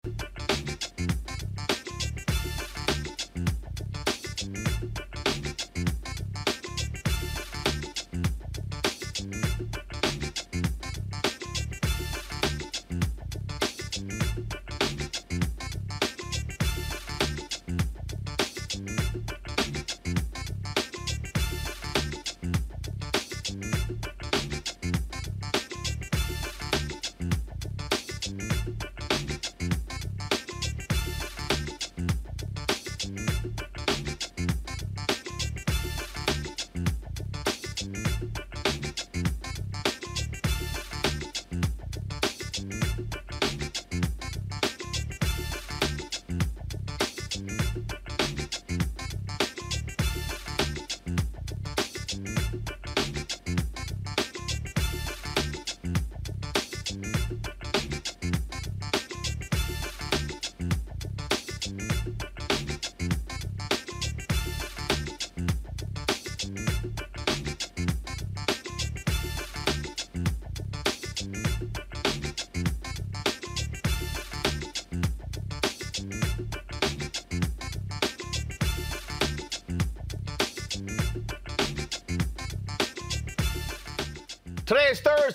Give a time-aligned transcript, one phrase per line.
[0.00, 0.61] Today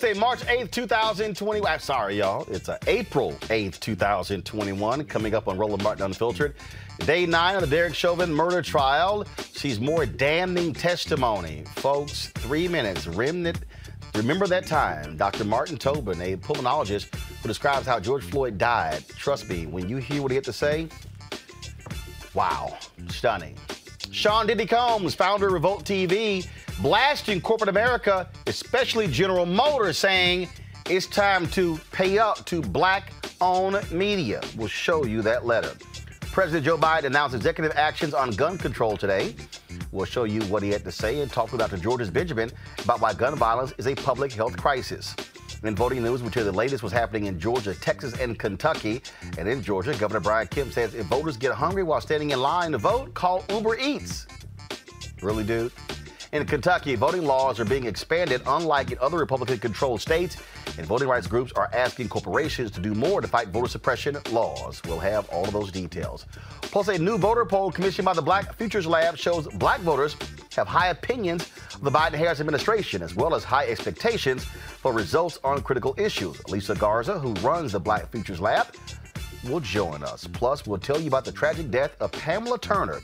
[0.08, 1.70] is March 8th, 2021.
[1.70, 2.46] I'm sorry, y'all.
[2.48, 5.04] It's April 8th, 2021.
[5.04, 6.54] Coming up on Roland Martin Unfiltered.
[7.00, 11.64] Day nine of the Derek Chauvin murder trial sees more damning testimony.
[11.76, 13.06] Folks, three minutes.
[13.06, 13.58] Remnant.
[14.14, 15.18] Remember that time.
[15.18, 15.44] Dr.
[15.44, 19.06] Martin Tobin, a pulmonologist who describes how George Floyd died.
[19.08, 20.88] Trust me, when you hear what he had to say,
[22.32, 22.78] wow,
[23.08, 23.56] stunning.
[24.18, 26.44] Sean Diddy Combs, founder of Revolt TV,
[26.82, 30.48] blasting corporate America, especially General Motors, saying
[30.90, 34.40] it's time to pay up to black owned media.
[34.56, 35.70] We'll show you that letter.
[36.32, 39.36] President Joe Biden announced executive actions on gun control today.
[39.92, 41.76] We'll show you what he had to say and talk with Dr.
[41.76, 42.50] Georges Benjamin
[42.82, 45.14] about why gun violence is a public health crisis.
[45.64, 49.02] In voting news, we'll tell the latest was happening in Georgia, Texas, and Kentucky.
[49.38, 52.72] And in Georgia, Governor Brian Kemp says if voters get hungry while standing in line
[52.72, 54.26] to vote, call Uber Eats.
[55.20, 55.72] Really, dude?
[56.30, 60.36] In Kentucky, voting laws are being expanded, unlike in other Republican controlled states,
[60.76, 64.82] and voting rights groups are asking corporations to do more to fight voter suppression laws.
[64.84, 66.26] We'll have all of those details.
[66.60, 70.16] Plus, a new voter poll commissioned by the Black Futures Lab shows black voters
[70.54, 75.38] have high opinions of the Biden Harris administration, as well as high expectations for results
[75.44, 76.38] on critical issues.
[76.48, 78.66] Alicia Garza, who runs the Black Futures Lab,
[79.44, 80.26] will join us.
[80.26, 83.00] Plus, we'll tell you about the tragic death of Pamela Turner,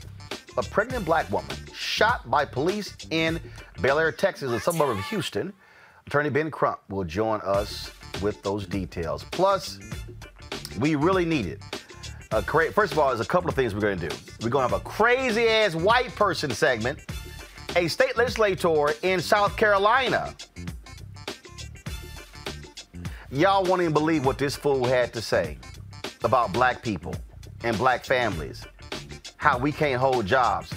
[0.57, 3.39] a pregnant black woman shot by police in
[3.81, 5.53] Bel Air, Texas, a suburb of Houston.
[6.07, 7.91] Attorney Ben Crump will join us
[8.21, 9.23] with those details.
[9.31, 9.79] Plus,
[10.79, 11.61] we really need it.
[12.31, 14.15] Uh, cra- First of all, there's a couple of things we're going to do.
[14.41, 16.99] We're going to have a crazy ass white person segment,
[17.75, 20.35] a state legislator in South Carolina.
[23.31, 25.57] Y'all won't even believe what this fool had to say
[26.23, 27.13] about black people
[27.63, 28.63] and black families,
[29.45, 30.71] how we can't hold jobs.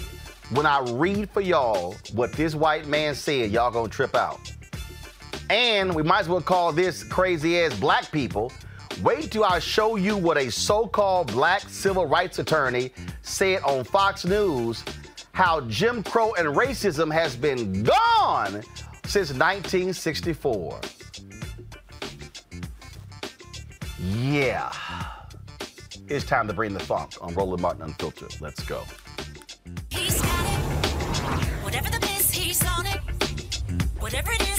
[0.51, 4.39] When I read for y'all what this white man said, y'all gonna trip out.
[5.49, 8.51] And we might as well call this crazy ass black people.
[9.01, 12.91] Wait till I show you what a so called black civil rights attorney
[13.23, 14.83] said on Fox News
[15.31, 18.61] how Jim Crow and racism has been gone
[19.03, 20.79] since 1964.
[23.97, 24.71] Yeah.
[26.09, 28.41] It's time to bring the funk on Roland Martin Unfiltered.
[28.41, 28.83] Let's go.
[29.91, 31.45] He's got it.
[31.63, 31.99] Whatever the
[32.31, 32.99] he's on it.
[33.99, 34.58] Whatever it is,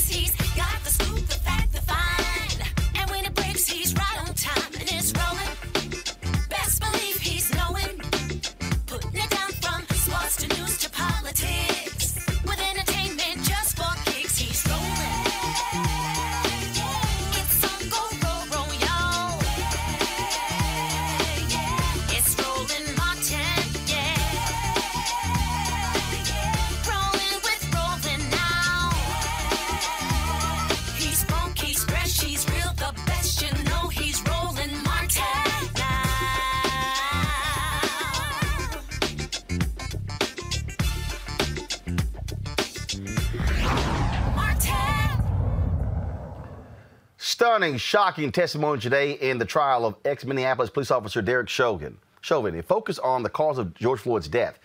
[47.60, 51.98] Stunning, shocking testimony today in the trial of ex Minneapolis police officer Derek Chauvin.
[52.22, 54.58] Chauvin, it focused on the cause of George Floyd's death.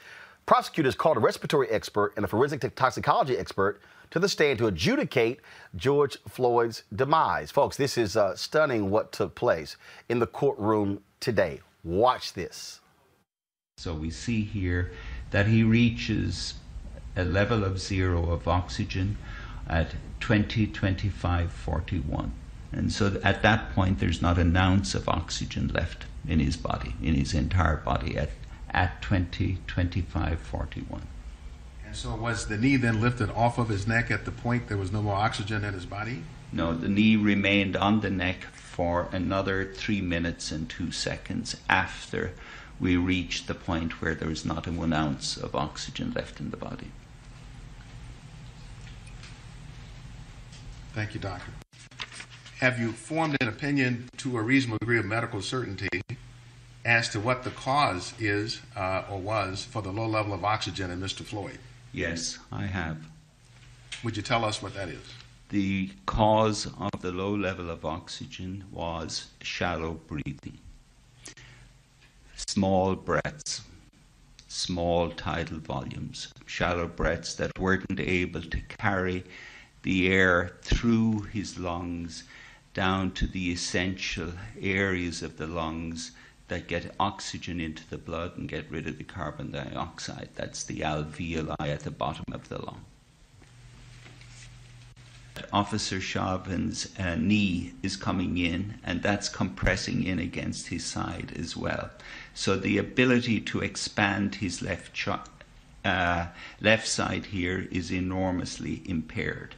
[0.46, 3.82] Prosecutors called a respiratory expert and a forensic toxicology expert
[4.12, 5.42] to the stand to adjudicate
[5.76, 7.52] George Floyd's demise.
[7.52, 9.76] Folks, this is uh, stunning what took place
[10.08, 11.60] in the courtroom today.
[11.84, 12.80] Watch this.
[13.78, 14.94] So we see here
[15.32, 16.54] that he reaches
[17.18, 19.18] a level of zero of oxygen
[19.68, 22.32] at 20, 25, 41.
[22.72, 26.96] And so at that point, there's not an ounce of oxygen left in his body,
[27.02, 28.32] in his entire body at,
[28.72, 31.02] at 20, 25, 41.
[31.86, 34.78] And so was the knee then lifted off of his neck at the point there
[34.78, 36.24] was no more oxygen in his body?
[36.52, 42.34] No, the knee remained on the neck for another three minutes and two seconds after
[42.80, 46.52] we reached the point where there was not a one ounce of oxygen left in
[46.52, 46.92] the body.
[50.94, 51.52] Thank you, doctor.
[52.60, 56.02] Have you formed an opinion to a reasonable degree of medical certainty
[56.86, 60.90] as to what the cause is uh, or was for the low level of oxygen
[60.90, 61.26] in Mr.
[61.26, 61.60] Floyd?
[61.92, 62.98] Yes, I have.
[64.06, 65.04] Would you tell us what that is?
[65.50, 70.58] The cause of the low level of oxygen was shallow breathing.
[72.38, 73.64] Small breaths,
[74.48, 79.26] small tidal volumes, shallow breaths that weren't able to carry
[79.84, 82.24] the air through his lungs
[82.76, 86.12] down to the essential areas of the lungs
[86.50, 90.30] that get oxygen into the blood and get rid of the carbon dioxide.
[90.36, 92.86] That's the alveoli at the bottom of the lung.
[95.52, 101.58] Officer Chauvin's uh, knee is coming in, and that's compressing in against his side as
[101.58, 101.90] well.
[102.34, 105.08] So the ability to expand his left
[105.84, 106.28] uh,
[106.62, 109.56] left side here is enormously impaired.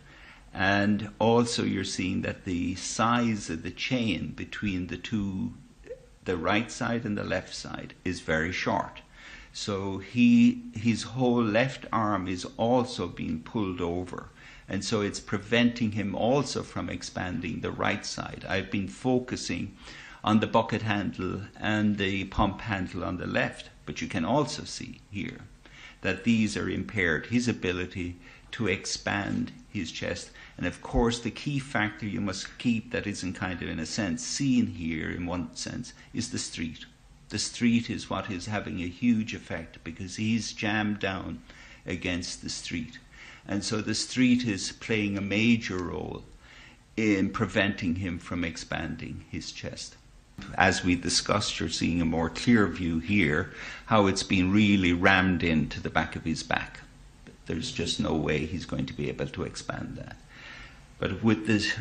[0.54, 5.54] And also, you're seeing that the size of the chain between the two,
[6.26, 9.02] the right side and the left side, is very short.
[9.54, 14.30] So he, his whole left arm is also being pulled over.
[14.70, 18.46] And so it's preventing him also from expanding the right side.
[18.48, 19.76] I've been focusing
[20.24, 24.64] on the bucket handle and the pump handle on the left, but you can also
[24.64, 25.40] see here
[26.02, 27.28] that these are impaired.
[27.28, 28.18] His ability
[28.52, 30.32] to expand his chest.
[30.58, 33.86] And of course, the key factor you must keep that isn't kind of, in a
[33.86, 36.86] sense, seen here in one sense is the street.
[37.30, 41.42] The street is what is having a huge effect because he's jammed down
[41.86, 43.00] against the street.
[43.48, 46.24] And so the street is playing a major role
[46.96, 49.96] in preventing him from expanding his chest.
[50.56, 53.52] As we discussed, you're seeing a more clear view here,
[53.88, 56.82] how it's been really rammed into the back of his back.
[57.48, 60.18] There's just no way he's going to be able to expand that.
[61.00, 61.74] But with this,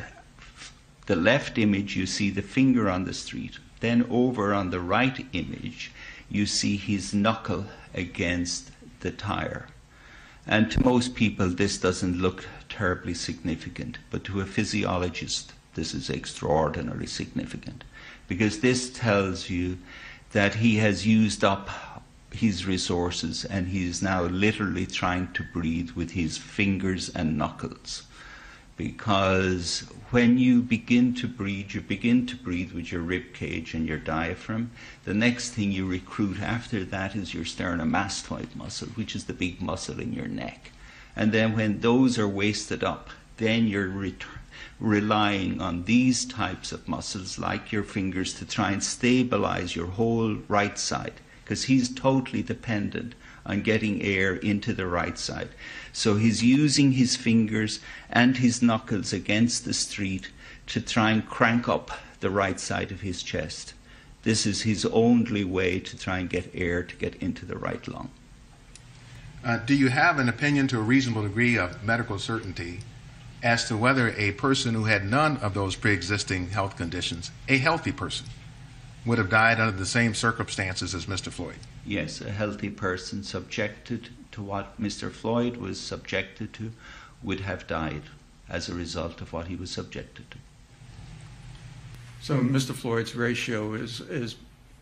[1.07, 3.59] the left image, you see the finger on the street.
[3.81, 5.93] Then over on the right image,
[6.31, 8.71] you see his knuckle against
[9.01, 9.67] the tire.
[10.47, 16.09] And to most people, this doesn't look terribly significant, but to a physiologist, this is
[16.09, 17.85] extraordinarily significant
[18.29, 19.79] because this tells you
[20.33, 21.69] that he has used up
[22.37, 28.05] his resources and he is now literally trying to breathe with his fingers and knuckles.
[28.77, 33.89] Because when you begin to breathe, you begin to breathe with your rib cage and
[33.89, 34.71] your diaphragm.
[35.05, 39.63] The next thing you recruit after that is your sternomastoid muscle, which is the big
[39.63, 40.73] muscle in your neck.
[41.17, 44.13] And then when those are wasted up, then you're
[44.79, 50.35] relying on these types of muscles, like your fingers, to try and stabilize your whole
[50.49, 51.15] right side,
[51.47, 53.15] because he's totally dependent
[53.47, 55.49] on getting air into the right side.
[55.93, 57.79] So he's using his fingers
[58.11, 60.33] and his knuckles against the street
[60.67, 63.75] to try and crank up the right side of his chest.
[64.25, 67.87] This is his only way to try and get air to get into the right
[67.87, 68.11] lung.
[69.45, 72.81] Uh, do you have an opinion to a reasonable degree of medical certainty
[73.41, 77.59] as to whether a person who had none of those pre existing health conditions, a
[77.59, 78.27] healthy person,
[79.07, 81.31] would have died under the same circumstances as Mr.
[81.31, 81.57] Floyd?
[81.87, 85.11] Yes, a healthy person subjected to what Mr.
[85.11, 86.73] Floyd was subjected to
[87.23, 88.03] would have died
[88.49, 90.39] as a result of what he was subjected to.
[92.21, 92.75] So Mr.
[92.75, 94.35] Floyd's ratio is, is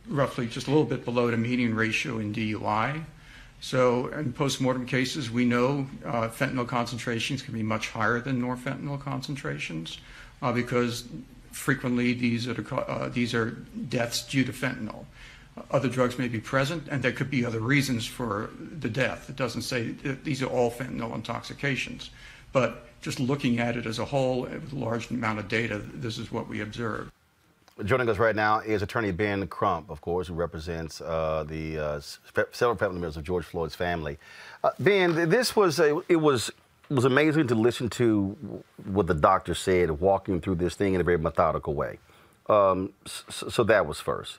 [0.09, 3.04] roughly just a little bit below the median ratio in DUI.
[3.61, 9.00] So in postmortem cases, we know uh, fentanyl concentrations can be much higher than norfentanyl
[9.00, 9.99] concentrations
[10.43, 11.04] uh, because
[11.54, 13.52] frequently these are, uh, these are
[13.88, 15.04] deaths due to fentanyl.
[15.70, 19.30] Other drugs may be present, and there could be other reasons for the death.
[19.30, 22.11] It doesn't say that these are all fentanyl intoxications.
[22.52, 26.18] But just looking at it as a whole, with a large amount of data, this
[26.18, 27.11] is what we observe.
[27.84, 32.00] Joining us right now is attorney Ben Crump, of course, who represents uh, the uh,
[32.52, 34.18] several family members of George Floyd's family.
[34.62, 36.50] Uh, ben, this was a, it was
[36.90, 41.04] was amazing to listen to what the doctor said, walking through this thing in a
[41.04, 41.98] very methodical way.
[42.48, 44.38] Um, so, so that was first.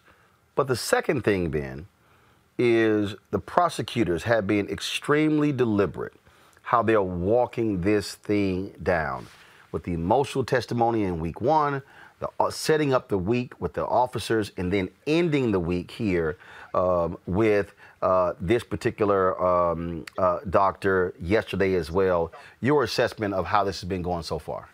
[0.53, 1.87] But the second thing, Ben,
[2.57, 6.13] is the prosecutors have been extremely deliberate
[6.61, 9.27] how they're walking this thing down
[9.71, 11.81] with the emotional testimony in week one,
[12.19, 16.37] the, uh, setting up the week with the officers, and then ending the week here
[16.73, 17.73] um, with
[18.05, 22.31] uh, this particular um, uh, doctor yesterday as well.
[22.61, 24.69] Your assessment of how this has been going so far?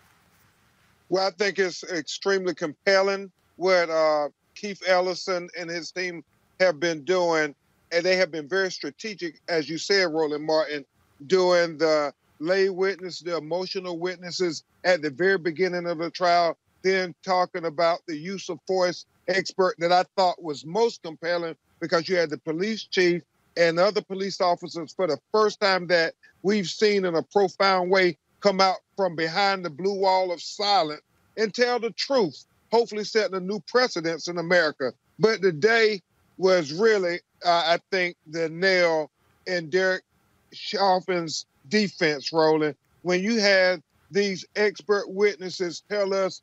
[1.08, 6.22] Well, I think it's extremely compelling what uh, Keith Ellison and his team
[6.60, 7.54] have been doing,
[7.90, 10.84] and they have been very strategic, as you said, Roland Martin,
[11.26, 17.14] doing the lay witness, the emotional witnesses at the very beginning of the trial, then
[17.22, 22.16] talking about the use of force expert that I thought was most compelling because you
[22.16, 23.22] had the police chief
[23.56, 28.16] and other police officers for the first time that we've seen in a profound way
[28.40, 31.02] come out from behind the blue wall of silence
[31.36, 34.92] and tell the truth, hopefully setting a new precedence in America.
[35.18, 36.00] But the day
[36.38, 39.10] was really, uh, I think, the nail
[39.46, 40.04] in Derek
[40.52, 46.42] Chauvin's defense, Roland, when you had these expert witnesses tell us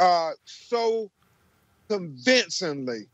[0.00, 1.10] uh, so
[1.88, 3.06] convincingly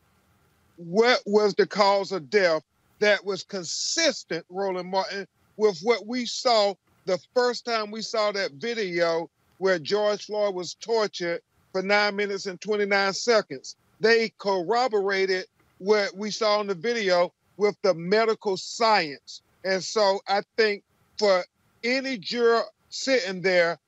[0.77, 2.63] what was the cause of death
[2.99, 6.75] that was consistent, Roland Martin, with what we saw
[7.07, 11.41] the first time we saw that video where George Floyd was tortured
[11.73, 13.77] for nine minutes and 29 seconds.
[14.01, 15.47] They corroborated
[15.79, 19.43] what we saw in the video with the medical science.
[19.65, 20.83] And so I think
[21.19, 21.45] for
[21.85, 23.79] any juror sitting there,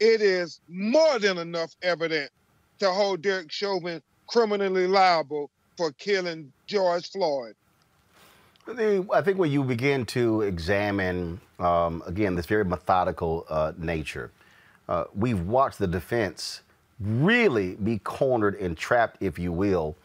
[0.00, 2.30] it is more than enough evidence
[2.80, 7.54] to hold Derek Chauvin criminally liable for killing George Floyd.
[8.68, 14.30] I think when you begin to examine, um, again, this very methodical uh, nature,
[14.88, 16.60] uh, we've watched the defense
[17.00, 19.96] really be cornered and trapped, if you will,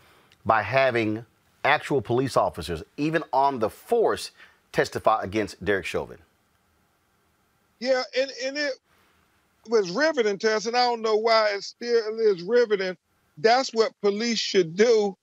[0.45, 1.23] by having
[1.63, 4.31] actual police officers, even on the force,
[4.71, 6.17] testify against Derek Chauvin.
[7.79, 8.73] Yeah, and, and it
[9.69, 12.97] was riveting to us, and I don't know why it still is riveting.
[13.37, 15.15] That's what police should do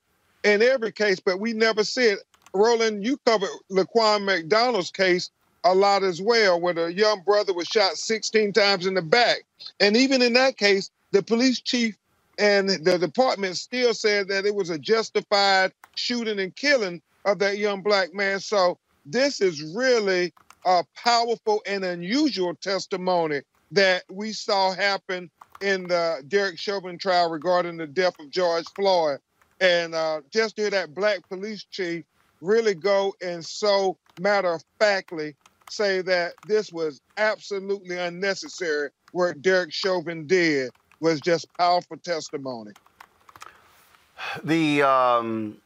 [0.45, 2.21] in every case, but we never see it.
[2.53, 5.31] Roland, you covered Laquan McDonald's case
[5.65, 9.45] a lot as well, where the young brother was shot 16 times in the back.
[9.81, 11.97] And even in that case, the police chief
[12.39, 17.59] and the department still said that it was a justified shooting and killing of that
[17.59, 18.41] young black man.
[18.41, 20.33] So this is really
[20.67, 27.77] a powerful and unusual testimony that we saw happen in the Derek Chauvin trial regarding
[27.79, 29.19] the death of George Floyd.
[29.64, 32.04] And uh, just hear that black police chief
[32.42, 35.35] really go and so matter of factly
[35.71, 42.73] say that this was absolutely unnecessary, what Derek Chauvin did was just powerful testimony.
[44.42, 45.56] The um,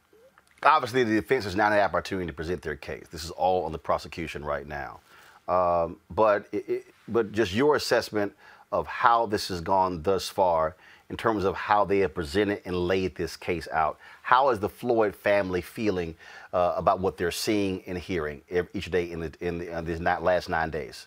[0.62, 3.06] obviously the defense has not had the opportunity to present their case.
[3.10, 5.00] This is all on the prosecution right now.
[5.48, 8.32] Um, but it, but just your assessment
[8.70, 10.76] of how this has gone thus far
[11.10, 13.98] in terms of how they have presented and laid this case out.
[14.22, 16.14] How is the Floyd family feeling
[16.52, 18.42] uh, about what they're seeing and hearing
[18.74, 21.06] each day in the in, the, in these not last nine days?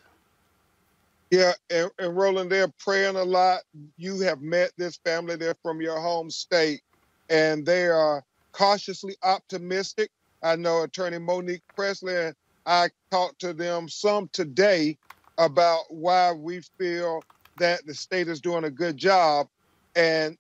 [1.29, 3.61] Yeah, and, and Roland, they're praying a lot.
[3.97, 6.81] You have met this family; they're from your home state,
[7.29, 10.09] and they are cautiously optimistic.
[10.43, 14.97] I know Attorney Monique Pressley and I talked to them some today
[15.37, 17.23] about why we feel
[17.57, 19.47] that the state is doing a good job.
[19.95, 20.37] And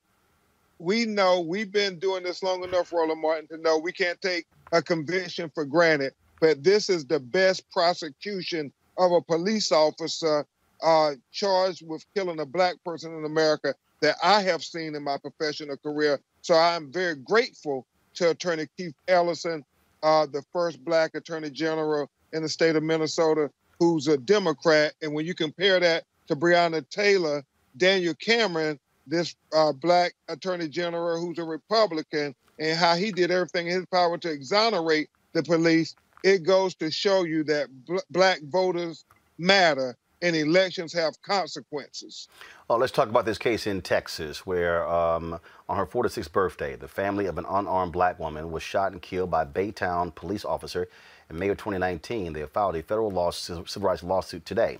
[0.79, 4.45] we know we've been doing this long enough, Roland Martin, to know we can't take
[4.71, 6.13] a conviction for granted.
[6.39, 10.45] But this is the best prosecution of a police officer
[10.81, 15.17] uh, charged with killing a black person in America that I have seen in my
[15.17, 16.19] professional career.
[16.41, 19.63] So I'm very grateful to Attorney Keith Ellison,
[20.01, 24.93] uh, the first black attorney general in the state of Minnesota, who's a Democrat.
[25.01, 27.43] And when you compare that to Breonna Taylor,
[27.77, 33.67] Daniel Cameron, this uh, black attorney general who's a Republican, and how he did everything
[33.67, 38.39] in his power to exonerate the police, it goes to show you that bl- black
[38.43, 39.05] voters
[39.37, 42.27] matter and elections have consequences.
[42.69, 46.87] Oh, let's talk about this case in Texas, where um, on her 46th birthday, the
[46.87, 50.87] family of an unarmed black woman was shot and killed by Baytown police officer
[51.29, 52.33] in May of 2019.
[52.33, 54.77] They filed a federal law, civil rights lawsuit today.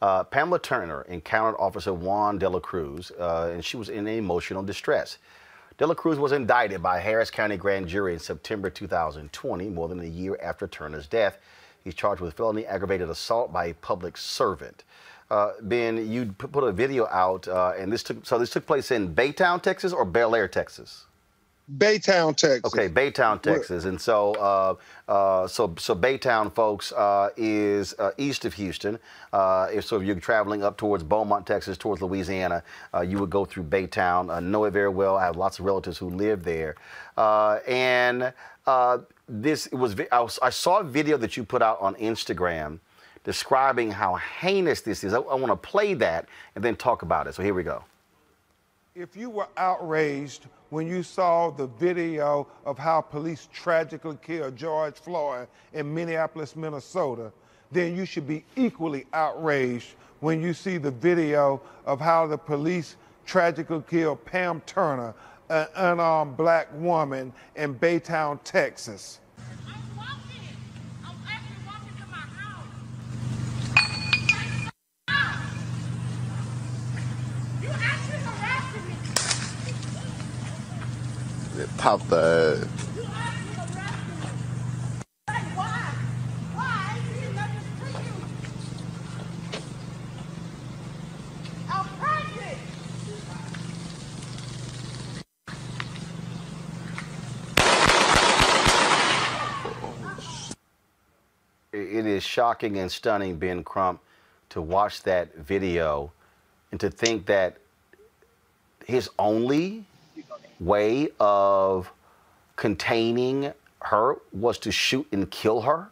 [0.00, 4.62] Uh, Pamela Turner encountered Officer Juan De La Cruz, uh, and she was in emotional
[4.62, 5.18] distress.
[5.76, 10.00] De La Cruz was indicted by Harris County grand jury in September 2020, more than
[10.00, 11.38] a year after Turner's death.
[11.84, 14.84] He's charged with felony aggravated assault by a public servant.
[15.30, 18.90] Uh, ben, you put a video out, uh, and this took so this took place
[18.90, 21.06] in Baytown, Texas, or Bel Air, Texas.
[21.76, 22.72] Baytown, Texas.
[22.72, 24.74] Okay, Baytown, Texas, and so uh,
[25.10, 28.98] uh, so so Baytown, folks, uh, is uh, east of Houston.
[29.32, 33.30] Uh, if so, if you're traveling up towards Beaumont, Texas, towards Louisiana, uh, you would
[33.30, 34.34] go through Baytown.
[34.34, 35.16] I know it very well.
[35.16, 36.74] I have lots of relatives who live there,
[37.16, 38.32] and
[39.28, 42.80] this was I saw a video that you put out on Instagram
[43.22, 45.12] describing how heinous this is.
[45.12, 47.34] I, I want to play that and then talk about it.
[47.34, 47.84] So here we go.
[48.94, 54.94] If you were outraged when you saw the video of how police tragically killed George
[54.94, 57.32] Floyd in Minneapolis, Minnesota,
[57.72, 62.96] then you should be equally outraged when you see the video of how the police
[63.26, 65.14] tragically killed Pam Turner,
[65.48, 69.20] an unarmed black woman in Baytown, Texas.
[81.76, 82.68] Pop the
[101.72, 104.00] It is shocking and stunning, Ben Crump,
[104.50, 106.12] to watch that video
[106.70, 107.58] and to think that
[108.86, 109.86] his only
[110.60, 111.90] way of
[112.56, 115.88] containing her was to shoot and kill her?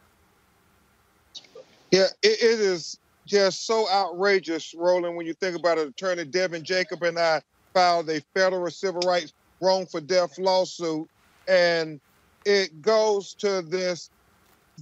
[1.90, 5.88] Yeah, it, it is just so outrageous, Roland, when you think about it.
[5.88, 7.42] Attorney Devin Jacob and I
[7.74, 11.08] filed a federal civil rights wrongful death lawsuit,
[11.46, 12.00] and
[12.44, 14.10] it goes to this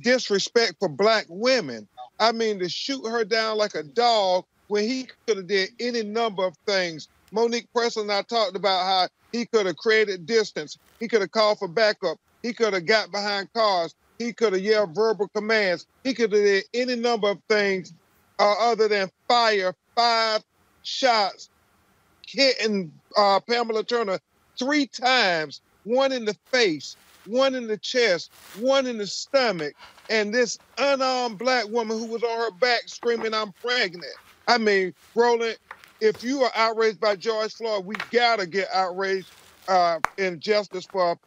[0.03, 1.88] disrespect for black women.
[2.18, 6.03] I mean, to shoot her down like a dog when he could have did any
[6.03, 7.09] number of things.
[7.32, 10.78] Monique Pressley and I talked about how he could have created distance.
[11.00, 12.18] He could have called for backup.
[12.42, 13.94] He could have got behind cars.
[14.18, 15.86] He could have yelled verbal commands.
[16.04, 17.92] He could have did any number of things
[18.38, 20.42] uh, other than fire five
[20.82, 21.50] shots,
[22.26, 24.20] hitting uh, Pamela Turner
[24.58, 29.74] three times, one in the face, one in the chest, one in the stomach,
[30.08, 34.04] and this unarmed black woman who was on her back screaming, I'm pregnant.
[34.46, 35.58] I mean, Roland,
[36.00, 39.32] if you are outraged by George Floyd, we gotta get outraged
[39.68, 41.18] uh, in justice for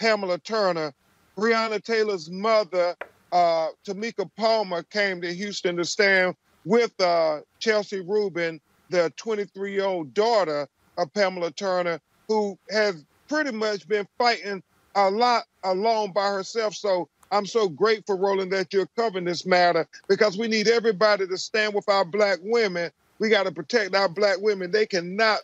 [0.00, 0.92] Pamela Turner.
[1.38, 2.96] Breonna Taylor's mother,
[3.32, 6.34] uh, Tamika Palmer, came to Houston to stand
[6.64, 8.60] with uh, Chelsea Rubin,
[8.90, 14.62] the 23 year old daughter of Pamela Turner, who has pretty much been fighting
[14.96, 16.74] a lot alone by herself.
[16.74, 21.38] So I'm so grateful, Roland, that you're covering this matter because we need everybody to
[21.38, 22.90] stand with our black women.
[23.18, 24.70] We got to protect our black women.
[24.70, 25.40] They cannot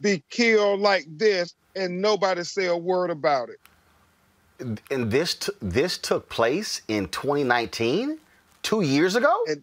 [0.00, 3.58] be killed like this and nobody say a word about it.
[4.90, 8.18] And this t- this took place in 2019,
[8.62, 9.42] two years ago.
[9.46, 9.62] And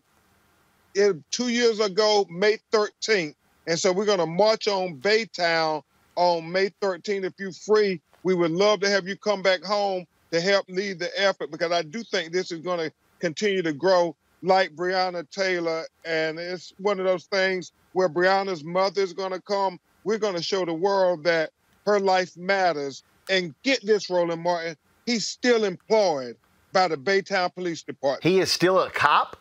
[0.93, 3.33] it, two years ago, May 13th,
[3.65, 5.81] and so we're going to march on Baytown
[6.15, 7.23] on May 13th.
[7.23, 10.99] If you're free, we would love to have you come back home to help lead
[10.99, 15.27] the effort because I do think this is going to continue to grow like Breonna
[15.31, 15.85] Taylor.
[16.05, 19.79] And it's one of those things where Breonna's mother is going to come.
[20.03, 21.49] We're going to show the world that
[21.85, 23.03] her life matters.
[23.29, 24.75] And get this, Roland Martin,
[25.05, 26.35] he's still employed
[26.73, 28.23] by the Baytown Police Department.
[28.23, 29.37] He is still a cop.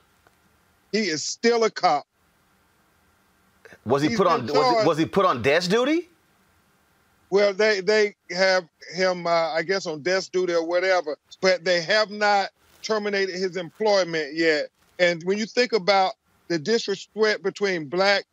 [0.93, 2.07] He is still a cop.
[3.85, 4.47] Was he He's put on?
[4.47, 6.09] Was was he put on desk duty?
[7.31, 11.81] Well, they they have him, uh, I guess, on desk duty or whatever, but they
[11.81, 12.51] have not
[12.83, 14.67] terminated his employment yet.
[15.03, 16.13] And when you think about
[16.47, 18.25] the disrespect between black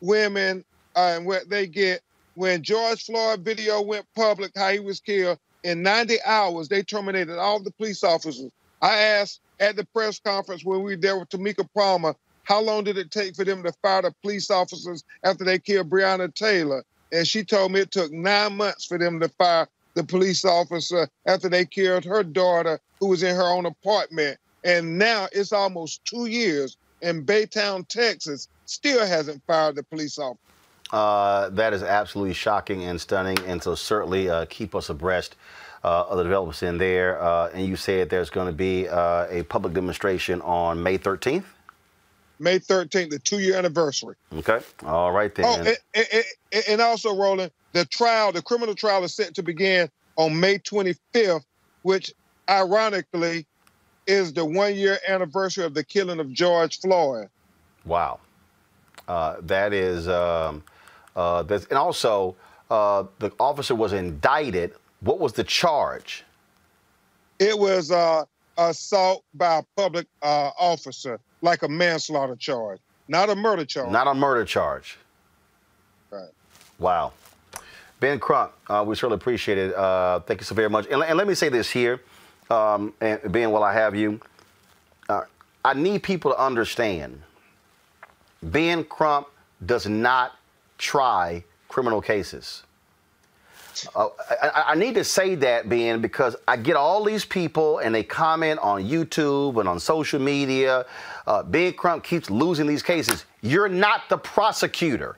[0.00, 0.64] women
[0.96, 2.00] uh, and what they get,
[2.34, 7.38] when George Floyd video went public, how he was killed in 90 hours, they terminated
[7.38, 8.50] all the police officers.
[8.82, 12.82] I asked at the press conference when we were there with Tamika Palmer, how long
[12.82, 16.84] did it take for them to fire the police officers after they killed Breonna Taylor?
[17.12, 21.08] And she told me it took nine months for them to fire the police officer
[21.24, 24.38] after they killed her daughter, who was in her own apartment.
[24.64, 30.40] And now it's almost two years, and Baytown, Texas, still hasn't fired the police officer.
[30.92, 35.34] Uh, that is absolutely shocking and stunning, and so certainly uh, keep us abreast
[35.84, 37.20] uh, of the developments in there.
[37.20, 41.44] Uh, and you said there's going to be uh, a public demonstration on May 13th.
[42.38, 44.14] May 13th, the two-year anniversary.
[44.36, 45.44] Okay, all right then.
[45.46, 46.24] Oh, and- and-
[46.68, 51.44] and also, Roland, the trial, the criminal trial is set to begin on May 25th,
[51.82, 52.12] which
[52.48, 53.46] ironically
[54.06, 57.28] is the one-year anniversary of the killing of George Floyd.
[57.84, 58.20] Wow.
[59.08, 60.62] Uh, that is, um,
[61.14, 62.34] uh, that's, and also
[62.70, 64.74] uh, the officer was indicted.
[65.00, 66.24] What was the charge?
[67.38, 68.24] It was uh,
[68.56, 73.90] assault by a public uh, officer, like a manslaughter charge, not a murder charge.
[73.90, 74.98] Not a murder charge.
[76.10, 76.30] Right.
[76.78, 77.12] Wow.
[78.00, 79.74] Ben Crump, uh, we certainly appreciate it.
[79.74, 80.86] Uh, thank you so very much.
[80.90, 82.00] And, and let me say this here,
[82.50, 84.20] um, and Ben, while I have you,
[85.08, 85.22] uh,
[85.64, 87.20] I need people to understand
[88.42, 89.28] Ben Crump
[89.64, 90.32] does not
[90.78, 92.62] try criminal cases.
[93.94, 94.08] Uh,
[94.42, 97.94] I, I- I need to say that, Ben, because I get all these people and
[97.94, 100.86] they comment on YouTube and on social media.
[101.26, 103.24] Uh, ben Crump keeps losing these cases.
[103.42, 105.16] You're not the prosecutor.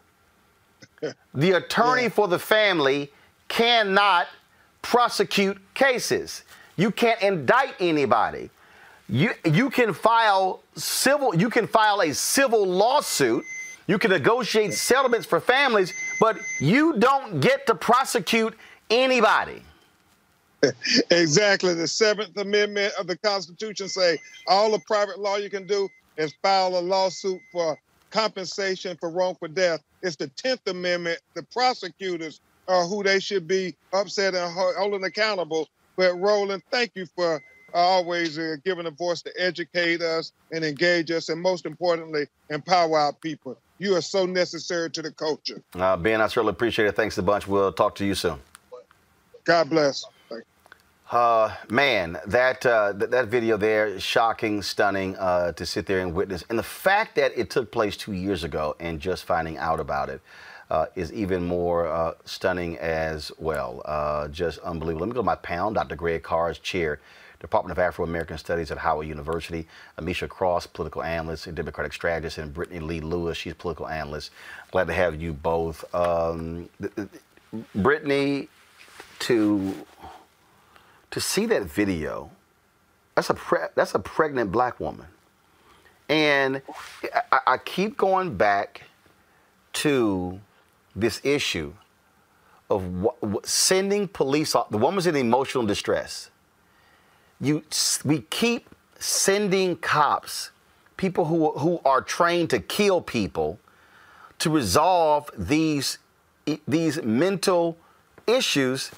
[1.35, 3.12] The attorney for the family
[3.47, 4.27] cannot
[4.83, 6.43] prosecute cases.
[6.79, 8.51] You can't indict anybody.
[9.09, 13.45] You you can file civil you can file a civil lawsuit.
[13.88, 18.57] You can negotiate settlements for families, but you don't get to prosecute
[18.91, 19.62] anybody.
[21.11, 21.75] Exactly.
[21.75, 26.35] The Seventh Amendment of the Constitution say all the private law you can do is
[26.43, 27.79] file a lawsuit for
[28.11, 29.81] compensation for wrongful death.
[30.03, 31.21] It's the Tenth Amendment.
[31.35, 35.69] The prosecutors are who they should be upset and holding accountable.
[35.98, 37.42] But Roland, thank you for
[37.74, 42.96] always uh, giving a voice to educate us and engage us, and most importantly, empower
[42.96, 43.58] our people.
[43.78, 45.61] You are so necessary to the culture.
[45.74, 46.94] Uh, ben, I certainly appreciate it.
[46.94, 47.48] Thanks a bunch.
[47.48, 48.38] We'll talk to you soon.
[49.42, 50.04] God bless.
[51.11, 56.00] Uh, man, that, uh, th- that video there is shocking, stunning uh, to sit there
[56.00, 56.44] and witness.
[56.48, 60.11] And the fact that it took place two years ago and just finding out about
[60.11, 60.20] it
[60.70, 63.83] uh, is even more uh, stunning as well.
[63.85, 65.07] Uh, just unbelievable.
[65.07, 65.70] Let me go to my panel.
[65.72, 65.96] Dr.
[65.96, 67.00] Greg Carr's chair,
[67.40, 69.66] Department of Afro American Studies at Howard University.
[69.98, 74.31] Ameshia Cross, political analyst and Democratic strategist, and Brittany Lee Lewis, she's political analyst.
[74.70, 75.85] Glad to have you both.
[75.94, 76.68] Um,
[77.74, 78.48] Brittany,
[79.20, 79.74] to
[81.11, 82.31] to see that video,
[83.14, 85.07] that's a pre- that's a pregnant black woman,
[86.11, 86.61] and
[87.33, 88.83] I, I keep going back
[89.74, 90.38] to
[91.00, 91.72] this issue
[92.70, 94.54] of wh- sending police.
[94.70, 96.30] The woman's in emotional distress.
[97.40, 97.62] you
[98.04, 100.50] we keep sending cops,
[100.96, 103.58] people who who are trained to kill people,
[104.40, 105.98] to resolve these
[106.66, 107.76] these mental
[108.26, 108.90] issues.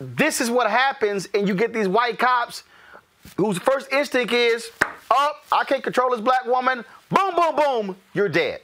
[0.00, 2.64] This is what happens, and you get these white cops
[3.36, 4.70] whose first instinct is,
[5.10, 8.60] "Oh, I can't control this black woman." Boom, boom, boom, you're dead.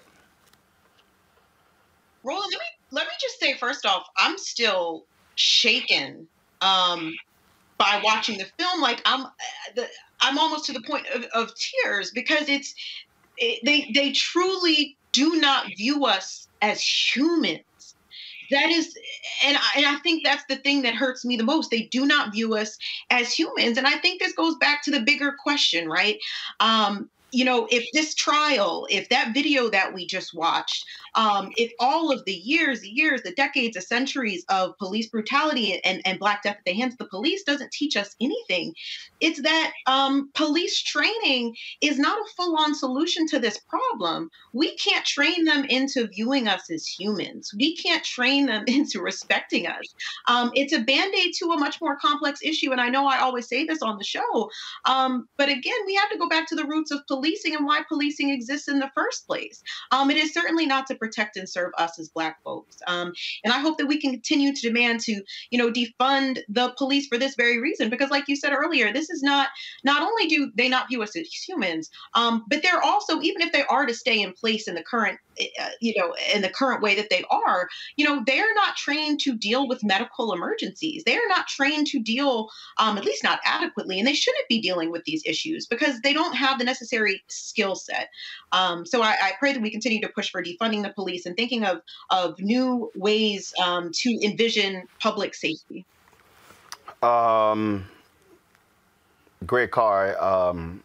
[2.26, 6.26] Roland, let me let me just say first off, I'm still shaken
[6.60, 7.14] um,
[7.78, 8.80] by watching the film.
[8.80, 9.26] Like I'm,
[9.74, 9.86] the,
[10.20, 12.74] I'm almost to the point of, of tears because it's
[13.38, 17.62] it, they they truly do not view us as humans.
[18.50, 18.96] That is,
[19.44, 21.70] and I, and I think that's the thing that hurts me the most.
[21.70, 22.78] They do not view us
[23.10, 26.18] as humans, and I think this goes back to the bigger question, right?
[26.60, 30.84] Um, you know, if this trial, if that video that we just watched,
[31.16, 35.80] um, if all of the years, the years, the decades, the centuries of police brutality
[35.82, 38.74] and, and Black death at the hands of the police doesn't teach us anything,
[39.20, 44.28] it's that um, police training is not a full on solution to this problem.
[44.52, 49.66] We can't train them into viewing us as humans, we can't train them into respecting
[49.66, 49.94] us.
[50.28, 52.72] Um, it's a band aid to a much more complex issue.
[52.72, 54.50] And I know I always say this on the show,
[54.84, 57.80] um, but again, we have to go back to the roots of policing and why
[57.88, 59.62] policing exists in the first place.
[59.92, 62.76] Um, it is certainly not to protect and serve us as Black folks.
[62.86, 63.12] Um,
[63.44, 67.06] and I hope that we can continue to demand to, you know, defund the police
[67.06, 69.48] for this very reason, because like you said earlier, this is not
[69.84, 73.52] not only do they not view us as humans, um, but they're also even if
[73.52, 75.18] they are to stay in place in the current
[75.80, 79.34] you know, in the current way that they are, you know, they're not trained to
[79.34, 81.02] deal with medical emergencies.
[81.04, 84.90] They're not trained to deal, um, at least not adequately, and they shouldn't be dealing
[84.90, 88.10] with these issues because they don't have the necessary skill set.
[88.52, 91.36] Um, so I, I, pray that we continue to push for defunding the police and
[91.36, 95.84] thinking of of new ways um, to envision public safety.
[97.02, 97.84] Um,
[99.44, 100.82] Greg Carr, um,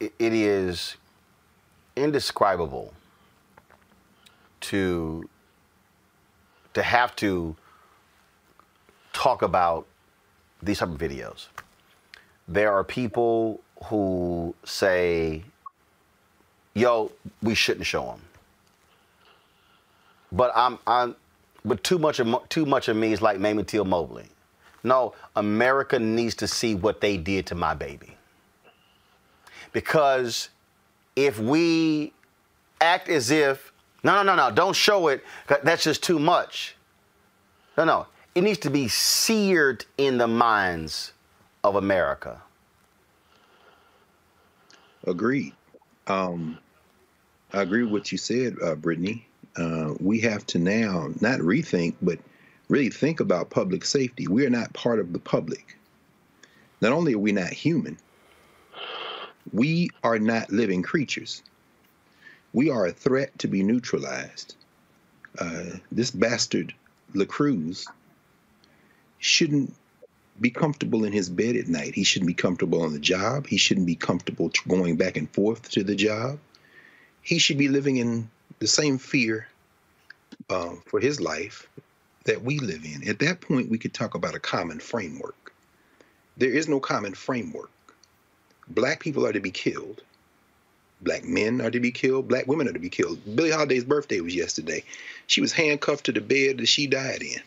[0.00, 0.96] it, is
[1.96, 2.92] indescribable
[4.60, 5.28] to
[6.72, 7.54] to have to
[9.12, 9.86] talk about
[10.62, 11.46] these type of videos.
[12.48, 15.44] There are people who say,
[16.74, 18.20] "Yo, we shouldn't show them."
[20.32, 21.14] But I'm, I'm,
[21.64, 24.26] but too much of too much of me is like Mamie Till Mobley.
[24.82, 28.13] No, America needs to see what they did to my baby.
[29.74, 30.48] Because
[31.16, 32.14] if we
[32.80, 35.22] act as if, no, no, no, no, don't show it,
[35.62, 36.76] that's just too much.
[37.76, 41.12] No, no, it needs to be seared in the minds
[41.64, 42.40] of America.
[45.06, 45.52] Agreed.
[46.06, 46.58] Um,
[47.52, 49.26] I agree with what you said, uh, Brittany.
[49.56, 52.18] Uh, we have to now not rethink, but
[52.68, 54.28] really think about public safety.
[54.28, 55.76] We are not part of the public.
[56.80, 57.98] Not only are we not human,
[59.52, 61.42] we are not living creatures.
[62.52, 64.54] We are a threat to be neutralized.
[65.38, 66.72] Uh, this bastard
[67.14, 67.86] LaCruz
[69.18, 69.74] shouldn't
[70.40, 71.94] be comfortable in his bed at night.
[71.94, 73.46] He shouldn't be comfortable on the job.
[73.46, 76.38] He shouldn't be comfortable going back and forth to the job.
[77.22, 79.48] He should be living in the same fear
[80.50, 81.68] uh, for his life
[82.24, 83.08] that we live in.
[83.08, 85.52] At that point, we could talk about a common framework.
[86.36, 87.70] There is no common framework.
[88.68, 90.02] Black people are to be killed.
[91.00, 92.28] Black men are to be killed.
[92.28, 93.18] Black women are to be killed.
[93.36, 94.82] Billie Holiday's birthday was yesterday.
[95.26, 97.40] She was handcuffed to the bed that she died in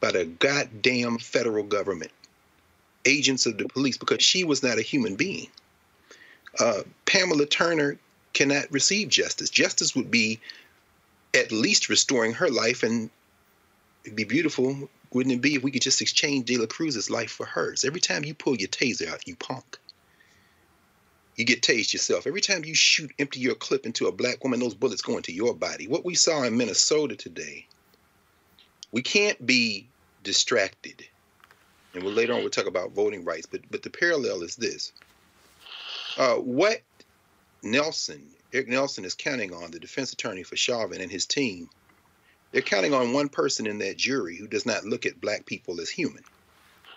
[0.00, 2.10] by the goddamn federal government,
[3.04, 5.48] agents of the police, because she was not a human being.
[6.58, 7.98] Uh, Pamela Turner
[8.32, 9.50] cannot receive justice.
[9.50, 10.40] Justice would be
[11.34, 13.10] at least restoring her life, and
[14.04, 17.30] it'd be beautiful, wouldn't it be, if we could just exchange De La Cruz's life
[17.30, 17.84] for hers?
[17.84, 19.78] Every time you pull your taser out, you punk.
[21.40, 22.26] You get tased yourself.
[22.26, 25.32] Every time you shoot, empty your clip into a black woman, those bullets go into
[25.32, 25.88] your body.
[25.88, 27.66] What we saw in Minnesota today,
[28.92, 29.86] we can't be
[30.22, 31.02] distracted.
[31.94, 34.92] And we'll, later on we'll talk about voting rights, but but the parallel is this.
[36.18, 36.82] Uh, what
[37.62, 38.22] Nelson,
[38.52, 41.70] Eric Nelson is counting on, the defense attorney for Chauvin and his team,
[42.52, 45.80] they're counting on one person in that jury who does not look at black people
[45.80, 46.22] as human.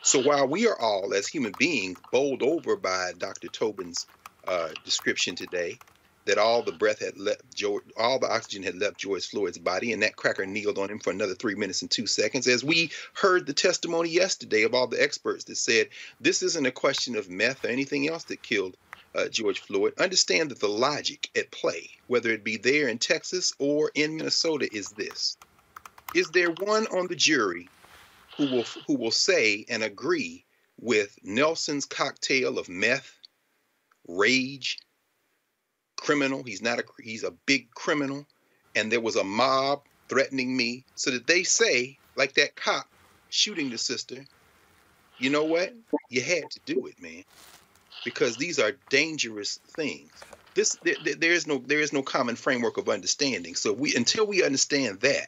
[0.02, 3.48] So while we are all, as human beings, bowled over by Dr.
[3.48, 4.06] Tobin's
[4.48, 5.80] uh, description today,
[6.26, 9.92] that all the breath had left George, all the oxygen had left George Floyd's body,
[9.92, 12.48] and that cracker kneeled on him for another three minutes and two seconds.
[12.48, 16.72] As we heard the testimony yesterday of all the experts that said this isn't a
[16.72, 18.78] question of meth or anything else that killed
[19.16, 19.94] uh, George Floyd.
[20.00, 24.74] Understand that the logic at play, whether it be there in Texas or in Minnesota,
[24.74, 25.38] is this:
[26.14, 27.72] Is there one on the jury
[28.38, 30.46] who will who will say and agree
[30.80, 33.20] with Nelson's cocktail of meth,
[34.08, 34.78] rage,
[35.98, 36.44] criminal.
[36.44, 38.26] He's not a he's a big criminal,
[38.76, 42.86] and there was a mob threatening me, so that they say, like that cop
[43.30, 44.18] shooting the sister,
[45.20, 45.74] you know what?
[46.10, 47.24] You had to do it, man,
[48.06, 50.12] because these are dangerous things.
[50.56, 53.56] This there, there is no there is no common framework of understanding.
[53.56, 55.28] So we until we understand that,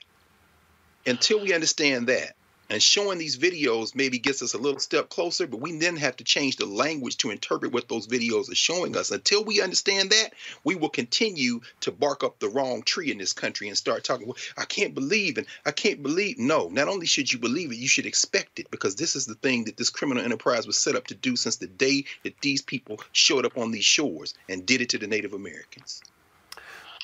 [1.06, 2.36] until we understand that,
[2.70, 6.16] and showing these videos maybe gets us a little step closer, but we then have
[6.18, 9.12] to change the language to interpret what those videos are showing us.
[9.12, 13.34] Until we understand that, we will continue to bark up the wrong tree in this
[13.34, 16.40] country and start talking, well, I can't believe and I can't believe.
[16.40, 19.36] No, not only should you believe it, you should expect it because this is the
[19.36, 22.62] thing that this criminal enterprise was set up to do since the day that these
[22.62, 26.02] people showed up on these shores and did it to the Native Americans.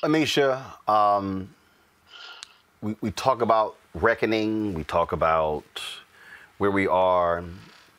[0.02, 1.54] Ameshia, um,
[2.80, 5.64] we, we talk about reckoning, we talk about
[6.58, 7.44] where we are.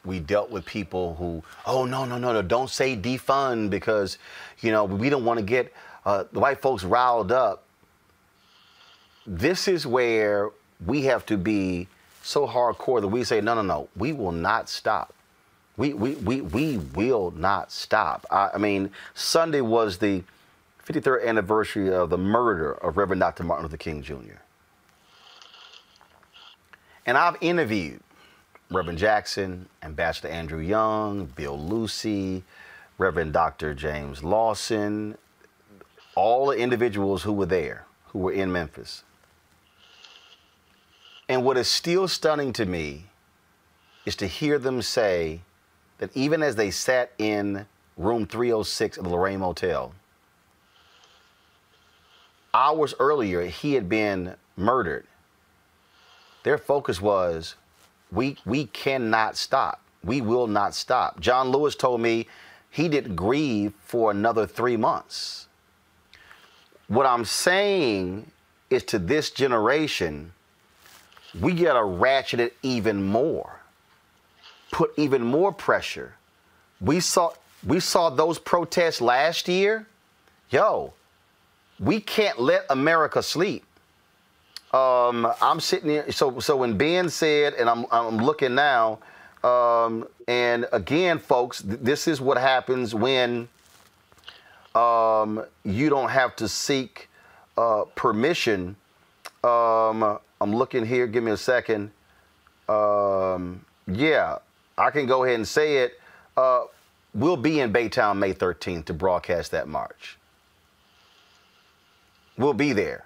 [0.05, 4.17] We dealt with people who, oh, no, no, no, no, don't say defund because,
[4.59, 5.71] you know, we don't want to get
[6.05, 7.63] uh, the white folks riled up.
[9.25, 10.49] This is where
[10.85, 11.87] we have to be
[12.21, 15.13] so hardcore that we say, no, no, no, we will not stop.
[15.77, 18.25] We, we, we, we will not stop.
[18.29, 20.23] I, I mean, Sunday was the
[20.85, 23.43] 53rd anniversary of the murder of Reverend Dr.
[23.43, 24.39] Martin Luther King Jr.
[27.05, 28.01] And I've interviewed
[28.71, 32.43] Reverend Jackson, Ambassador Andrew Young, Bill Lucy,
[32.97, 33.73] Reverend Dr.
[33.73, 35.17] James Lawson,
[36.15, 39.03] all the individuals who were there, who were in Memphis.
[41.27, 43.05] And what is still stunning to me
[44.05, 45.41] is to hear them say
[45.97, 47.65] that even as they sat in
[47.97, 49.93] room 306 of the Lorraine Motel,
[52.53, 55.05] hours earlier, he had been murdered.
[56.43, 57.55] Their focus was,
[58.11, 59.81] we, we cannot stop.
[60.03, 61.19] We will not stop.
[61.19, 62.27] John Lewis told me
[62.69, 65.47] he didn't grieve for another three months.
[66.87, 68.29] What I'm saying
[68.69, 70.33] is to this generation,
[71.39, 73.59] we got to ratchet it even more,
[74.71, 76.15] put even more pressure.
[76.81, 77.31] We saw
[77.65, 79.87] we saw those protests last year.
[80.49, 80.93] Yo,
[81.79, 83.63] we can't let America sleep.
[84.73, 86.11] Um, I'm sitting here.
[86.11, 88.99] So so when Ben said, and I'm I'm looking now,
[89.43, 93.47] um, and again, folks, th- this is what happens when
[94.73, 97.07] um, you don't have to seek
[97.57, 98.75] uh, permission.
[99.43, 101.05] Um, I'm looking here.
[101.05, 101.91] Give me a second.
[102.67, 104.37] Um, yeah,
[104.77, 105.99] I can go ahead and say it.
[106.35, 106.63] Uh,
[107.13, 110.17] we'll be in Baytown May 13th to broadcast that march.
[112.37, 113.05] We'll be there.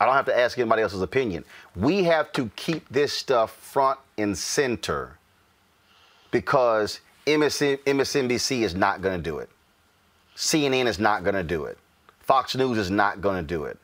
[0.00, 1.44] I don't have to ask anybody else's opinion.
[1.76, 5.18] We have to keep this stuff front and center
[6.30, 9.50] because MSNBC is not going to do it.
[10.36, 11.76] CNN is not going to do it.
[12.20, 13.78] Fox News is not going to do it.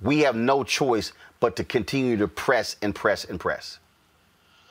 [0.00, 3.78] We have no choice but to continue to press and press and press.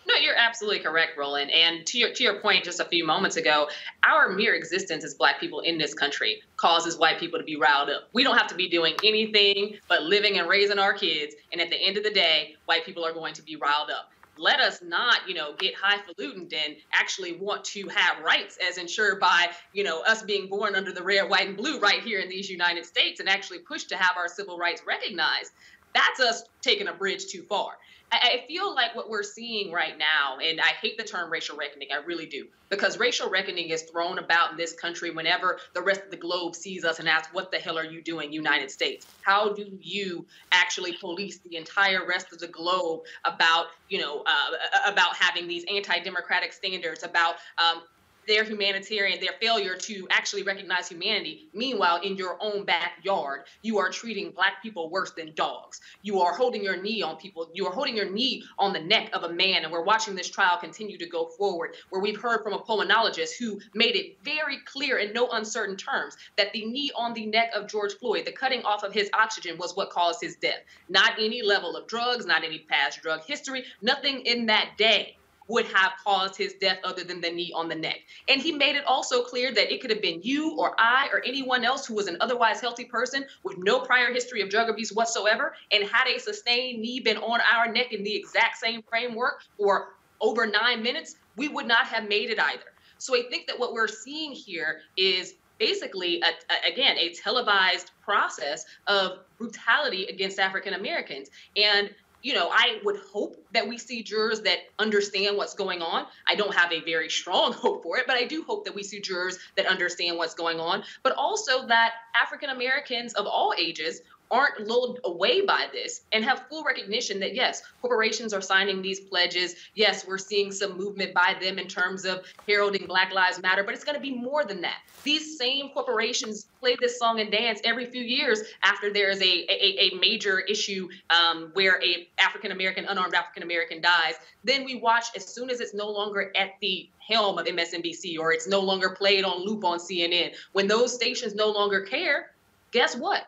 [0.08, 1.52] No, you're absolutely correct, Roland.
[1.52, 3.70] And to your to your point just a few moments ago,
[4.04, 7.90] our mere existence as black people in this country causes white people to be riled
[7.90, 8.10] up.
[8.14, 11.36] We don't have to be doing anything but living and raising our kids.
[11.52, 14.12] And at the end of the day, white people are going to be riled up.
[14.38, 19.20] Let us not, you know, get highfalutin and actually want to have rights as ensured
[19.20, 22.30] by, you know, us being born under the red, white, and blue right here in
[22.30, 25.52] these United States and actually push to have our civil rights recognized.
[25.94, 27.74] That's us taking a bridge too far.
[28.12, 31.90] I, feel like what we're seeing right now, and I hate the term racial reckoning,
[31.94, 36.02] I really do, because racial reckoning is thrown about in this country whenever the rest
[36.02, 39.08] of the globe sees us and asks, What the hell are you doing, United States?
[39.22, 44.92] How do you actually police the entire rest of the globe about, you know, uh,
[44.92, 47.84] about having these anti-democratic standards, about um,
[48.28, 51.50] their humanitarian, their failure to actually recognize humanity.
[51.54, 55.82] Meanwhile, in your own backyard, you are treating black people worse than dogs.
[56.02, 57.50] You are holding your knee on people.
[57.54, 59.64] You are holding your knee on the neck of a man.
[59.64, 63.38] And we're watching this trial continue to go forward, where we've heard from a pulmonologist
[63.38, 67.52] who made it very clear in no uncertain terms that the knee on the neck
[67.56, 70.62] of George Floyd, the cutting off of his oxygen, was what caused his death.
[70.90, 75.18] Not any level of drugs, not any past drug history, nothing in that day
[75.52, 78.00] would have caused his death other than the knee on the neck.
[78.30, 81.22] And he made it also clear that it could have been you or I or
[81.26, 84.92] anyone else who was an otherwise healthy person with no prior history of drug abuse
[84.92, 85.54] whatsoever.
[85.72, 89.96] And had a sustained knee been on our neck in the exact same framework for
[90.22, 92.72] over nine minutes, we would not have made it either.
[92.98, 97.92] So I think that what we're seeing here is basically, a, a, again, a televised
[98.02, 101.30] process of brutality against African Americans.
[101.56, 106.06] And you know, I would hope that we see jurors that understand what's going on.
[106.28, 108.84] I don't have a very strong hope for it, but I do hope that we
[108.84, 114.02] see jurors that understand what's going on, but also that African Americans of all ages
[114.32, 119.02] aren't lulled away by this and have full recognition that yes, corporations are signing these
[119.02, 119.56] pledges.
[119.76, 123.74] Yes, we're seeing some movement by them in terms of heralding Black Lives Matter, but
[123.74, 124.78] it's going to be more than that.
[125.04, 129.24] These same corporations play this song and dance every few years after there is a,
[129.24, 134.14] a, a major issue um, where a African American, unarmed African American dies.
[134.44, 138.32] Then we watch as soon as it's no longer at the helm of MSNBC or
[138.32, 140.34] it's no longer played on loop on CNN.
[140.54, 142.32] When those stations no longer care,
[142.72, 143.28] guess what?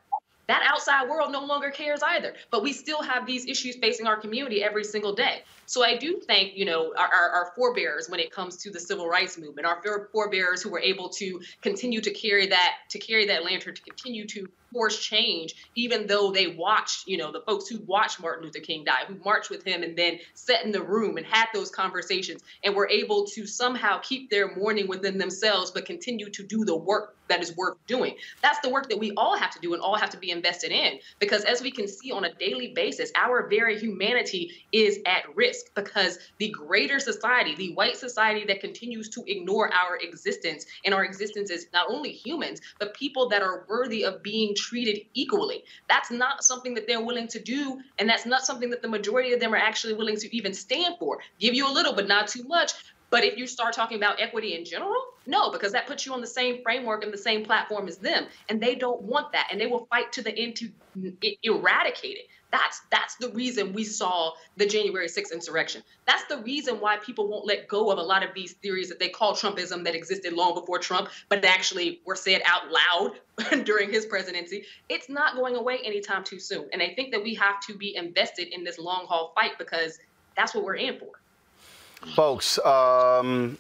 [0.54, 2.34] That outside world no longer cares either.
[2.52, 5.44] But we still have these issues facing our community every single day.
[5.66, 8.80] So I do thank, you know, our, our, our forebears when it comes to the
[8.80, 9.82] civil rights movement, our
[10.12, 14.28] forebears who were able to continue to carry that, to carry that lantern, to continue
[14.28, 18.60] to force change, even though they watched, you know, the folks who watched Martin Luther
[18.60, 21.70] King die, who marched with him and then sat in the room and had those
[21.70, 26.66] conversations and were able to somehow keep their mourning within themselves, but continue to do
[26.66, 28.16] the work that is worth doing.
[28.42, 30.72] That's the work that we all have to do and all have to be invested
[30.72, 31.00] in.
[31.20, 35.66] Because as we can see on a daily basis, our very humanity is at risk
[35.76, 41.04] because the greater society, the white society that continues to ignore our existence and our
[41.04, 45.64] existence as not only humans, but people that are worthy of being treated equally.
[45.90, 47.82] That's not something that they're willing to do.
[48.00, 50.96] And that's not something that the majority of them are actually willing to even stand
[51.00, 51.20] for.
[51.40, 52.74] Give you a little, but not too much.
[53.14, 56.22] But if you start talking about equity in general, no, because that puts you on
[56.22, 58.26] the same framework and the same platform as them.
[58.50, 59.50] And they don't want that.
[59.52, 60.72] And they will fight to the end to
[61.44, 62.26] eradicate it.
[62.52, 65.84] That's that's the reason we saw the January 6th insurrection.
[66.08, 68.98] That's the reason why people won't let go of a lot of these theories that
[68.98, 73.92] they call Trumpism that existed long before Trump, but actually were said out loud during
[73.92, 74.66] his presidency.
[74.90, 76.68] It's not going away anytime too soon.
[76.74, 80.00] And I think that we have to be invested in this long haul fight because
[80.36, 81.12] that's what we're in for.
[82.12, 83.58] Folks, um,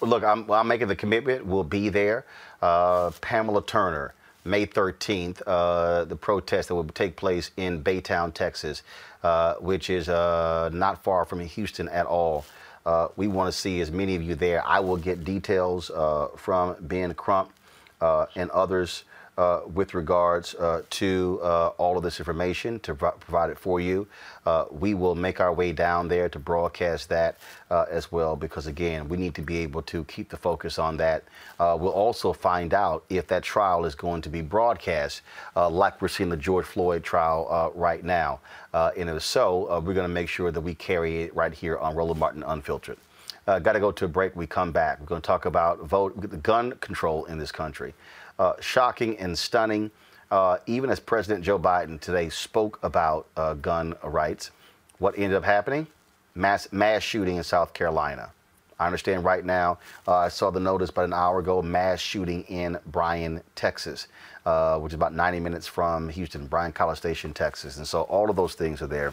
[0.00, 1.44] look, I'm, I'm, making the commitment.
[1.44, 2.24] We'll be there.
[2.62, 8.82] Uh, Pamela Turner, May 13th, uh, the protest that will take place in Baytown, Texas,
[9.22, 12.46] uh, which is uh, not far from Houston at all.
[12.86, 14.66] Uh, we want to see as many of you there.
[14.66, 17.52] I will get details uh, from Ben Crump
[18.00, 19.04] and others
[19.36, 23.80] uh, with regards uh, to uh, all of this information to pro- provide it for
[23.80, 24.06] you.
[24.46, 27.36] Uh, we will make our way down there to broadcast that
[27.70, 30.96] uh, as well because, again, we need to be able to keep the focus on
[30.96, 31.24] that.
[31.58, 35.22] Uh, we'll also find out if that trial is going to be broadcast
[35.56, 38.40] like we're seeing the George Floyd trial right now.
[38.72, 41.94] and if so, we're going to make sure that we carry it right here on
[41.96, 42.98] Roland Martin Unfiltered.
[43.46, 44.34] Uh, Got to go to a break.
[44.36, 45.00] We come back.
[45.00, 47.94] We're going to talk about vote the gun control in this country
[48.38, 49.90] uh, shocking and stunning.
[50.30, 54.50] Uh, even as President Joe Biden today spoke about uh, gun rights,
[54.98, 55.86] what ended up happening?
[56.34, 58.30] Mass, mass shooting in South Carolina.
[58.78, 59.78] I understand right now,
[60.08, 64.08] uh, I saw the notice about an hour ago, mass shooting in Bryan, Texas,
[64.44, 67.76] uh, which is about 90 minutes from Houston, Bryan College Station, Texas.
[67.76, 69.12] And so all of those things are there.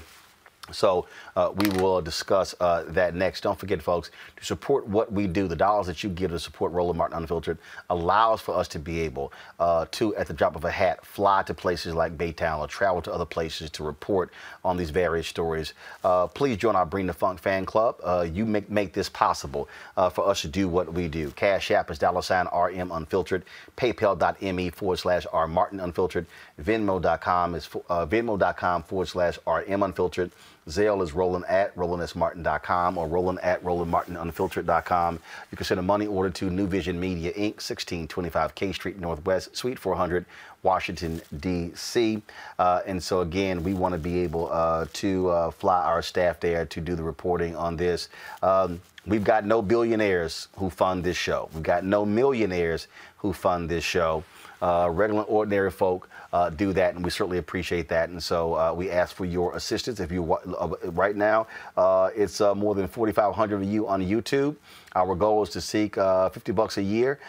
[0.72, 3.41] So uh, we will discuss uh, that next.
[3.41, 6.72] Don't forget, folks, to support what we do, the dollars that you give to support
[6.72, 7.57] Roland Martin Unfiltered
[7.89, 11.43] allows for us to be able uh, to, at the drop of a hat, fly
[11.43, 14.32] to places like Baytown or travel to other places to report
[14.64, 15.74] on these various stories.
[16.03, 17.95] Uh, please join our Bring the Funk fan club.
[18.03, 21.32] Uh, you make, make this possible uh, for us to do what we do.
[21.32, 23.43] Cash App is dollar sign RM Unfiltered,
[23.78, 26.28] PayPal.me forward slash R Martin Unfiltered,
[26.62, 30.32] Venmo.com is Venmo.com forward slash RM Unfiltered.
[30.68, 35.20] Zelle is Roland at RolandSMartin.com or Roland at RolandMartinUnfiltered.com.
[35.51, 39.55] You can send a money order to New Vision Media Inc., 1625 K Street Northwest,
[39.57, 40.26] Suite 400,
[40.64, 42.22] Washington, D.C.
[42.59, 46.39] Uh, and so, again, we want to be able uh, to uh, fly our staff
[46.39, 48.09] there to do the reporting on this.
[48.43, 52.88] Um, we've got no billionaires who fund this show, we've got no millionaires
[53.18, 54.24] who fund this show.
[54.62, 58.09] Uh, regular, ordinary folk uh, do that, and we certainly appreciate that.
[58.09, 59.99] And so uh, we ask for your assistance.
[59.99, 64.55] If you uh, right now, uh, it's uh, more than 4,500 of you on YouTube.
[64.93, 67.19] Our goal is to seek 50 bucks a year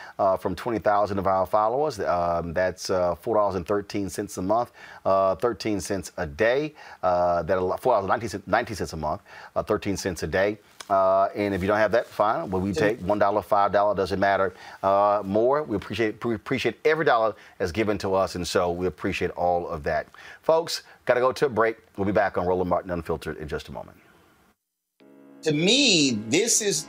[0.40, 2.00] from 20,000 of our followers.
[2.00, 4.72] Um, that's $4.13 a month,
[5.04, 6.74] 13 cents a day.
[7.02, 9.22] that $4.19 cents a month,
[9.56, 10.58] 13 cents a day.
[10.90, 12.50] Uh, and if you don't have that, fine.
[12.50, 14.52] Well, we take one dollar, five dollar, doesn't matter.
[14.82, 18.86] Uh, more, we appreciate we appreciate every dollar that's given to us, and so we
[18.86, 20.06] appreciate all of that,
[20.42, 20.82] folks.
[21.04, 21.76] Got to go to a break.
[21.96, 23.96] We'll be back on Roland Martin Unfiltered in just a moment.
[25.42, 26.86] To me, this is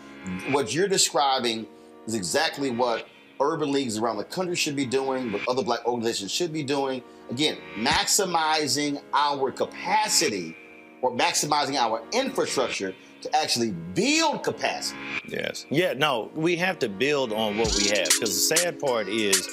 [0.52, 1.66] what you're describing
[2.06, 3.08] is exactly what
[3.40, 7.02] urban leagues around the country should be doing, what other black organizations should be doing.
[7.32, 10.56] Again, maximizing our capacity
[11.02, 15.00] or maximizing our infrastructure to actually build capacity.
[15.26, 15.66] Yes.
[15.70, 19.50] Yeah, no, we have to build on what we have because the sad part is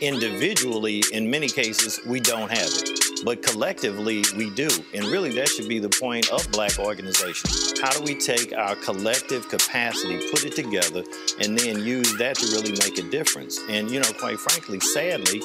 [0.00, 2.90] individually, in many cases, we don't have it.
[3.24, 4.68] But collectively, we do.
[4.92, 7.72] And really, that should be the point of black organizations.
[7.80, 11.02] How do we take our collective capacity, put it together,
[11.40, 13.58] and then use that to really make a difference?
[13.70, 15.40] And, you know, quite frankly, sadly,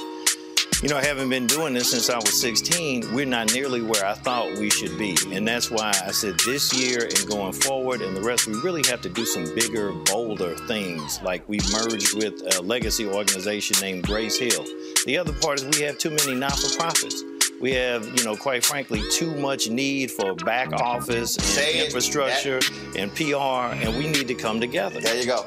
[0.82, 4.14] you know, having been doing this since I was 16, we're not nearly where I
[4.14, 5.18] thought we should be.
[5.32, 8.84] And that's why I said this year and going forward and the rest, we really
[8.88, 11.22] have to do some bigger, bolder things.
[11.22, 14.66] Like we merged with a legacy organization named Grace Hill.
[15.06, 17.24] The other part is we have too many not for profits.
[17.60, 21.86] We have, you know, quite frankly, too much need for back office and Say it.
[21.88, 22.62] infrastructure
[22.96, 25.02] and PR, and we need to come together.
[25.02, 25.46] There you go.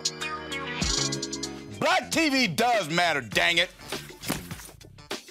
[1.80, 3.70] Black TV does matter, dang it.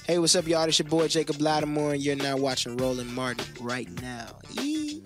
[0.07, 0.63] Hey, what's up, y'all?
[0.63, 4.39] It's your boy Jacob Lattimore, and you're now watching Roland Martin right now.
[4.49, 5.03] Yee.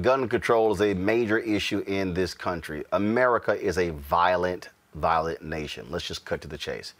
[0.00, 2.84] Gun control is a major issue in this country.
[2.92, 5.86] America is a violent, violent nation.
[5.90, 6.94] Let's just cut to the chase.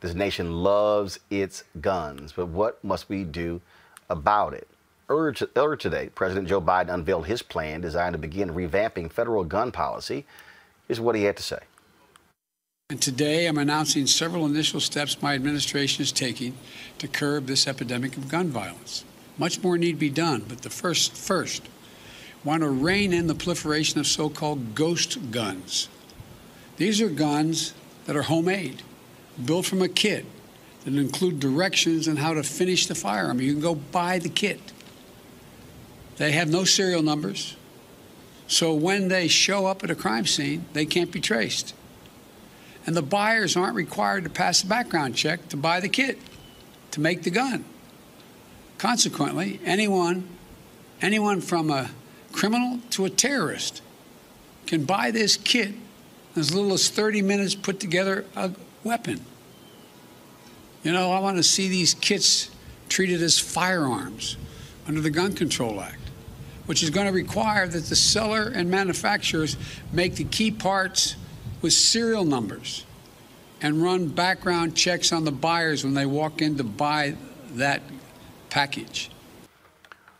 [0.00, 3.60] This nation loves its guns, but what must we do
[4.10, 4.66] about it?
[5.08, 10.26] Earlier today, President Joe Biden unveiled his plan designed to begin revamping federal gun policy.
[10.88, 11.60] Here's what he had to say.
[12.88, 16.56] And today I'm announcing several initial steps my administration is taking
[16.98, 19.04] to curb this epidemic of gun violence.
[19.38, 21.68] Much more need be done, but the first first
[22.44, 25.88] want to rein in the proliferation of so-called ghost guns.
[26.76, 27.74] These are guns
[28.04, 28.82] that are homemade,
[29.44, 30.24] built from a kit
[30.84, 33.40] that include directions on how to finish the firearm.
[33.40, 34.60] You can go buy the kit.
[36.18, 37.56] They have no serial numbers.
[38.46, 41.74] So when they show up at a crime scene, they can't be traced
[42.86, 46.18] and the buyers aren't required to pass a background check to buy the kit
[46.92, 47.64] to make the gun.
[48.78, 50.28] Consequently, anyone,
[51.02, 51.90] anyone from a
[52.32, 53.82] criminal to a terrorist
[54.66, 55.74] can buy this kit
[56.36, 58.52] as little as 30 minutes, put together a
[58.84, 59.20] weapon.
[60.82, 62.50] You know, I want to see these kits
[62.88, 64.36] treated as firearms
[64.86, 65.98] under the Gun Control Act,
[66.66, 69.56] which is going to require that the seller and manufacturers
[69.92, 71.16] make the key parts
[71.66, 72.84] with serial numbers
[73.60, 77.12] and run background checks on the buyers when they walk in to buy
[77.54, 77.82] that
[78.50, 79.10] package.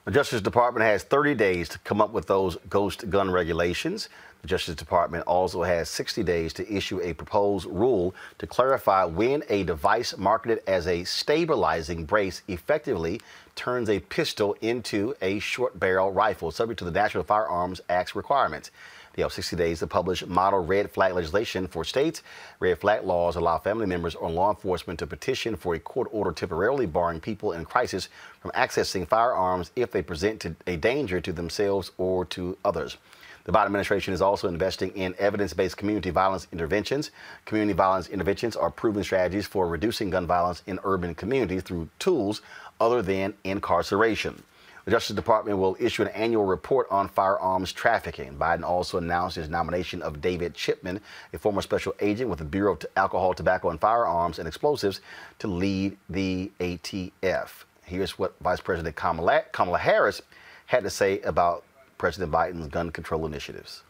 [0.07, 4.09] The Justice Department has 30 days to come up with those ghost gun regulations.
[4.43, 9.45] The Justice Department also has 60 days to issue a proposed rule to clarify when
[9.49, 13.21] a device marketed as a stabilizing brace effectively
[13.55, 18.73] turns a pistol into a short barrel rifle, subject to the National Firearms Act's requirements.
[19.17, 22.23] They have 60 days to publish model red flag legislation for states.
[22.61, 26.33] Red flag laws allow family members or law enforcement to petition for a court order
[26.33, 28.11] temporarily barring people in crisis
[28.41, 32.99] from accessing firearms if they present a danger to themselves or to others.
[33.45, 37.11] The Biden administration is also investing in evidence based community violence interventions.
[37.45, 42.43] Community violence interventions are proven strategies for reducing gun violence in urban communities through tools
[42.81, 44.43] other than incarceration.
[44.87, 48.37] The Justice Department will issue an annual report on firearms trafficking.
[48.37, 51.01] Biden also announced his nomination of David Chipman,
[51.33, 55.01] a former special agent with the Bureau of Alcohol, Tobacco, and Firearms and Explosives,
[55.41, 57.65] to lead the ATF.
[57.83, 60.23] Here's what Vice President Kamala, Kamala Harris
[60.67, 61.65] had to say about
[61.99, 63.83] President Biden's gun control initiatives.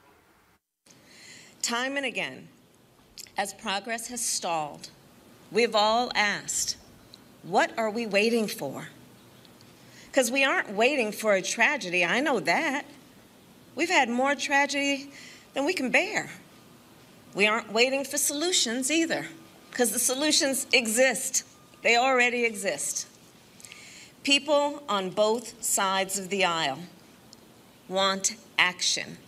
[1.61, 2.49] Time and again,
[3.36, 4.88] as progress has stalled,
[5.53, 6.78] we've all asked,
[7.42, 8.88] what are we waiting for?
[10.17, 12.87] Because we aren't waiting for a tragedy, I know that.
[13.75, 15.11] We've had more tragedy
[15.53, 16.31] than we can bear.
[17.35, 19.27] We aren't waiting for solutions either,
[19.71, 21.45] because the solutions exist.
[21.83, 23.07] They already exist.
[24.23, 26.79] People on both sides of the aisle
[27.87, 29.19] want action.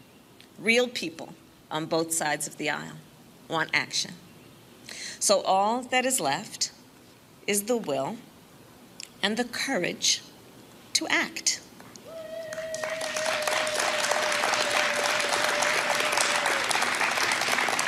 [0.58, 1.34] Real people
[1.70, 2.96] on both sides of the aisle
[3.46, 4.12] want action.
[5.20, 6.72] So all that is left
[7.46, 8.16] is the will
[9.22, 10.22] and the courage
[10.98, 11.60] to act.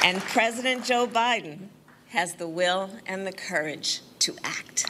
[0.04, 1.70] And President Joe Biden
[2.10, 4.86] has the will and the courage to act.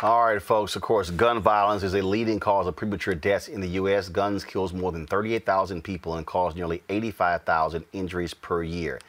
[0.00, 0.76] All right, folks.
[0.76, 4.08] Of course, gun violence is a leading cause of premature deaths in the U.S.
[4.08, 9.00] Guns kills more than 38,000 people and cause nearly 85,000 injuries per year.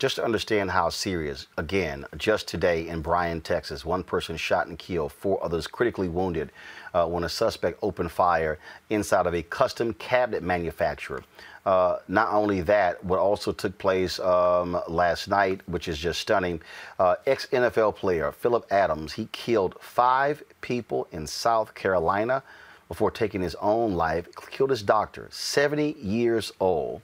[0.00, 4.78] Just to understand how serious, again, just today in Bryan, Texas, one person shot and
[4.78, 6.52] killed, four others critically wounded
[6.94, 11.22] uh, when a suspect opened fire inside of a custom cabinet manufacturer.
[11.66, 16.62] Uh, not only that, what also took place um, last night, which is just stunning,
[16.98, 22.42] uh, ex NFL player Phillip Adams, he killed five people in South Carolina
[22.88, 27.02] before taking his own life, killed his doctor, 70 years old.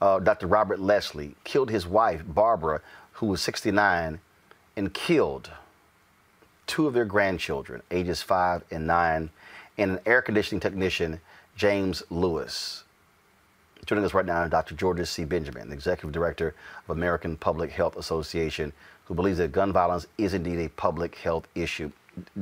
[0.00, 0.46] Uh, Dr.
[0.46, 2.80] Robert Leslie killed his wife, Barbara,
[3.12, 4.20] who was 69,
[4.76, 5.50] and killed
[6.66, 9.30] two of their grandchildren, ages five and nine,
[9.78, 11.20] and an air conditioning technician,
[11.56, 12.84] James Lewis.
[13.86, 14.74] Joining us right now, is Dr.
[14.74, 15.24] Georges C.
[15.24, 16.54] Benjamin, the Executive Director
[16.88, 18.72] of American Public Health Association,
[19.04, 21.90] who believes that gun violence is indeed a public health issue.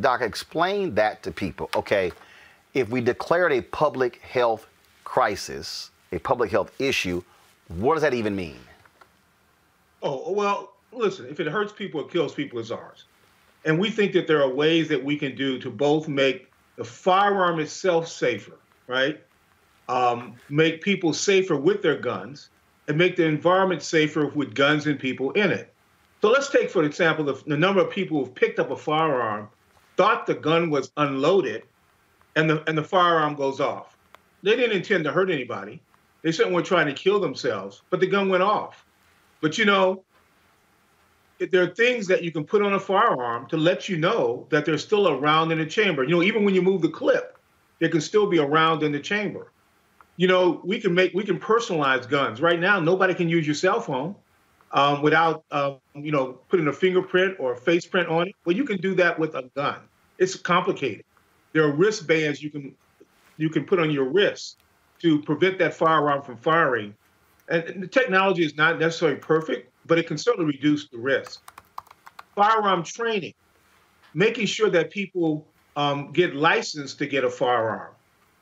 [0.01, 1.69] Doc, explain that to people.
[1.77, 2.13] Okay,
[2.73, 4.67] if we declared a public health
[5.05, 7.23] crisis, a public health issue,
[7.69, 8.59] what does that even mean?
[10.03, 13.05] Oh, well, listen, if it hurts people, it kills people, it's ours.
[13.65, 16.85] And we think that there are ways that we can do to both make the
[16.85, 19.23] firearm itself safer, right?
[19.89, 22.51] Um, make people safer with their guns,
[22.89, 25.73] and make the environment safer with guns and people in it.
[26.21, 29.49] So let's take, for example, the, the number of people who've picked up a firearm,
[29.97, 31.63] thought the gun was unloaded,
[32.37, 33.97] and the and the firearm goes off.
[34.43, 35.81] They didn't intend to hurt anybody.
[36.25, 38.87] They certainly weren't trying to kill themselves, but the gun went off.
[39.43, 40.05] But you know,
[41.39, 44.65] there are things that you can put on a firearm to let you know that
[44.65, 46.03] there's still a round in the chamber.
[46.03, 47.39] You know, even when you move the clip,
[47.79, 49.53] there can still be a round in the chamber.
[50.17, 52.41] You know, we can make we can personalize guns.
[52.41, 54.15] Right now, nobody can use your cell phone
[54.73, 58.35] um, without um, you know putting a fingerprint or a face print on it.
[58.47, 59.77] Well, you can do that with a gun.
[60.17, 61.05] It's complicated.
[61.53, 62.75] There are wristbands you can
[63.37, 64.64] you can put on your wrist
[65.01, 66.95] to prevent that firearm from firing.
[67.49, 71.43] And the technology is not necessarily perfect, but it can certainly reduce the risk.
[72.35, 73.35] Firearm training,
[74.15, 77.93] making sure that people um, get licensed to get a firearm,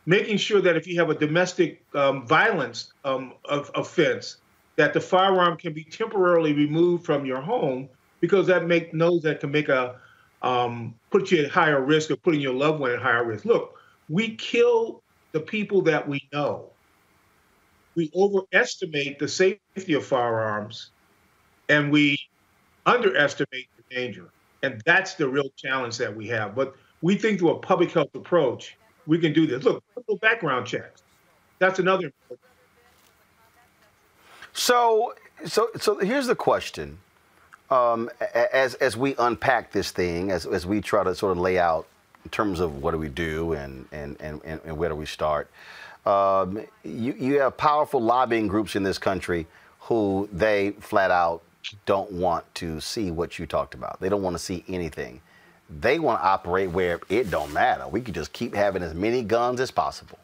[0.07, 4.37] making sure that if you have a domestic um, violence um, of, offense,
[4.77, 7.89] that the firearm can be temporarily removed from your home
[8.21, 9.97] because that make knows that can make a
[10.43, 13.45] um, put you at higher risk of putting your loved one at higher risk.
[13.45, 13.79] Look,
[14.09, 15.03] we kill
[15.33, 16.71] the people that we know.
[17.95, 20.91] We overestimate the safety of firearms
[21.69, 22.19] and we
[22.87, 24.31] underestimate the danger.
[24.63, 26.55] And that's the real challenge that we have.
[26.55, 28.77] But we think through a public health approach,
[29.07, 29.65] we can do this.
[29.65, 29.83] Look,
[30.21, 31.03] background checks.
[31.59, 32.13] That's another.
[34.53, 35.15] So,
[35.45, 36.99] so, so here's the question.
[37.71, 41.59] Um, as as we unpack this thing, as as we try to sort of lay
[41.59, 41.87] out
[42.25, 45.51] in terms of what do we do and and and, and where do we start,
[46.07, 49.47] um, you you have powerful lobbying groups in this country
[49.81, 51.43] who they flat out
[51.87, 54.01] don't want to see what you talked about.
[54.01, 55.21] They don't want to see anything.
[55.81, 57.89] They want to operate where it don't matter.
[57.89, 60.19] We could just keep having as many guns as possible.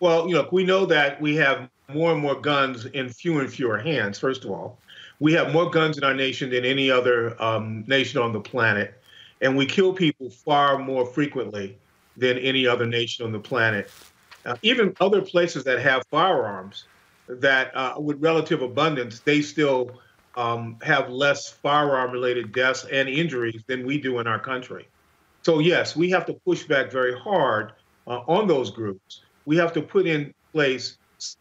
[0.00, 3.52] Well, you know, we know that we have more and more guns in fewer and
[3.52, 4.18] fewer hands.
[4.18, 4.78] First of all,
[5.20, 9.00] we have more guns in our nation than any other um, nation on the planet,
[9.44, 11.76] and we kill people far more frequently
[12.16, 13.90] than any other nation on the planet.
[14.46, 16.84] Uh, even other places that have firearms,
[17.28, 20.00] that uh, with relative abundance, they still
[20.36, 24.88] um, have less firearm related deaths and injuries than we do in our country.
[25.42, 27.72] So, yes, we have to push back very hard
[28.06, 29.22] uh, on those groups.
[29.44, 30.96] We have to put in place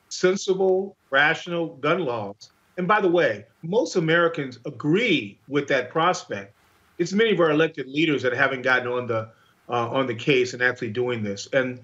[0.09, 2.51] sensible, rational gun laws.
[2.77, 6.53] And by the way, most Americans agree with that prospect.
[6.97, 9.29] It's many of our elected leaders that haven't gotten on the
[9.69, 11.47] uh, on the case and actually doing this.
[11.53, 11.79] And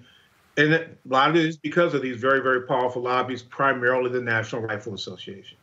[0.56, 4.20] and a lot of it is because of these very, very powerful lobbies, primarily the
[4.20, 5.56] National Rifle Association.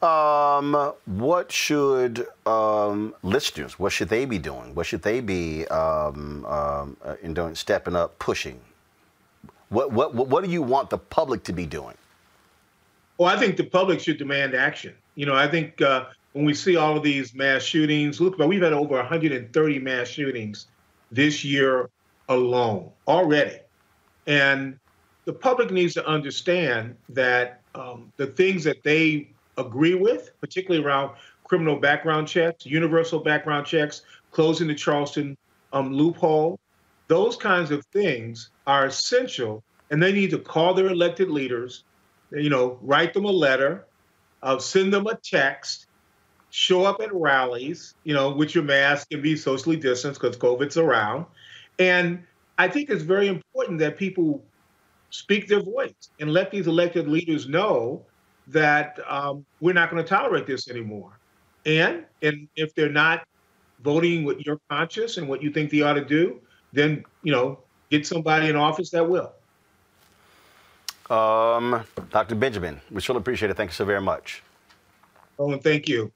[0.00, 4.74] Um, what should um, listeners, what should they be doing?
[4.74, 8.60] What should they be um, um, uh, in doing, stepping up, pushing?
[9.70, 11.96] What, what, what do you want the public to be doing?
[13.18, 14.94] Well, I think the public should demand action.
[15.14, 18.48] You know, I think uh, when we see all of these mass shootings, look, but
[18.48, 20.66] we've had over 130 mass shootings
[21.10, 21.88] this year
[22.28, 23.60] alone already.
[24.26, 24.78] And
[25.26, 31.14] the public needs to understand that um, the things that they agree with, particularly around
[31.44, 35.36] criminal background checks, universal background checks, closing the Charleston
[35.72, 36.58] um, loophole,
[37.06, 39.62] those kinds of things are essential.
[39.92, 41.84] And they need to call their elected leaders,
[42.32, 43.86] you know, write them a letter,
[44.42, 45.86] uh, send them a text,
[46.54, 50.76] show up at rallies, you know, with your mask and be socially distanced because COVID's
[50.76, 51.26] around.
[51.80, 52.22] And
[52.58, 54.40] I think it's very important that people
[55.10, 58.04] speak their voice and let these elected leaders know
[58.46, 61.18] that um, we're not going to tolerate this anymore.
[61.66, 63.26] And and if they're not
[63.82, 66.40] voting with your conscience and what you think they ought to do,
[66.72, 67.58] then you know
[67.90, 69.32] get somebody in office that will.
[71.10, 72.36] Um, Dr.
[72.36, 73.56] Benjamin, we surely appreciate it.
[73.56, 74.40] Thank you so very much.
[75.36, 76.12] Oh, and thank you.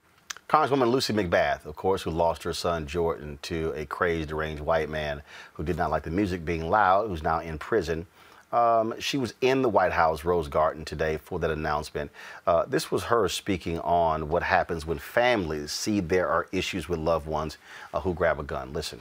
[0.48, 4.88] Congresswoman Lucy McBath, of course, who lost her son Jordan to a crazed, deranged white
[4.88, 5.20] man
[5.52, 8.06] who did not like the music being loud, who's now in prison.
[8.50, 12.10] Um, she was in the White House Rose Garden today for that announcement.
[12.46, 16.98] Uh, this was her speaking on what happens when families see there are issues with
[16.98, 17.58] loved ones
[17.92, 18.72] uh, who grab a gun.
[18.72, 19.00] Listen.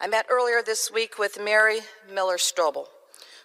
[0.00, 1.80] I met earlier this week with Mary
[2.12, 2.86] Miller Strobel,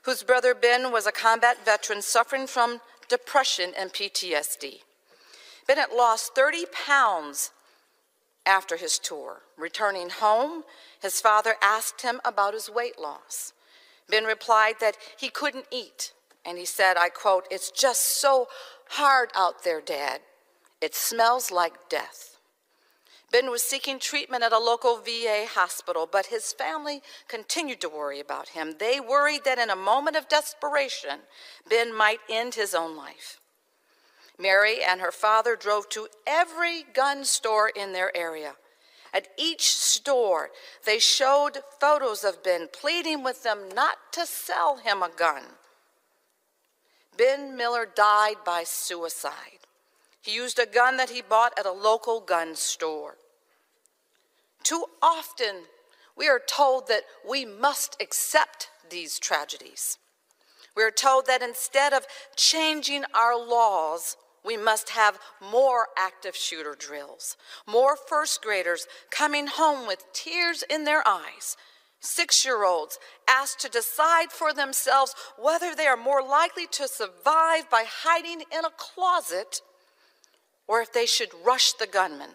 [0.03, 4.81] whose brother Ben was a combat veteran suffering from depression and PTSD.
[5.67, 7.51] Bennett lost 30 pounds
[8.45, 9.41] after his tour.
[9.57, 10.63] Returning home,
[11.01, 13.53] his father asked him about his weight loss.
[14.09, 16.13] Ben replied that he couldn't eat,
[16.45, 18.47] and he said, I quote, It's just so
[18.91, 20.21] hard out there, Dad.
[20.81, 22.37] It smells like death.
[23.29, 28.21] Ben was seeking treatment at a local VA hospital, but his family continued to worry
[28.21, 28.75] about him.
[28.79, 31.19] They worried that in a moment of desperation,
[31.69, 33.41] Ben might end his own life.
[34.39, 38.53] Mary and her father drove to every gun store in their area.
[39.13, 40.51] At each store,
[40.85, 45.43] they showed photos of Ben, pleading with them not to sell him a gun.
[47.17, 49.65] Ben Miller died by suicide.
[50.21, 53.15] He used a gun that he bought at a local gun store.
[54.61, 55.63] Too often,
[56.15, 59.97] we are told that we must accept these tragedies.
[60.75, 64.15] We are told that instead of changing our laws,
[64.47, 65.19] we must have
[65.51, 67.35] more active shooter drills,
[67.67, 71.57] more first graders coming home with tears in their eyes,
[71.99, 72.97] six year olds
[73.29, 78.65] asked to decide for themselves whether they are more likely to survive by hiding in
[78.65, 79.61] a closet
[80.67, 82.31] or if they should rush the gunman.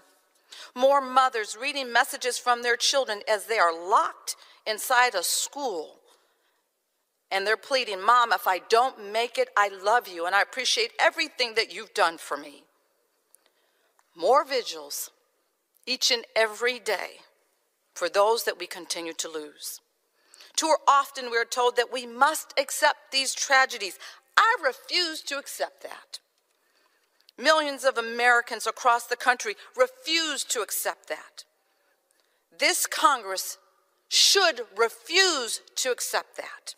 [0.74, 4.36] More mothers reading messages from their children as they are locked
[4.66, 6.01] inside a school
[7.32, 10.92] and they're pleading, Mom, if I don't make it, I love you and I appreciate
[11.00, 12.64] everything that you've done for me.
[14.14, 15.10] More vigils
[15.86, 17.20] each and every day
[17.94, 19.80] for those that we continue to lose.
[20.56, 23.98] Too often we are told that we must accept these tragedies.
[24.36, 26.18] I refuse to accept that.
[27.38, 31.44] Millions of Americans across the country refuse to accept that.
[32.58, 33.56] This Congress
[34.10, 36.74] should refuse to accept that.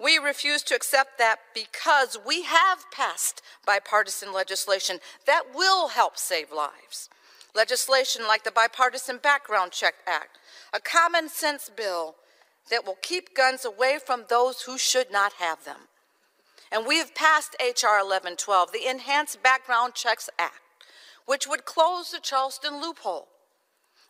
[0.00, 6.52] We refuse to accept that because we have passed bipartisan legislation that will help save
[6.52, 7.08] lives.
[7.54, 10.38] Legislation like the Bipartisan Background Check Act,
[10.72, 12.14] a common sense bill
[12.70, 15.88] that will keep guns away from those who should not have them.
[16.70, 17.96] And we have passed H.R.
[17.96, 20.60] 1112, the Enhanced Background Checks Act,
[21.26, 23.28] which would close the Charleston loophole.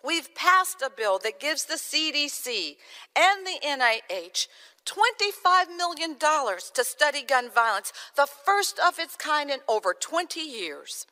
[0.04, 2.76] We've passed a bill that gives the CDC
[3.16, 4.46] and the NIH
[4.88, 11.06] $25 million to study gun violence, the first of its kind in over 20 years.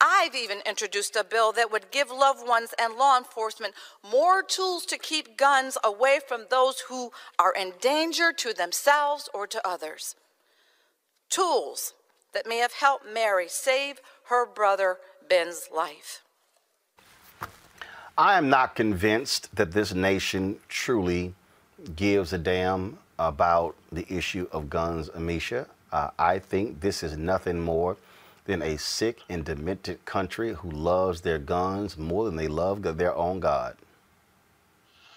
[0.00, 3.74] I've even introduced a bill that would give loved ones and law enforcement
[4.08, 9.46] more tools to keep guns away from those who are in danger to themselves or
[9.46, 10.14] to others.
[11.30, 11.94] Tools
[12.34, 16.22] that may have helped Mary save her brother Ben's life.
[18.18, 21.34] I am not convinced that this nation truly
[21.94, 25.66] gives a damn about the issue of guns, Ameshia.
[25.92, 27.96] Uh, I think this is nothing more
[28.44, 33.14] than a sick and demented country who loves their guns more than they love their
[33.14, 33.76] own God.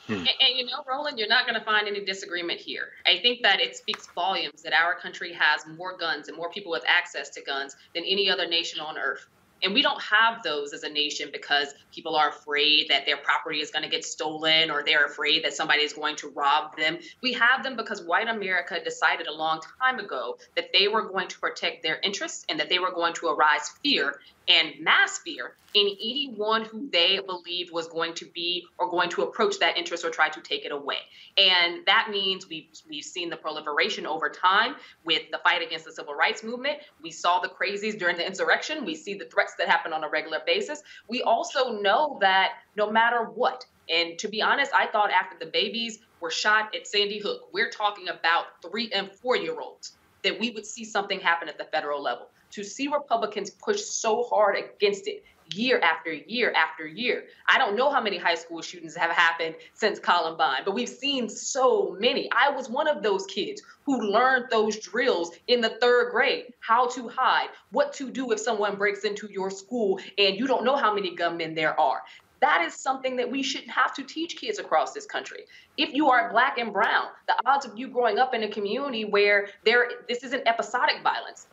[0.08, 0.14] Hmm.
[0.14, 2.90] And, and, you know, Roland, you're not going to find any disagreement here.
[3.06, 6.72] I think that it speaks volumes that our country has more guns and more people
[6.72, 9.28] with access to guns than any other nation on earth.
[9.64, 13.60] And we don't have those as a nation because people are afraid that their property
[13.60, 16.98] is going to get stolen or they're afraid that somebody is going to rob them.
[17.22, 21.28] We have them because white America decided a long time ago that they were going
[21.28, 24.20] to protect their interests and that they were going to arise fear
[24.50, 29.22] and mass fear in anyone who they believed was going to be or going to
[29.22, 30.98] approach that interest or try to take it away.
[31.38, 34.76] And that means we've, we've seen the proliferation over time
[35.06, 36.80] with the fight against the civil rights movement.
[37.04, 38.84] We saw the crazies during the insurrection.
[38.84, 40.82] We see the threats that happen on a regular basis.
[41.08, 45.52] We also know that no matter what, and to be honest, I thought after the
[45.52, 50.40] babies were shot at Sandy Hook, we're talking about three and four year olds, that
[50.40, 54.56] we would see something happen at the federal level to see Republicans push so hard
[54.58, 55.24] against it
[55.54, 57.26] year after year after year.
[57.48, 61.30] I don't know how many high school shootings have happened since Columbine, but we've seen
[61.30, 62.30] so many.
[62.32, 66.88] I was one of those kids who learned those drills in the third grade how
[66.90, 70.76] to hide, what to do if someone breaks into your school and you don't know
[70.76, 72.02] how many gunmen there are.
[72.42, 75.44] That is something that we should have to teach kids across this country.
[75.78, 79.04] If you are black and brown, the odds of you growing up in a community
[79.04, 81.48] where there this isn't episodic violence.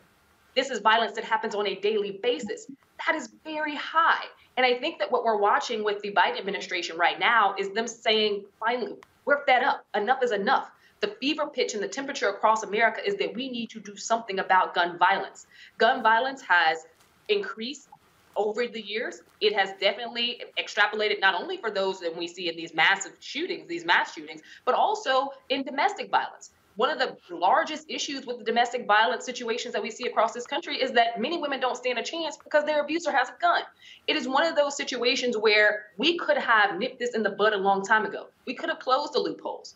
[0.57, 2.65] This is violence that happens on a daily basis.
[3.05, 4.23] That is very high.
[4.57, 7.87] And I think that what we're watching with the Biden administration right now is them
[7.87, 8.95] saying, finally,
[9.25, 9.85] we're fed up.
[9.93, 10.71] Enough is enough.
[11.01, 14.39] The fever pitch and the temperature across America is that we need to do something
[14.39, 15.45] about gun violence.
[15.77, 16.87] Gun violence has
[17.29, 17.87] increased
[18.35, 19.21] over the years.
[19.41, 23.67] It has definitely extrapolated not only for those that we see in these massive shootings,
[23.67, 26.49] these mass shootings, but also in domestic violence.
[26.77, 30.45] One of the largest issues with the domestic violence situations that we see across this
[30.45, 33.63] country is that many women don't stand a chance because their abuser has a gun.
[34.05, 37.53] It is one of those situations where we could have nipped this in the bud
[37.53, 38.27] a long time ago.
[38.45, 39.73] We could have closed the loopholes.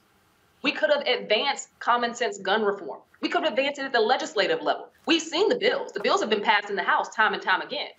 [0.61, 2.99] We could have advanced common sense gun reform.
[3.19, 4.89] We could have advanced it at the legislative level.
[5.07, 5.93] We've seen the bills.
[5.93, 7.89] The bills have been passed in the House time and time again.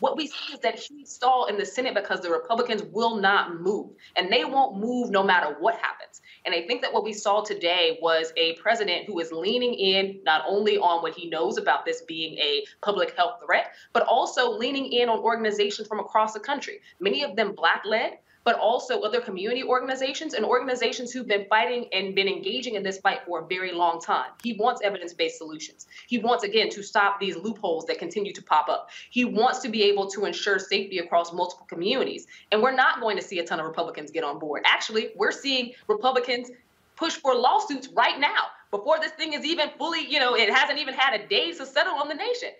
[0.00, 3.60] What we see is that he stalled in the Senate because the Republicans will not
[3.60, 6.22] move, and they won't move no matter what happens.
[6.44, 10.20] And I think that what we saw today was a president who is leaning in
[10.24, 14.50] not only on what he knows about this being a public health threat, but also
[14.50, 19.00] leaning in on organizations from across the country, many of them black led, but also
[19.00, 23.40] other community organizations and organizations who've been fighting and been engaging in this fight for
[23.40, 24.30] a very long time.
[24.42, 25.86] He wants evidence based solutions.
[26.06, 28.90] He wants, again, to stop these loopholes that continue to pop up.
[29.10, 32.26] He wants to be able to ensure safety across multiple communities.
[32.52, 34.62] And we're not going to see a ton of Republicans get on board.
[34.64, 36.50] Actually, we're seeing Republicans
[36.96, 40.78] push for lawsuits right now before this thing is even fully, you know, it hasn't
[40.78, 42.50] even had a day to settle on the nation.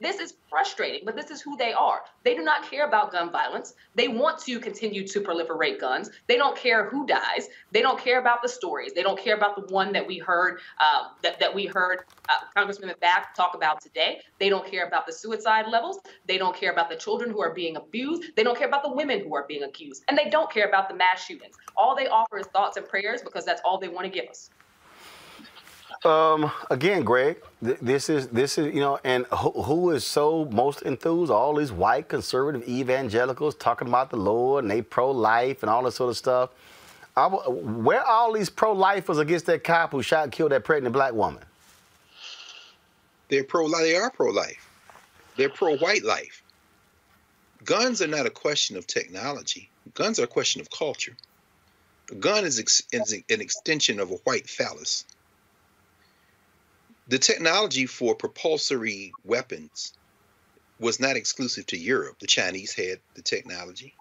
[0.00, 2.00] This is frustrating, but this is who they are.
[2.24, 3.74] They do not care about gun violence.
[3.94, 6.10] They want to continue to proliferate guns.
[6.26, 7.48] They don't care who dies.
[7.70, 8.92] They don't care about the stories.
[8.94, 12.34] They don't care about the one that we heard um, that, that we heard uh,
[12.56, 14.20] Congressman Back talk about today.
[14.38, 15.98] They don't care about the suicide levels.
[16.26, 18.22] They don't care about the children who are being abused.
[18.36, 20.88] They don't care about the women who are being accused, and they don't care about
[20.88, 21.56] the mass shootings.
[21.76, 24.50] All they offer is thoughts and prayers because that's all they want to give us.
[26.04, 30.46] Um, again, Greg, th- this is this is you know, and who, who is so
[30.46, 31.30] most enthused?
[31.30, 35.96] All these white conservative evangelicals talking about the Lord and they pro-life and all this
[35.96, 36.50] sort of stuff.
[37.16, 41.12] I where all these pro-lifers against that cop who shot and killed that pregnant black
[41.12, 41.42] woman?
[43.28, 43.68] They're pro.
[43.68, 44.68] They are pro life.
[45.36, 46.42] They're pro white life.
[47.64, 49.70] Guns are not a question of technology.
[49.94, 51.16] Guns are a question of culture.
[52.10, 55.04] A gun is, ex- is an extension of a white phallus.
[57.10, 59.94] The technology for propulsory weapons
[60.78, 62.20] was not exclusive to Europe.
[62.20, 63.96] The Chinese had the technology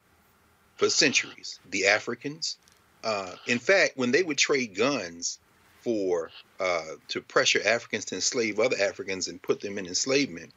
[0.75, 1.59] for centuries.
[1.71, 2.57] The Africans,
[3.03, 5.39] uh, in fact, when they would trade guns
[5.81, 6.29] for
[6.59, 10.53] uh, to pressure Africans to enslave other Africans and put them in enslavement,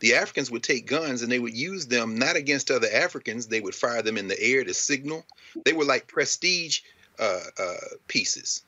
[0.00, 3.46] the Africans would take guns and they would use them not against other Africans.
[3.46, 5.24] They would fire them in the air to signal.
[5.64, 6.80] They were like prestige
[7.20, 7.76] uh, uh,
[8.08, 8.64] pieces.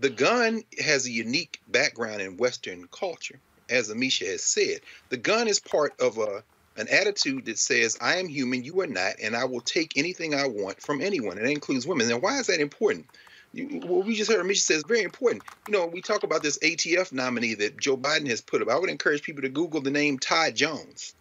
[0.00, 3.40] The gun has a unique background in Western culture,
[3.70, 4.80] as Ameshia has said.
[5.08, 6.44] The gun is part of a
[6.78, 10.34] an attitude that says, I am human, you are not, and I will take anything
[10.34, 11.38] I want from anyone.
[11.38, 12.08] And that includes women.
[12.08, 13.06] Now, why is that important?
[13.54, 15.42] What we just heard Ameshia say is very important.
[15.66, 18.68] You know, we talk about this ATF nominee that Joe Biden has put up.
[18.68, 21.14] I would encourage people to Google the name Todd Jones.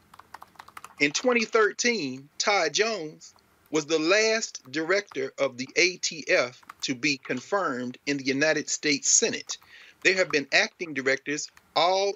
[1.00, 3.34] In 2013, Todd Jones
[3.72, 9.58] was the last director of the ATF to be confirmed in the United States Senate.
[10.04, 12.14] There have been acting directors all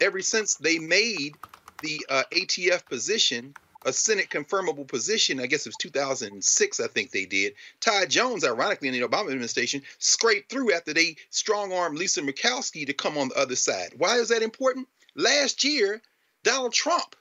[0.00, 1.36] ever since they made
[1.82, 5.40] the uh, ATF position a Senate confirmable position.
[5.40, 7.54] I guess it was 2006, I think they did.
[7.80, 12.86] Todd Jones, ironically, in the Obama administration, scraped through after they strong armed Lisa Murkowski
[12.86, 13.94] to come on the other side.
[13.96, 14.88] Why is that important?
[15.14, 16.02] Last year,
[16.42, 17.16] Donald Trump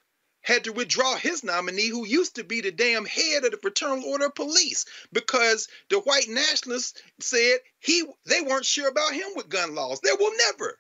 [0.47, 4.05] had to withdraw his nominee, who used to be the damn head of the Fraternal
[4.05, 9.49] Order of Police, because the white nationalists said he they weren't sure about him with
[9.49, 9.99] gun laws.
[9.99, 10.79] There will never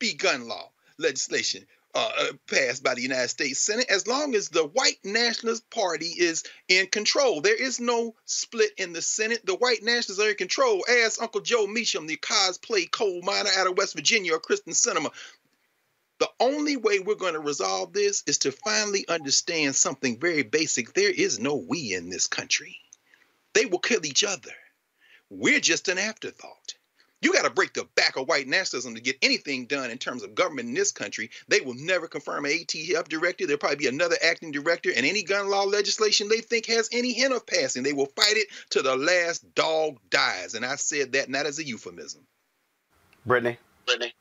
[0.00, 4.48] be gun law legislation uh, uh, passed by the United States Senate as long as
[4.48, 7.40] the white nationalist party is in control.
[7.40, 9.46] There is no split in the Senate.
[9.46, 10.84] The white nationalists are in control.
[11.04, 15.12] Ask Uncle Joe Manchin, the cosplay coal miner out of West Virginia, or Kyrsten Sinema.
[16.18, 20.94] The only way we're going to resolve this is to finally understand something very basic.
[20.94, 22.78] There is no we in this country.
[23.52, 24.52] They will kill each other.
[25.28, 26.74] We're just an afterthought.
[27.22, 30.22] You got to break the back of white nationalism to get anything done in terms
[30.22, 31.30] of government in this country.
[31.48, 33.46] They will never confirm an ATF director.
[33.46, 37.12] There'll probably be another acting director, and any gun law legislation they think has any
[37.12, 40.54] hint of passing, they will fight it to the last dog dies.
[40.54, 42.26] And I said that not as a euphemism.
[43.24, 43.58] Brittany.
[43.86, 44.12] Brittany.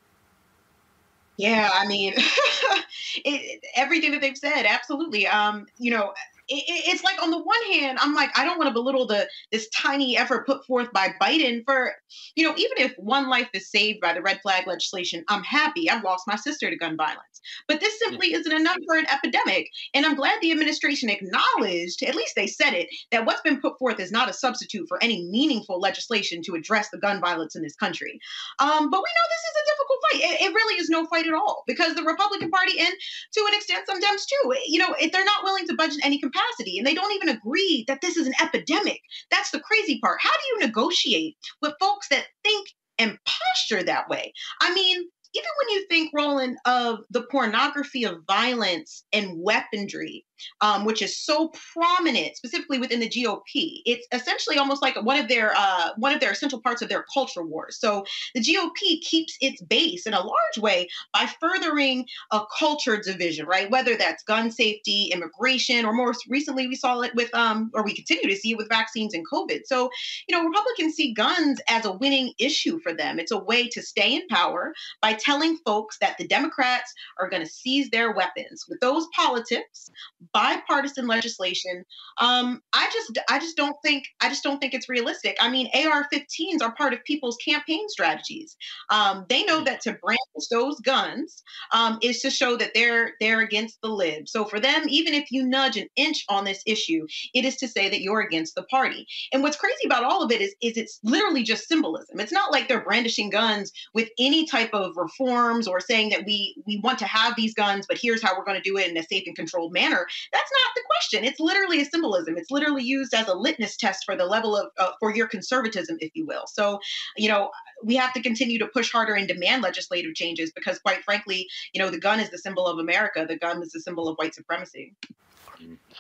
[1.37, 2.13] Yeah, I mean,
[3.25, 5.27] it, everything that they've said, absolutely.
[5.27, 6.13] Um, you know,
[6.47, 9.27] it, it's like on the one hand, I'm like, I don't want to belittle the
[9.51, 11.93] this tiny effort put forth by Biden for,
[12.35, 15.89] you know, even if one life is saved by the red flag legislation, I'm happy.
[15.89, 17.41] I've lost my sister to gun violence.
[17.67, 19.69] But this simply isn't enough for an epidemic.
[19.93, 23.77] And I'm glad the administration acknowledged, at least they said it, that what's been put
[23.77, 27.61] forth is not a substitute for any meaningful legislation to address the gun violence in
[27.61, 28.19] this country.
[28.59, 30.21] Um, but we know this is a difficult fight.
[30.21, 32.93] It, it really is no fight at all because the Republican Party and
[33.33, 36.03] to an extent some Dems too, you know, if they're not willing to budge in
[36.03, 39.01] any capacity and they don't even agree that this is an epidemic.
[39.31, 40.19] That's the crazy part.
[40.21, 44.33] How do you negotiate with folks that think and posture that way?
[44.61, 44.97] I mean,
[45.33, 50.25] even when you think, Roland, of the pornography of violence and weaponry,
[50.61, 55.27] um, which is so prominent, specifically within the GOP, it's essentially almost like one of
[55.27, 57.77] their uh, one of their essential parts of their culture wars.
[57.79, 63.45] So the GOP keeps its base in a large way by furthering a culture division,
[63.45, 63.69] right?
[63.69, 67.93] Whether that's gun safety, immigration, or more recently we saw it with, um, or we
[67.93, 69.61] continue to see it with vaccines and COVID.
[69.65, 69.89] So
[70.27, 73.19] you know, Republicans see guns as a winning issue for them.
[73.19, 77.43] It's a way to stay in power by telling folks that the Democrats are going
[77.43, 78.65] to seize their weapons.
[78.67, 79.89] With those politics,
[80.35, 81.85] bipartisan legislation,
[82.17, 85.37] um, I just I just don't think I just don't think it's realistic.
[85.39, 88.57] I mean, AR-15s are part of people's campaign strategies.
[88.89, 93.39] Um, they know that to brandish those guns um, is to show that they're they're
[93.39, 94.27] against the lib.
[94.27, 97.67] So for them, even if you nudge an inch on this issue, it is to
[97.69, 99.07] say that you're against the party.
[99.31, 102.19] And what's crazy about all of it is is it's literally just symbolism.
[102.19, 106.61] It's not like they're brandishing guns with any type of reforms or saying that we
[106.67, 108.97] we want to have these guns, but here's how we're going to do it in
[108.97, 110.05] a safe and controlled manner.
[110.31, 111.23] That's not the question.
[111.23, 112.37] It's literally a symbolism.
[112.37, 115.97] It's literally used as a litmus test for the level of uh, for your conservatism,
[115.99, 116.45] if you will.
[116.47, 116.79] So,
[117.17, 117.51] you know,
[117.83, 121.81] we have to continue to push harder and demand legislative changes because, quite frankly, you
[121.81, 123.25] know, the gun is the symbol of America.
[123.27, 124.93] The gun is the symbol of white supremacy.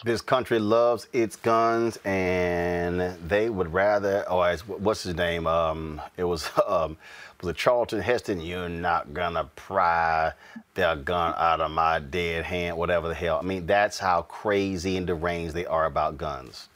[0.03, 4.25] This country loves its guns, and they would rather.
[4.27, 5.47] Oh, it's- what's his name?
[5.47, 6.97] Um, it was um,
[7.41, 8.41] was it Charlton Heston?
[8.41, 10.33] You're not gonna pry
[10.73, 13.39] their gun out of my dead hand, whatever the hell.
[13.41, 16.67] I mean, that's how crazy and deranged they are about guns.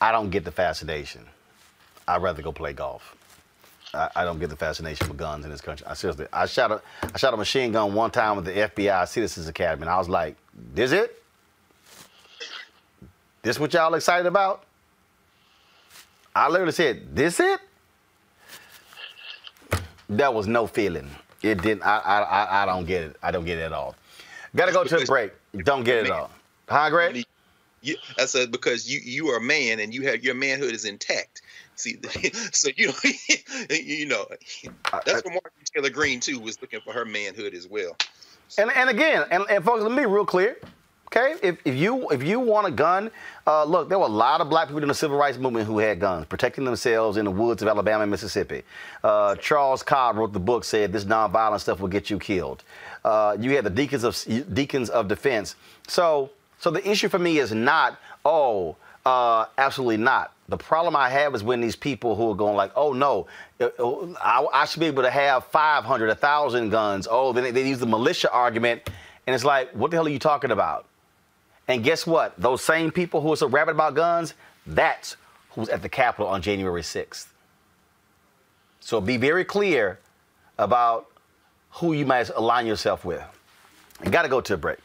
[0.00, 1.26] I don't get the fascination.
[2.06, 3.16] I'd rather go play golf.
[3.92, 5.86] I, I don't get the fascination with guns in this country.
[5.86, 9.08] I seriously, I shot a, I shot a machine gun one time with the FBI
[9.08, 10.36] Citizens Academy, and I was like,
[10.74, 11.17] "This it?
[13.48, 14.64] This what y'all excited about?"
[16.36, 17.60] I literally said, "This it?"
[20.06, 21.10] There was no feeling.
[21.40, 21.82] It didn't.
[21.82, 23.16] I, I, I, I don't get it.
[23.22, 23.96] I don't get it at all.
[24.54, 25.32] Got to go to a break.
[25.64, 26.30] Don't get it at all.
[26.68, 27.24] Huh, Greg?
[27.80, 30.84] You, I said because you you are a man and you have your manhood is
[30.84, 31.40] intact.
[31.74, 31.96] See,
[32.52, 32.94] so you know,
[33.70, 34.26] you know
[35.06, 37.96] that's what Marjorie Taylor Greene too was looking for her manhood as well.
[38.58, 40.58] And and again, and, and folks, let me be real clear.
[41.10, 43.10] Okay, if, if you if you want a gun,
[43.46, 45.78] uh, look, there were a lot of black people in the civil rights movement who
[45.78, 48.62] had guns, protecting themselves in the woods of Alabama and Mississippi.
[49.02, 52.62] Uh, Charles Cobb wrote the book, said this nonviolent stuff will get you killed.
[53.06, 55.56] Uh, you had the deacons of deacons of defense.
[55.86, 56.28] So
[56.58, 60.34] so the issue for me is not oh uh, absolutely not.
[60.50, 63.26] The problem I have is when these people who are going like, oh no,
[63.58, 63.68] uh,
[64.20, 67.08] I, I should be able to have 500, 1,000 guns.
[67.10, 68.90] Oh, then they, they use the militia argument.
[69.26, 70.84] And it's like, what the hell are you talking about?
[71.68, 72.34] And guess what?
[72.40, 74.34] Those same people who are so rabid about guns,
[74.66, 75.16] that's
[75.50, 77.26] who's at the Capitol on January 6th.
[78.80, 79.98] So be very clear
[80.58, 81.10] about
[81.72, 83.22] who you might align yourself with.
[84.04, 84.78] You got to go to a break.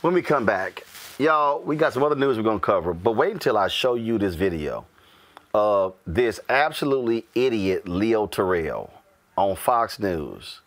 [0.00, 0.84] When we come back,
[1.18, 3.94] y'all, we got some other news we're going to cover, but wait until I show
[3.94, 4.86] you this video
[5.52, 8.90] of this absolutely idiot Leo Terrell
[9.36, 10.60] on Fox News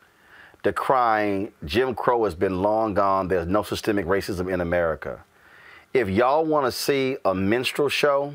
[0.62, 3.28] decrying Jim Crow has been long gone.
[3.28, 5.24] There's no systemic racism in America.
[5.94, 8.34] If y'all want to see a minstrel show,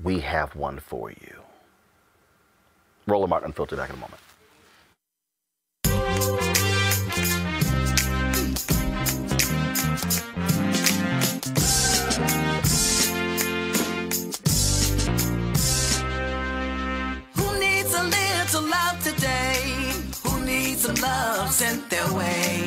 [0.00, 1.40] we have one for you.
[3.08, 4.20] Roland Martin Unfiltered back in a moment.
[17.34, 19.92] Who needs a little love today?
[20.22, 22.65] Who needs some love sent their way?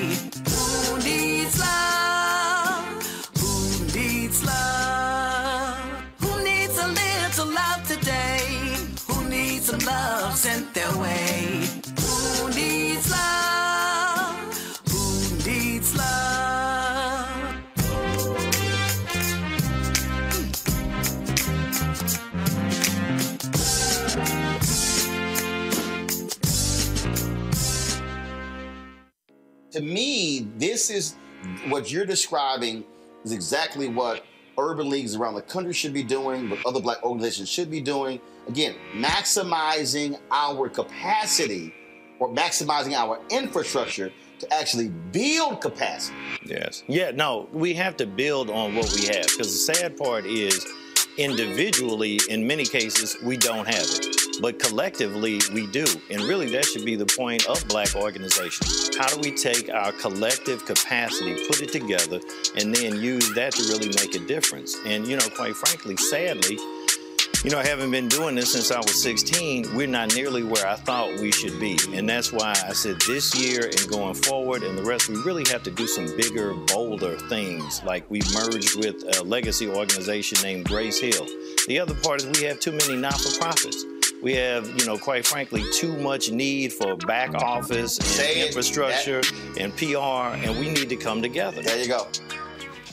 [10.39, 11.67] Sent their way.
[11.99, 14.79] Who needs love?
[14.89, 16.39] Who needs love?
[29.71, 31.15] to me, this is
[31.67, 32.85] what you're describing
[33.25, 34.23] is exactly what
[34.59, 38.19] urban leagues around the country should be doing, what other black organizations should be doing.
[38.47, 41.73] Again, maximizing our capacity
[42.19, 46.15] or maximizing our infrastructure to actually build capacity.
[46.43, 46.83] Yes.
[46.87, 50.65] Yeah, no, we have to build on what we have because the sad part is
[51.19, 54.15] individually, in many cases, we don't have it.
[54.41, 55.85] But collectively, we do.
[56.09, 58.89] And really, that should be the point of black organizations.
[58.97, 62.21] How do we take our collective capacity, put it together,
[62.55, 64.77] and then use that to really make a difference?
[64.85, 66.57] And, you know, quite frankly, sadly,
[67.43, 70.75] you know, having been doing this since I was 16, we're not nearly where I
[70.75, 71.77] thought we should be.
[71.93, 75.45] And that's why I said this year and going forward and the rest, we really
[75.49, 77.81] have to do some bigger, bolder things.
[77.83, 81.25] Like we merged with a legacy organization named Grace Hill.
[81.67, 83.85] The other part is we have too many not for profits.
[84.21, 88.47] We have, you know, quite frankly, too much need for back office and Say it.
[88.47, 89.21] infrastructure
[89.57, 91.61] and PR, and we need to come together.
[91.61, 92.05] There you go.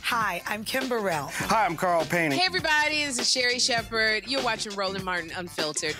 [0.07, 1.33] Hi, I'm Kim Burrell.
[1.33, 2.31] Hi, I'm Carl Payne.
[2.31, 4.23] Hey, everybody, this is Sherri Shepherd.
[4.29, 5.97] You're watching Roland Martin Unfiltered.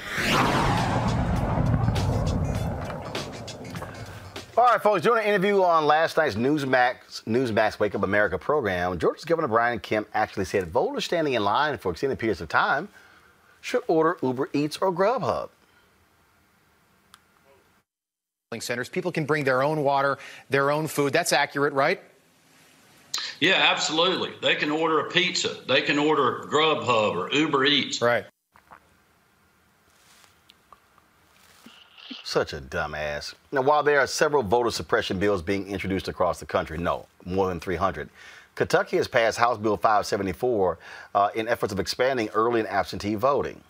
[4.57, 8.97] All right, folks, during an interview on last night's Newsmax, Newsmax Wake Up America program,
[8.97, 12.89] Georgia's Governor Brian Kemp actually said voters standing in line for extended periods of time
[13.61, 15.49] should order Uber Eats or Grubhub.
[18.61, 18.89] centers.
[18.89, 20.17] People can bring their own water,
[20.49, 21.13] their own food.
[21.13, 22.01] That's accurate, right?
[23.41, 24.33] Yeah, absolutely.
[24.41, 25.57] They can order a pizza.
[25.69, 28.01] They can order Grubhub or Uber Eats.
[28.01, 28.25] Right.
[32.25, 33.35] Such a dumbass.
[33.53, 37.49] Now, while there are several voter suppression bills being introduced across the country, no, more
[37.49, 38.09] than 300,
[38.57, 40.79] Kentucky has passed House Bill 574
[41.15, 43.61] uh, in efforts of expanding early and absentee voting.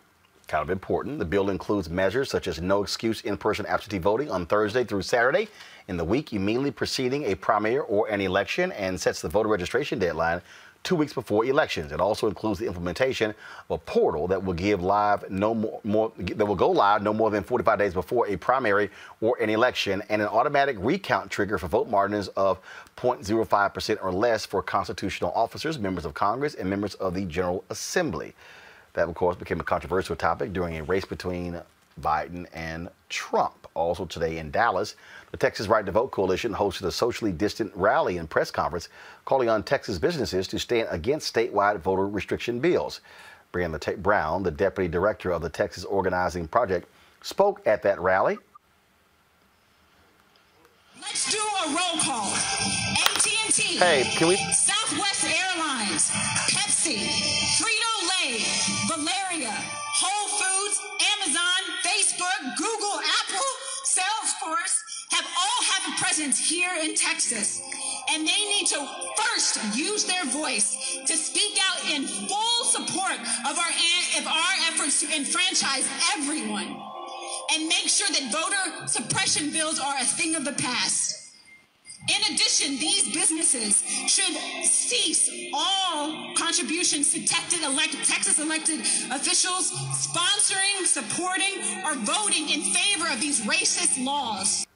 [0.48, 1.18] Kind of important.
[1.18, 5.02] The bill includes measures such as no excuse in person absentee voting on Thursday through
[5.02, 5.48] Saturday
[5.88, 9.98] in the week immediately preceding a primary or an election and sets the voter registration
[9.98, 10.40] deadline
[10.86, 11.90] two weeks before elections.
[11.90, 16.12] It also includes the implementation of a portal that will give live no more, more
[16.16, 18.88] that will go live no more than 45 days before a primary
[19.20, 22.60] or an election, and an automatic recount trigger for vote margins of
[22.96, 28.32] 0.05% or less for constitutional officers, members of Congress, and members of the General Assembly.
[28.96, 31.60] That, of course, became a controversial topic during a race between
[32.00, 33.68] Biden and Trump.
[33.74, 34.96] Also today in Dallas,
[35.30, 38.88] the Texas Right to Vote Coalition hosted a socially distant rally and press conference
[39.26, 43.02] calling on Texas businesses to stand against statewide voter restriction bills.
[43.52, 46.88] Brianna Tate Brown, the deputy director of the Texas Organizing Project,
[47.20, 48.38] spoke at that rally.
[51.02, 52.32] Let's do a roll call.
[52.32, 53.76] AT&T.
[53.76, 56.10] Hey, can we- Southwest Airlines,
[56.48, 57.35] Pepsi,
[62.16, 63.50] Facebook, Google, Apple,
[63.84, 67.62] Salesforce have all have a presence here in Texas.
[68.12, 73.58] And they need to first use their voice to speak out in full support of
[73.58, 73.70] our,
[74.18, 76.76] of our efforts to enfranchise everyone
[77.52, 81.15] and make sure that voter suppression bills are a thing of the past.
[82.08, 88.80] In addition, these businesses should cease all contributions to Texas elected,
[89.10, 94.66] officials sponsoring, supporting, or voting in favor of these racist laws.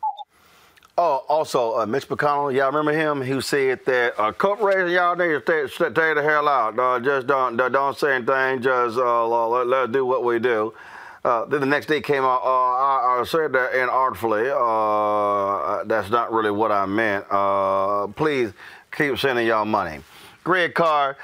[0.99, 3.22] Oh, also, uh, Mitch McConnell, y'all remember him?
[3.22, 6.78] Who said that uh, corporations, y'all need to stay, stay, stay the hell out.
[6.78, 8.61] Uh, just don't don't say anything.
[8.61, 10.74] Just uh, let, let's do what we do.
[11.25, 12.43] Uh, then the next day came out.
[12.43, 14.49] Uh, I, I said that inartfully.
[14.51, 17.27] Uh, that's not really what I meant.
[18.16, 18.53] Please
[18.91, 20.01] keep sending y'all money.
[20.43, 21.18] Greg Carr,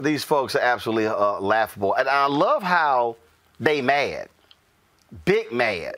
[0.00, 3.16] these folks are absolutely laughable, and I love how
[3.60, 4.28] they mad,
[5.24, 5.94] big mad,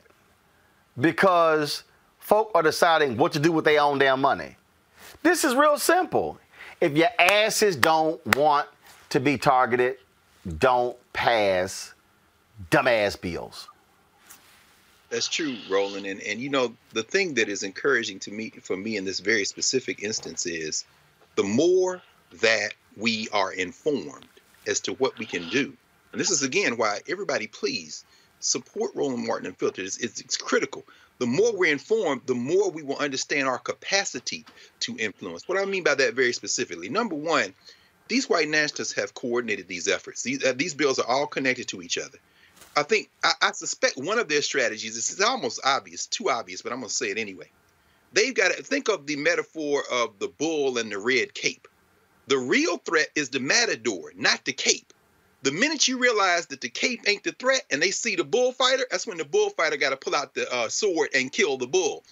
[0.99, 1.83] because
[2.19, 4.55] folk are deciding what to do with their own damn money.
[5.23, 6.37] This is real simple.
[6.79, 8.67] If your asses don't want
[9.09, 9.97] to be targeted,
[10.59, 11.93] don't pass
[12.69, 13.67] dumbass bills.
[15.09, 16.05] That's true, Roland.
[16.05, 19.19] And and you know, the thing that is encouraging to me for me in this
[19.19, 20.85] very specific instance is
[21.35, 22.01] the more
[22.41, 24.25] that we are informed
[24.67, 25.73] as to what we can do.
[26.11, 28.05] And this is again why everybody please
[28.39, 29.85] support Roland Martin Unfiltered.
[29.85, 30.85] It's, it's, it's critical.
[31.19, 34.45] The more we're informed, the more we will understand our capacity
[34.81, 35.47] to influence.
[35.47, 37.53] What I mean by that very specifically, number one,
[38.07, 40.23] these white nationalists have coordinated these efforts.
[40.23, 42.17] These, uh, these bills are all connected to each other.
[42.75, 44.97] I think I, I suspect one of their strategies.
[44.97, 47.49] Is almost obvious, too obvious, but I'm to say it anyway.
[48.13, 51.67] They've got to think of the metaphor of the bull and the red cape.
[52.27, 54.93] The real threat is the matador, not the cape.
[55.43, 58.85] The minute you realize that the cape ain't the threat and they see the bullfighter,
[58.91, 62.03] that's when the bullfighter got to pull out the uh, sword and kill the bull.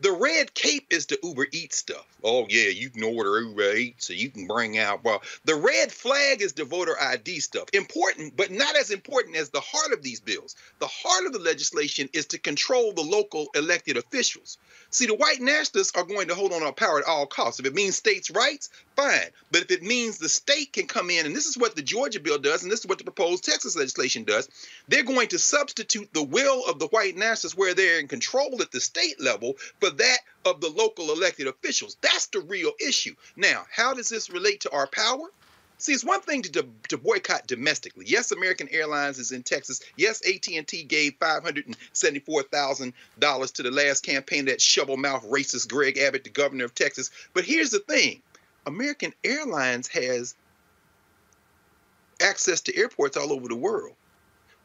[0.00, 2.06] The red cape is the Uber Eats stuff.
[2.22, 5.02] Oh yeah, you can order Uber Eats, so you can bring out.
[5.02, 7.68] Well, the red flag is the voter ID stuff.
[7.72, 10.54] Important, but not as important as the heart of these bills.
[10.80, 14.58] The heart of the legislation is to control the local elected officials.
[14.90, 17.58] See, the white nationalists are going to hold on to power at all costs.
[17.58, 19.28] If it means states' rights, fine.
[19.52, 22.20] But if it means the state can come in, and this is what the Georgia
[22.20, 24.48] bill does, and this is what the proposed Texas legislation does,
[24.88, 28.72] they're going to substitute the will of the white nationalists, where they're in control at
[28.72, 31.96] the state level, for that of the local elected officials.
[32.00, 33.14] That's the real issue.
[33.36, 35.28] Now, how does this relate to our power?
[35.78, 38.06] See, it's one thing to, to boycott domestically.
[38.08, 39.82] Yes, American Airlines is in Texas.
[39.96, 44.96] Yes, AT&T gave five hundred and seventy-four thousand dollars to the last campaign that shovel
[44.96, 47.10] mouth racist Greg Abbott, the governor of Texas.
[47.34, 48.22] But here's the thing:
[48.66, 50.34] American Airlines has
[52.20, 53.94] access to airports all over the world.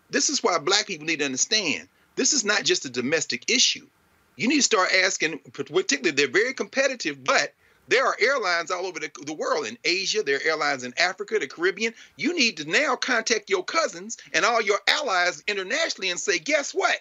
[0.09, 1.87] This is why Black people need to understand.
[2.15, 3.87] This is not just a domestic issue.
[4.35, 7.53] You need to start asking, particularly, they're very competitive, but
[7.87, 11.39] there are airlines all over the, the world in Asia, there are airlines in Africa,
[11.39, 11.93] the Caribbean.
[12.15, 16.73] You need to now contact your cousins and all your allies internationally and say, guess
[16.73, 16.99] what?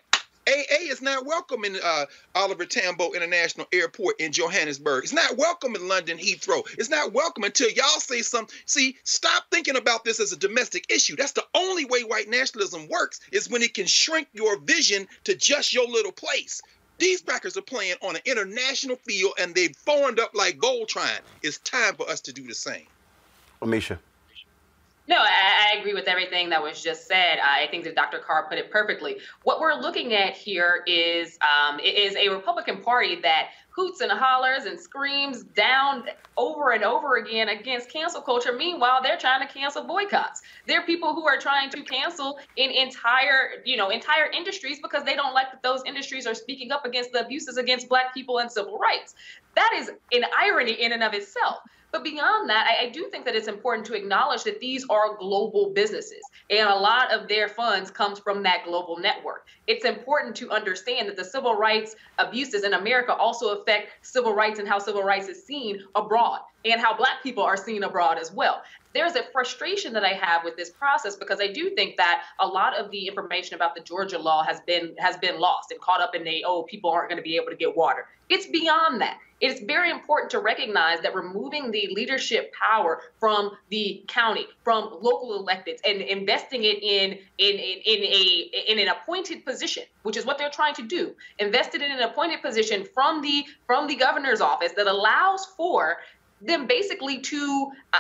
[0.49, 5.05] AA is not welcome in uh, Oliver Tambo International Airport in Johannesburg.
[5.05, 6.63] It's not welcome in London Heathrow.
[6.79, 8.55] It's not welcome until y'all say something.
[8.65, 11.17] See, stop thinking about this as a domestic issue.
[11.17, 15.35] That's the only way white nationalism works is when it can shrink your vision to
[15.35, 16.63] just your little place.
[16.99, 21.21] These Packers are playing on an international field and they've formed up like gold trying.
[21.43, 22.87] It's time for us to do the same.
[23.63, 23.99] Ameshia.
[25.11, 27.41] No, I, I, agree with everything that was just said.
[27.45, 28.21] I think that Dr.
[28.21, 29.19] Carr put it perfectly.
[29.43, 34.67] What we're looking at here is um, is a Republican Party that hoots and hollers
[34.67, 36.05] and screams down
[36.37, 38.53] over and over again against cancel culture.
[38.53, 40.43] Meanwhile, they're trying to cancel boycotts.
[40.69, 45.17] They're people who are trying to cancel in entire, you know, entire industries because they
[45.17, 48.49] don't like that those industries are speaking up against the abuses against black people and
[48.49, 49.17] civil rights.
[49.57, 51.59] That is an irony in and of itself.
[51.93, 55.17] But beyond that, I, I, do think that it's important to acknowledge that these are
[55.17, 59.47] global businesses, and a lot of their funds comes from that global network.
[59.67, 64.59] It's important to understand that the civil rights abuses in America also affect civil rights
[64.59, 68.33] and how civil rights is seen abroad, and how Black people are seen abroad as
[68.33, 68.63] well
[68.93, 72.47] there's a frustration that I have with this process because I do think that a
[72.47, 76.01] lot of the information about the Georgia law has been has been lost and caught
[76.01, 78.07] up in the oh people aren't going to be able to get water.
[78.29, 79.19] It's beyond that.
[79.41, 85.45] It's very important to recognize that removing the leadership power from the county, from local
[85.45, 90.27] electeds, and investing it in in in, in a in an appointed position, which is
[90.27, 94.41] what they're trying to do, invested in an appointed position from the from the governor's
[94.41, 95.99] office that allows for
[96.41, 97.99] them basically to uh,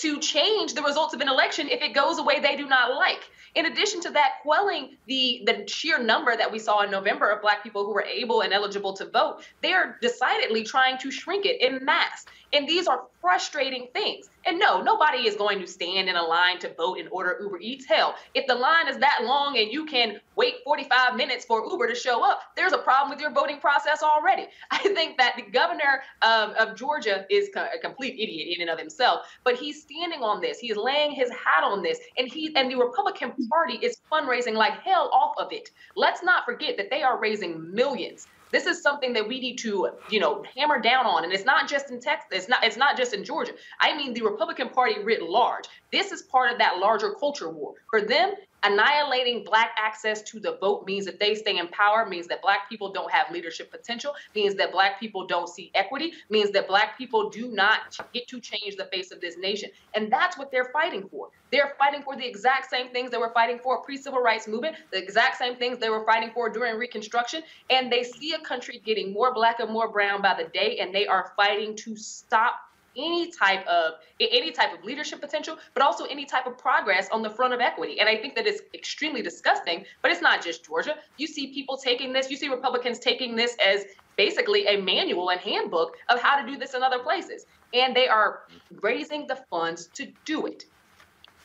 [0.00, 3.20] to change the results of an election if it goes away they do not like.
[3.54, 7.42] In addition to that, quelling the the sheer number that we saw in November of
[7.42, 11.46] Black people who were able and eligible to vote, they are decidedly trying to shrink
[11.46, 12.26] it in mass.
[12.52, 14.28] And these are frustrating things.
[14.46, 17.58] And no, nobody is going to stand in a line to vote and order Uber
[17.60, 17.86] Eats.
[17.86, 21.88] Hell, if the line is that long and you can wait 45 minutes for Uber
[21.88, 24.46] to show up, there's a problem with your voting process already.
[24.70, 28.78] I think that the governor of, of Georgia is a complete idiot in and of
[28.78, 30.58] himself, but he's standing on this.
[30.58, 34.80] He's laying his hat on this, and he and the Republican Party is fundraising like
[34.80, 35.70] hell off of it.
[35.96, 39.90] Let's not forget that they are raising millions this is something that we need to,
[40.10, 41.24] you know, hammer down on.
[41.24, 42.28] And it's not just in Texas.
[42.30, 42.62] It's not.
[42.62, 43.52] It's not just in Georgia.
[43.80, 45.64] I mean, the Republican Party writ large.
[45.90, 47.74] This is part of that larger culture war.
[47.90, 48.34] For them,
[48.64, 52.68] Annihilating Black access to the vote means that they stay in power, means that Black
[52.68, 56.96] people don't have leadership potential, means that Black people don't see equity, means that Black
[56.96, 57.80] people do not
[58.14, 59.68] get to change the face of this nation.
[59.94, 61.28] And that's what they're fighting for.
[61.52, 64.76] They're fighting for the exact same things they were fighting for pre civil rights movement,
[64.90, 67.42] the exact same things they were fighting for during Reconstruction.
[67.68, 70.94] And they see a country getting more Black and more brown by the day, and
[70.94, 72.54] they are fighting to stop
[72.96, 77.22] any type of any type of leadership potential, but also any type of progress on
[77.22, 78.00] the front of equity.
[78.00, 79.84] And I think that is extremely disgusting.
[80.02, 80.96] But it's not just Georgia.
[81.16, 82.30] You see people taking this.
[82.30, 83.84] You see Republicans taking this as
[84.16, 88.08] basically a manual and handbook of how to do this in other places, and they
[88.08, 88.40] are
[88.80, 90.66] raising the funds to do it.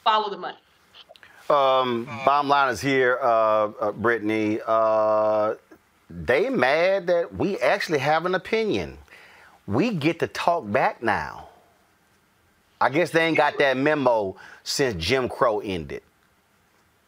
[0.03, 0.57] Follow the money.
[1.49, 4.59] Um, bottom line is here, uh, uh, Brittany.
[4.65, 5.55] Uh,
[6.09, 8.99] they mad that we actually have an opinion
[9.69, 11.47] we get to talk back now.
[12.81, 16.01] I guess they ain't got that memo since Jim Crow ended.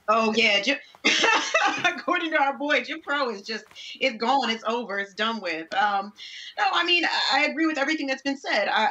[0.07, 0.77] Oh yeah, Jim,
[1.85, 3.65] according to our boy, Jim Crow is just
[3.99, 5.73] it's gone, it's over, it's done with.
[5.73, 6.13] Um,
[6.57, 8.67] no, I mean I, agree with everything that's been said.
[8.67, 8.89] I,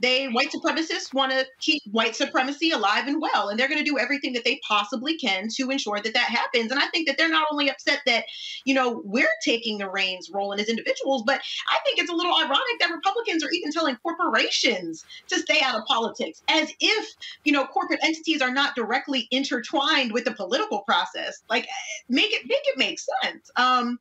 [0.00, 3.90] they white supremacists want to keep white supremacy alive and well and they're going to
[3.90, 6.70] do everything that they possibly can to ensure that that happens.
[6.70, 8.24] And i think that they're not only upset that
[8.64, 12.36] you know we're taking the reins Roland as individuals but i think it's a little
[12.36, 17.14] ironic that republicans are even telling corporations to stay out of politics as if
[17.44, 21.42] you know corporate entities are not directly intertwined with the political process.
[21.50, 21.66] Like
[22.08, 23.50] make it make it make sense.
[23.56, 23.98] Um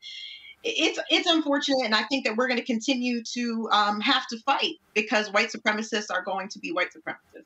[0.64, 4.38] it's it's unfortunate, and I think that we're going to continue to um, have to
[4.40, 7.44] fight because white supremacists are going to be white supremacists.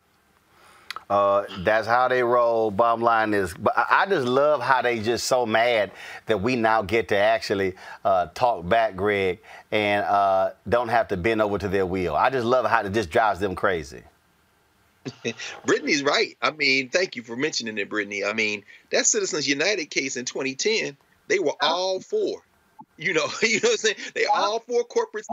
[1.10, 2.69] Uh, that's how they roll.
[2.69, 5.91] Bottom line is, but I just love how they just so mad
[6.26, 9.39] that we now get to actually uh, talk back, Greg,
[9.72, 12.14] and uh, don't have to bend over to their wheel.
[12.14, 14.03] I just love how it just drives them crazy.
[15.65, 16.38] Brittany's right.
[16.41, 18.26] I mean, thank you for mentioning it, Brittany.
[18.26, 20.98] I mean, that Citizens United case in 2010,
[21.30, 22.44] they were all for
[22.97, 23.95] you know, you know what I'm saying?
[24.13, 25.25] They all for corporate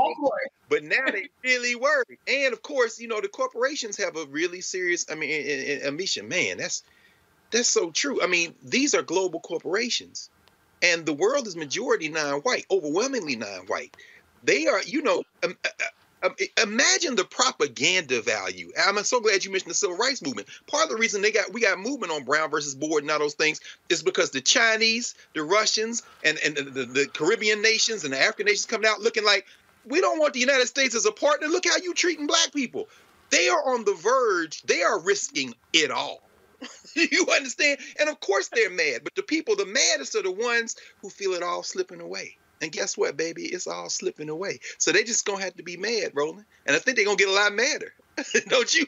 [0.69, 2.07] but now they really work.
[2.29, 5.07] And of course, you know, the corporations have a really serious.
[5.11, 5.31] I mean,
[5.83, 6.83] Ameshia, man, that's
[7.51, 8.23] that's so true.
[8.23, 10.31] I mean, these are global corporations,
[10.83, 13.97] and the world is majority non-white, overwhelmingly non-white.
[14.43, 15.85] They are, you know, um, uh, uh,
[16.25, 18.73] um, imagine the propaganda value.
[18.79, 20.49] I'm so glad you mentioned the civil rights movement.
[20.67, 23.19] Part of the reason they got we got movement on Brown versus Board and all
[23.19, 28.13] those things is because the Chinese, the Russians, and and the, the Caribbean nations and
[28.13, 29.47] the African nations coming out looking like
[29.87, 31.47] we don't want the United States as a partner.
[31.49, 32.89] Look how you treating black people.
[33.31, 34.63] They are on the verge.
[34.63, 36.23] They are risking it all.
[36.95, 37.79] you understand?
[38.01, 41.35] And of course they're mad, but the people the maddest are the ones who feel
[41.35, 42.39] it all slipping away.
[42.61, 43.43] And guess what, baby?
[43.43, 44.61] It's all slipping away.
[44.79, 46.45] So they just gonna have to be mad, Roland.
[46.67, 47.93] And I think they're gonna get a lot madder.
[48.49, 48.87] Don't you?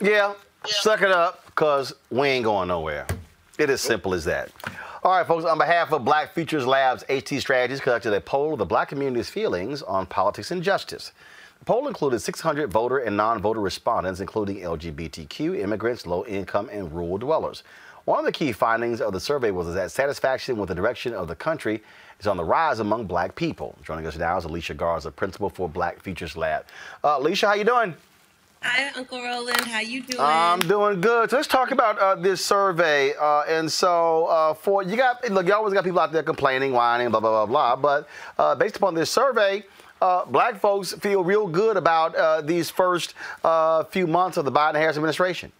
[0.00, 0.34] yeah,
[0.66, 3.06] suck it up, cause we ain't going nowhere.
[3.58, 4.50] It is simple as that.
[5.02, 8.58] All right, folks, on behalf of Black Futures Labs HIT Strategies conducted a poll of
[8.58, 11.12] the black community's feelings on politics and justice.
[11.58, 17.62] The poll included 600 voter and non-voter respondents, including LGBTQ, immigrants, low-income, and rural dwellers.
[18.04, 21.28] One of the key findings of the survey was that satisfaction with the direction of
[21.28, 21.82] the country
[22.20, 23.74] is on the rise among black people.
[23.82, 26.64] Joining us now is Alicia Garza, principal for Black Futures Lab.
[27.02, 27.94] Uh, Alicia, how you doing?
[28.62, 29.62] Hi, Uncle Roland.
[29.62, 30.20] How you doing?
[30.20, 31.30] I'm doing good.
[31.30, 33.14] So let's talk about uh, this survey.
[33.18, 36.72] Uh, and so, uh, for you got look, you always got people out there complaining,
[36.72, 37.76] whining, blah blah blah blah.
[37.76, 39.64] But uh, based upon this survey,
[40.02, 43.14] uh, black folks feel real good about uh, these first
[43.90, 45.52] few months of the Biden-Harris administration.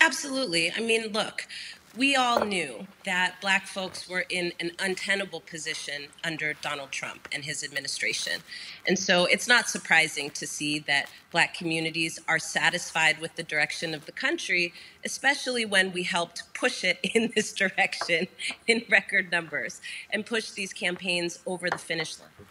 [0.00, 0.70] Absolutely.
[0.76, 1.48] I mean, look,
[1.96, 7.44] we all knew that black folks were in an untenable position under Donald Trump and
[7.44, 8.40] his administration.
[8.86, 13.92] And so it's not surprising to see that black communities are satisfied with the direction
[13.92, 14.72] of the country,
[15.04, 18.26] especially when we helped push it in this direction
[18.66, 22.46] in record numbers and push these campaigns over the finish line.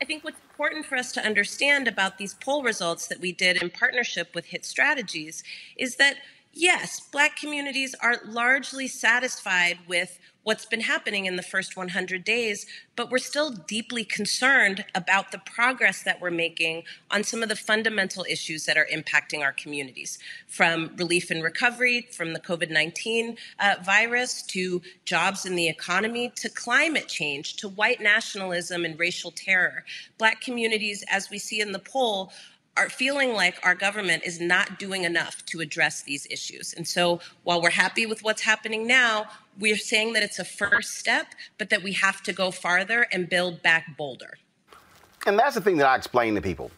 [0.00, 3.62] I think what's important for us to understand about these poll results that we did
[3.62, 5.42] in partnership with HIT Strategies
[5.76, 6.16] is that
[6.52, 12.66] yes, Black communities are largely satisfied with what's been happening in the first 100 days,
[12.96, 17.56] but we're still deeply concerned about the progress that we're making on some of the
[17.56, 23.36] fundamental issues that are impacting our communities, from relief and recovery, from the COVID 19
[23.58, 29.30] uh, virus, to jobs in the economy, to climate change, to white nationalism and racial
[29.30, 29.84] terror.
[30.18, 32.32] Black communities, as we see in the poll,
[32.76, 36.72] are feeling like our government is not doing enough to address these issues.
[36.74, 39.26] And so while we're happy with what's happening now,
[39.58, 41.26] we're saying that it's a first step,
[41.58, 44.38] but that we have to go farther and build back bolder.
[45.26, 46.70] And that's the thing that I explain to people.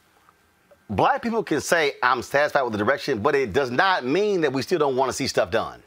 [0.90, 4.52] Black people can say, I'm satisfied with the direction, but it does not mean that
[4.52, 5.82] we still don't want to see stuff done.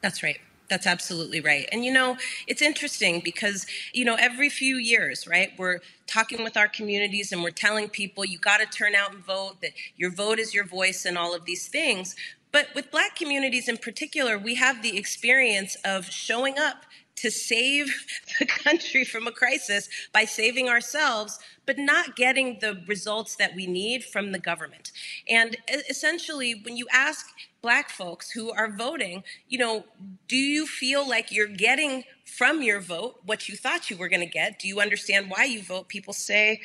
[0.00, 0.38] That's right.
[0.68, 1.66] That's absolutely right.
[1.72, 2.16] And you know,
[2.46, 7.42] it's interesting because, you know, every few years, right, we're talking with our communities and
[7.42, 10.66] we're telling people you got to turn out and vote, that your vote is your
[10.66, 12.14] voice and all of these things.
[12.52, 16.84] But with black communities in particular, we have the experience of showing up
[17.16, 17.94] to save
[18.38, 23.66] the country from a crisis by saving ourselves, but not getting the results that we
[23.66, 24.92] need from the government.
[25.28, 25.56] And
[25.90, 27.26] essentially, when you ask
[27.60, 29.84] black folks who are voting, you know,
[30.28, 34.20] do you feel like you're getting from your vote what you thought you were going
[34.20, 34.58] to get?
[34.58, 35.88] Do you understand why you vote?
[35.88, 36.60] People say,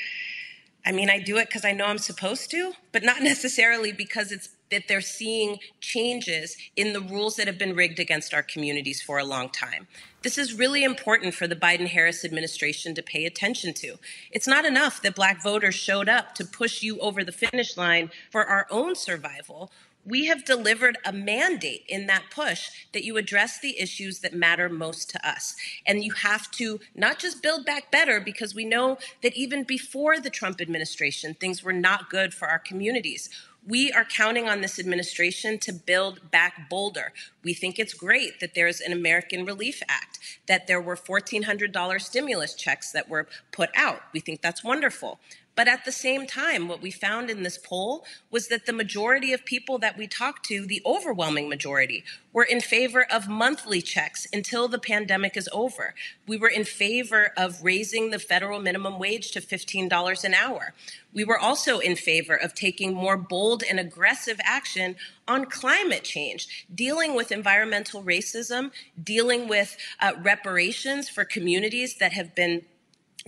[0.86, 4.32] I mean, I do it because I know I'm supposed to, but not necessarily because
[4.32, 9.02] it's that they're seeing changes in the rules that have been rigged against our communities
[9.02, 9.88] for a long time.
[10.24, 13.98] This is really important for the Biden Harris administration to pay attention to.
[14.32, 18.10] It's not enough that black voters showed up to push you over the finish line
[18.32, 19.72] for our own survival
[20.06, 24.68] we have delivered a mandate in that push that you address the issues that matter
[24.70, 25.56] most to us.
[25.86, 30.20] And you have to not just build back better, because we know that even before
[30.20, 33.30] the Trump administration, things were not good for our communities.
[33.66, 37.14] We are counting on this administration to build back bolder.
[37.46, 42.56] We think it's great that there's an American Relief Act, that there were $1,400 stimulus
[42.56, 44.02] checks that were put out.
[44.12, 45.22] We think that's wonderful.
[45.56, 49.34] But at the same time, what we found in this poll was that the majority
[49.34, 54.26] of people that we talked to, the overwhelming majority, were in favor of monthly checks
[54.34, 55.94] until the pandemic is over.
[56.28, 60.74] We were in favor of raising the federal minimum wage to $15 an hour.
[61.14, 64.96] We were also in favor of taking more bold and aggressive action
[65.28, 68.72] on climate change, dealing with environmental racism,
[69.02, 72.64] dealing with uh, reparations for communities that have been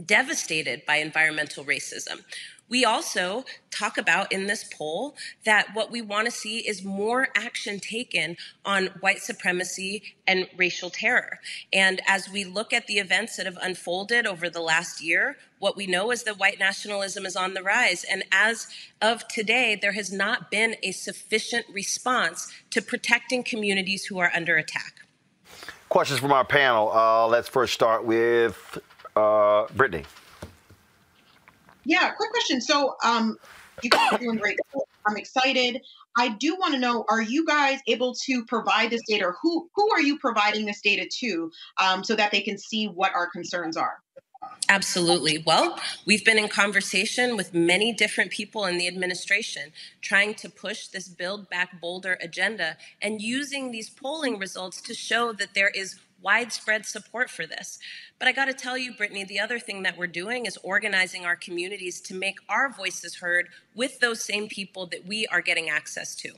[0.03, 2.21] devastated by environmental racism.
[2.67, 5.15] We also talk about in this poll
[5.45, 10.89] that what we want to see is more action taken on white supremacy and racial
[10.89, 11.39] terror.
[11.71, 15.77] And as we look at the events that have unfolded over the last year, what
[15.77, 18.03] we know is that white nationalism is on the rise.
[18.03, 18.67] And as
[18.99, 24.57] of today, there has not been a sufficient response to protecting communities who are under
[24.57, 25.01] attack.
[25.89, 26.91] Questions from our panel.
[26.91, 28.79] Uh, let's first start with
[29.15, 30.03] uh, Brittany.
[31.85, 32.61] Yeah, quick question.
[32.61, 33.37] So, um,
[33.81, 34.57] you guys are doing great.
[35.07, 35.81] I'm excited.
[36.17, 39.25] I do want to know: Are you guys able to provide this data?
[39.25, 42.87] Or who who are you providing this data to, um, so that they can see
[42.87, 43.97] what our concerns are?
[44.67, 45.43] Absolutely.
[45.45, 49.71] Well, we've been in conversation with many different people in the administration
[50.01, 55.33] trying to push this Build Back Bolder agenda and using these polling results to show
[55.33, 57.77] that there is widespread support for this.
[58.17, 61.23] But I got to tell you, Brittany, the other thing that we're doing is organizing
[61.23, 65.69] our communities to make our voices heard with those same people that we are getting
[65.69, 66.31] access to.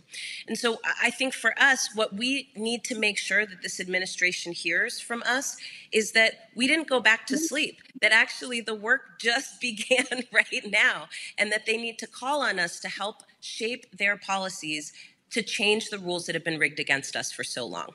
[0.45, 4.51] And so I think for us, what we need to make sure that this administration
[4.51, 5.55] hears from us
[5.93, 10.65] is that we didn't go back to sleep, that actually the work just began right
[10.69, 11.07] now,
[11.37, 14.91] and that they need to call on us to help shape their policies
[15.29, 17.93] to change the rules that have been rigged against us for so long.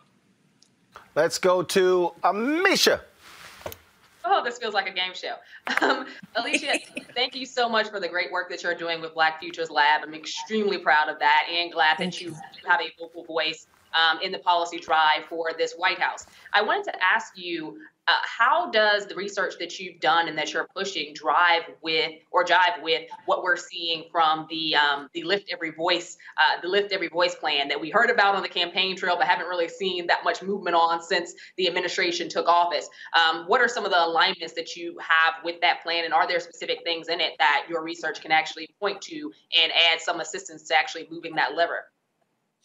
[1.14, 3.00] Let's go to Ameshia.
[4.24, 5.34] Oh, this feels like a game show.
[5.82, 6.06] Um,
[6.36, 6.78] Alicia,
[7.14, 10.02] thank you so much for the great work that you're doing with Black Futures Lab.
[10.04, 12.34] I'm extremely proud of that and glad that you
[12.66, 16.26] have a vocal voice um, in the policy drive for this White House.
[16.54, 20.52] I wanted to ask you uh, how does the research that you've done and that
[20.52, 25.48] you're pushing drive with or jive with what we're seeing from the um, the lift
[25.52, 28.96] every voice uh, the lift every voice plan that we heard about on the campaign
[28.96, 33.44] trail but haven't really seen that much movement on since the administration took office um,
[33.46, 36.40] what are some of the alignments that you have with that plan and are there
[36.40, 40.62] specific things in it that your research can actually point to and add some assistance
[40.64, 41.84] to actually moving that lever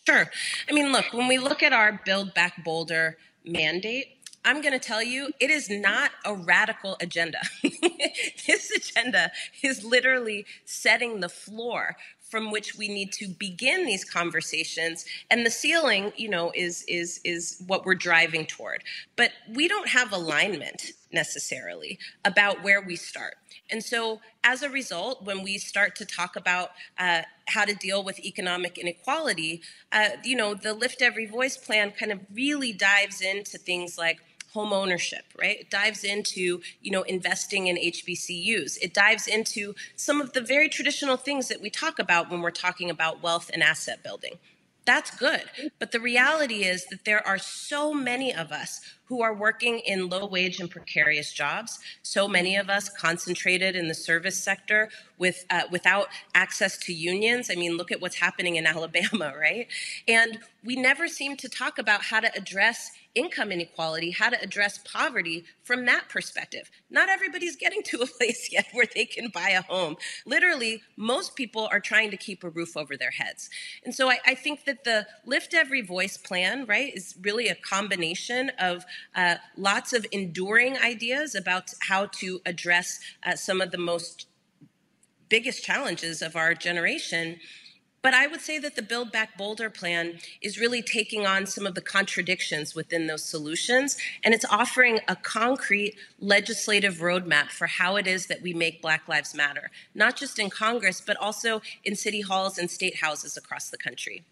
[0.07, 0.26] Sure.
[0.69, 4.16] I mean, look, when we look at our Build Back Bolder mandate,
[4.48, 7.40] I'm going to tell you, it is not a radical agenda.
[7.61, 9.30] this agenda
[9.61, 11.98] is literally setting the floor
[12.30, 17.22] from which we need to begin these conversations and the ceiling you know is is
[17.24, 18.84] is what we're driving toward
[19.15, 23.36] but we don't have alignment necessarily about where we start
[23.69, 28.03] and so as a result when we start to talk about uh, how to deal
[28.03, 29.61] with economic inequality
[29.94, 34.19] uh, you know the lift every voice plan kind of really dives into things like
[34.53, 35.60] home ownership, right?
[35.60, 38.78] It dives into, you know, investing in HBCUs.
[38.82, 42.52] It dives into some of the very traditional things that we talk about when we're
[42.52, 44.40] talking about wealth and asset building.
[44.86, 45.44] That's good.
[45.80, 50.09] But the reality is that there are so many of us who are working in
[50.09, 51.79] low wage and precarious jobs.
[52.01, 57.49] So many of us concentrated in the service sector with uh, without access to unions.
[57.51, 59.67] I mean, look at what's happening in Alabama, right?
[60.07, 64.79] And we never seem to talk about how to address income inequality, how to address
[64.79, 66.69] poverty from that perspective.
[66.89, 69.97] Not everybody's getting to a place yet where they can buy a home.
[70.25, 73.49] Literally, most people are trying to keep a roof over their heads.
[73.84, 77.55] And so I, I think that the Lift Every Voice plan, right, is really a
[77.55, 78.85] combination of
[79.15, 84.28] uh, lots of enduring ideas about how to address uh, some of the most
[85.30, 87.38] biggest challenges of our generation.
[88.02, 91.65] But I would say that the Build Back Bolder plan is really taking on some
[91.65, 97.95] of the contradictions within those solutions, and it's offering a concrete legislative roadmap for how
[97.98, 101.95] it is that we make Black Lives Matter, not just in Congress, but also in
[101.95, 104.24] city halls and state houses across the country.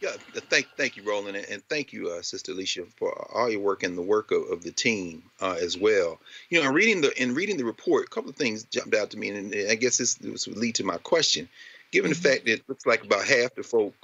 [0.00, 3.82] Yeah, thank thank you, Roland, and thank you, uh, Sister Alicia, for all your work
[3.82, 6.18] and the work of, of the team uh, as well.
[6.48, 9.10] You know, in reading the in reading the report, a couple of things jumped out
[9.10, 11.48] to me, and I guess this, this would lead to my question.
[11.92, 13.94] given the fact that it looks like about half the folk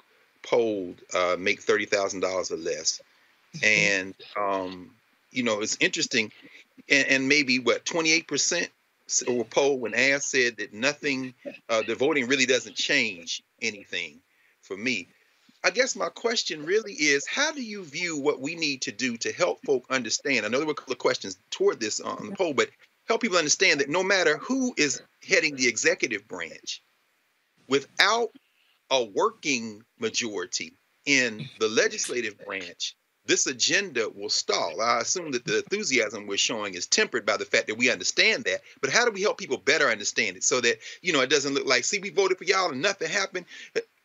[0.42, 3.00] polled uh, make thirty thousand dollars or less,
[3.62, 4.90] and um,
[5.30, 6.32] you know it's interesting,
[6.88, 8.68] and, and maybe what twenty eight percent
[9.28, 11.32] or poll when asked said that nothing,
[11.68, 14.18] uh, the voting really doesn't change anything
[14.62, 15.08] for me.
[15.66, 19.16] I guess my question really is how do you view what we need to do
[19.16, 20.46] to help folk understand?
[20.46, 22.68] I know there were a couple of questions toward this on the poll, but
[23.08, 26.84] help people understand that no matter who is heading the executive branch,
[27.68, 28.28] without
[28.92, 30.72] a working majority
[31.04, 32.94] in the legislative branch,
[33.24, 34.80] this agenda will stall.
[34.80, 38.44] I assume that the enthusiasm we're showing is tempered by the fact that we understand
[38.44, 38.60] that.
[38.80, 41.54] But how do we help people better understand it so that, you know, it doesn't
[41.54, 43.46] look like, see, we voted for y'all and nothing happened?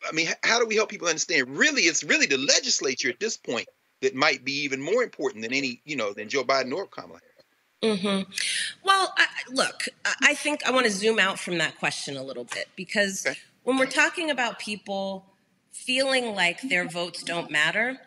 [0.08, 1.56] I mean, how do we help people understand?
[1.56, 3.68] Really, it's really the legislature at this point
[4.00, 7.20] that might be even more important than any, you know, than Joe Biden or Kamala.
[7.82, 8.30] Mm-hmm.
[8.84, 9.84] Well, I, look,
[10.22, 13.38] I think I want to zoom out from that question a little bit because okay.
[13.64, 15.26] when we're talking about people
[15.72, 17.98] feeling like their votes don't matter,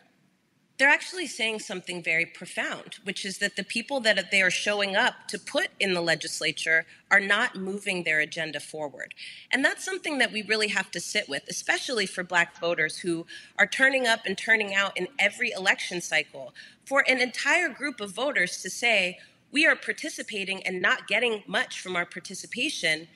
[0.78, 4.96] they're actually saying something very profound, which is that the people that they are showing
[4.96, 9.14] up to put in the legislature are not moving their agenda forward.
[9.52, 13.26] And that's something that we really have to sit with, especially for Black voters who
[13.58, 16.54] are turning up and turning out in every election cycle.
[16.86, 19.20] For an entire group of voters to say,
[19.52, 23.08] we are participating and not getting much from our participation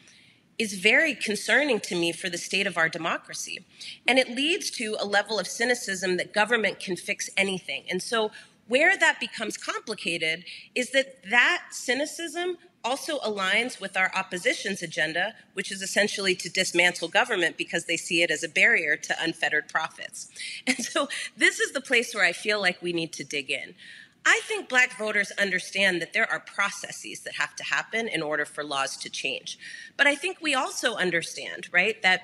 [0.59, 3.65] is very concerning to me for the state of our democracy.
[4.05, 7.85] And it leads to a level of cynicism that government can fix anything.
[7.89, 8.31] And so,
[8.67, 10.43] where that becomes complicated
[10.75, 17.07] is that that cynicism also aligns with our opposition's agenda, which is essentially to dismantle
[17.07, 20.29] government because they see it as a barrier to unfettered profits.
[20.67, 23.75] And so, this is the place where I feel like we need to dig in.
[24.25, 28.45] I think black voters understand that there are processes that have to happen in order
[28.45, 29.57] for laws to change.
[29.97, 32.21] But I think we also understand, right, that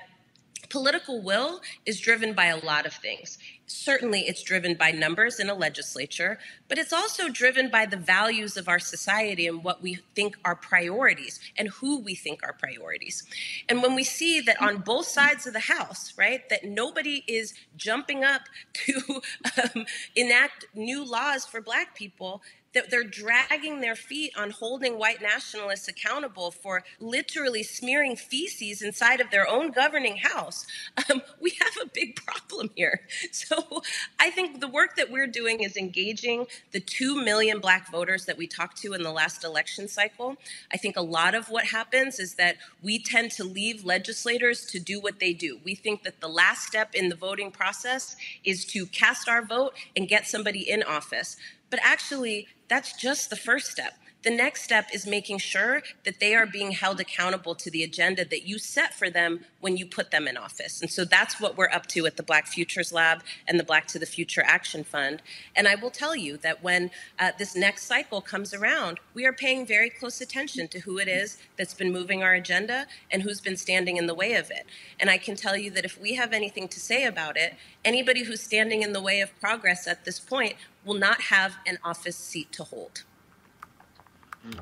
[0.68, 3.38] political will is driven by a lot of things.
[3.66, 6.38] Certainly, it's driven by numbers in a legislature,
[6.68, 10.54] but it's also driven by the values of our society and what we think are
[10.54, 13.24] priorities and who we think are priorities.
[13.68, 17.54] And when we see that on both sides of the House, right, that nobody is
[17.76, 19.22] jumping up to
[19.62, 22.42] um, enact new laws for Black people,
[22.76, 29.18] that they're dragging their feet on holding white nationalists accountable for literally smearing feces inside
[29.18, 30.66] of their own governing house,
[31.08, 33.00] um, we have a big problem here.
[33.32, 33.82] So
[34.18, 38.36] I think the work that we're doing is engaging the 2 million black voters that
[38.36, 40.36] we talked to in the last election cycle.
[40.72, 44.78] I think a lot of what happens is that we tend to leave legislators to
[44.78, 45.60] do what they do.
[45.64, 49.74] We think that the last step in the voting process is to cast our vote
[49.96, 51.36] and get somebody in office.
[51.70, 53.94] But actually, that's just the first step.
[54.22, 58.24] The next step is making sure that they are being held accountable to the agenda
[58.24, 60.80] that you set for them when you put them in office.
[60.80, 63.86] And so that's what we're up to at the Black Futures Lab and the Black
[63.88, 65.22] to the Future Action Fund.
[65.54, 66.90] And I will tell you that when
[67.20, 71.06] uh, this next cycle comes around, we are paying very close attention to who it
[71.06, 74.66] is that's been moving our agenda and who's been standing in the way of it.
[74.98, 78.24] And I can tell you that if we have anything to say about it, anybody
[78.24, 82.16] who's standing in the way of progress at this point will not have an office
[82.16, 83.04] seat to hold.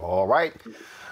[0.00, 0.52] All right.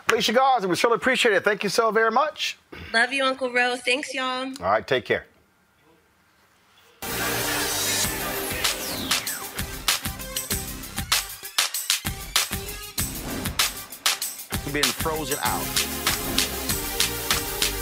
[0.09, 1.45] Alicia Garza, we surely appreciate it.
[1.45, 2.59] Thank you so very much.
[2.93, 3.77] Love you, Uncle Ro.
[3.77, 4.47] Thanks, y'all.
[4.47, 5.27] All right, take care.
[14.73, 15.63] Been frozen out.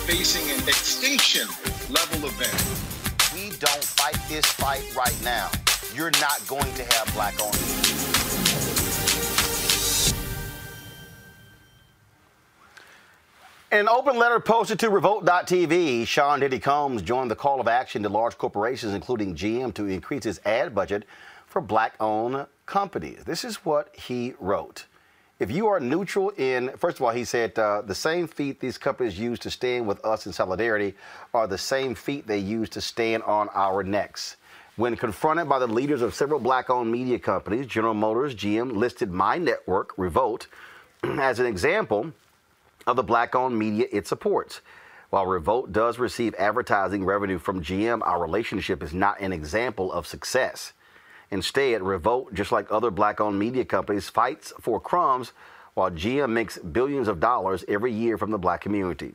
[0.09, 1.47] Facing an extinction
[1.89, 3.31] level event.
[3.33, 5.51] We don't fight this fight right now.
[5.95, 8.20] You're not going to have black owned.
[13.73, 18.03] In an open letter posted to Revolt.tv, Sean Diddy Combs joined the call of action
[18.03, 21.05] to large corporations, including GM, to increase its ad budget
[21.47, 23.23] for black owned companies.
[23.23, 24.87] This is what he wrote.
[25.39, 28.77] If you are neutral in, first of all, he said, uh, the same feet these
[28.77, 30.97] companies use to stand with us in solidarity
[31.33, 34.37] are the same feet they use to stand on our necks.
[34.75, 39.13] When confronted by the leaders of several black owned media companies, General Motors, GM listed
[39.13, 40.49] my network, Revolt,
[41.05, 42.13] as an example
[42.87, 44.61] of the black owned media it supports.
[45.11, 50.07] While Revolt does receive advertising revenue from GM, our relationship is not an example of
[50.07, 50.73] success.
[51.31, 55.33] Instead, Revolt, just like other black owned media companies, fights for crumbs
[55.75, 59.15] while GM makes billions of dollars every year from the black community.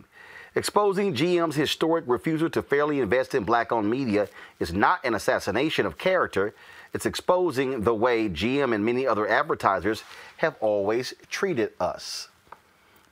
[0.56, 4.30] Exposing GM's historic refusal to fairly invest in black owned media
[4.60, 6.56] is not an assassination of character,
[6.94, 10.04] it's exposing the way GM and many other advertisers
[10.38, 12.30] have always treated us.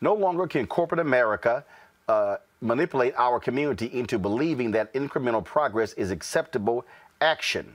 [0.04, 1.64] No longer can corporate America
[2.10, 6.86] uh, manipulate our community into believing that incremental progress is acceptable
[7.22, 7.74] action.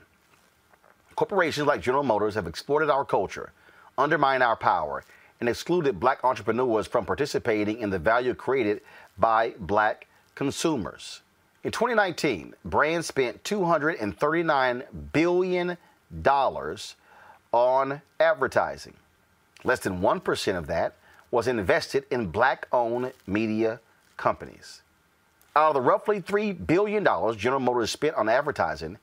[1.16, 3.50] Corporations like General Motors have exploited our culture,
[3.96, 5.04] undermined our power,
[5.40, 8.82] and excluded black entrepreneurs from participating in the value created
[9.16, 11.22] by black consumers.
[11.64, 14.82] In 2019, brands spent $239
[15.14, 15.78] billion
[17.52, 18.94] on advertising.
[19.64, 20.97] Less than 1% of that
[21.30, 23.80] was invested in black owned media
[24.16, 24.82] companies.
[25.56, 27.04] Out of the roughly $3 billion
[27.36, 28.98] General Motors spent on advertising,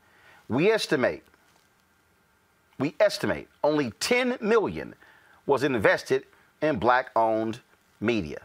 [0.47, 1.23] we estimate
[2.77, 4.95] we estimate only 10 million
[5.45, 6.25] was invested
[6.61, 7.59] in black owned
[8.01, 8.41] media.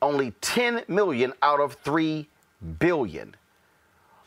[0.00, 2.28] Only 10 million out of 3
[2.78, 3.34] billion.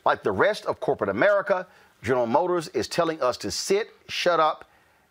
[0.05, 1.65] Like the rest of corporate America,
[2.01, 4.65] General Motors is telling us to sit, shut up,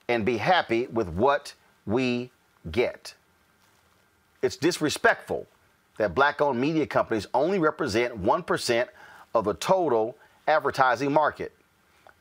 [0.09, 1.55] and be happy with what
[1.87, 2.31] we
[2.71, 3.15] get.
[4.43, 5.47] It's disrespectful
[5.99, 8.89] that black owned media companies only represent 1%
[9.35, 10.17] of the total
[10.49, 11.53] advertising market.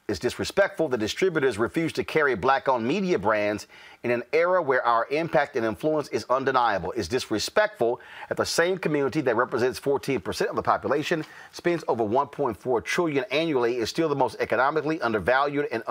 [0.07, 3.65] It's disrespectful that distributors refuse to carry black owned media brands
[4.03, 6.91] in an era where our impact and influence is undeniable.
[6.91, 11.23] It's disrespectful that the same community that represents 14% of the population
[11.53, 15.81] spends over 1.4 trillion annually is still the most economically undervalued and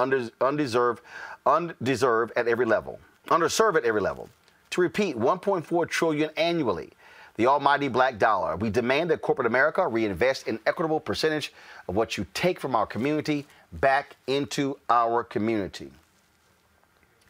[0.41, 1.01] undeserved
[1.47, 3.01] undeserved at every level.
[3.29, 4.29] Underserved at every level.
[4.71, 6.93] To repeat, 1.4 trillion annually
[7.41, 8.55] the almighty black dollar.
[8.57, 11.55] We demand that corporate America reinvest an equitable percentage
[11.89, 15.91] of what you take from our community back into our community.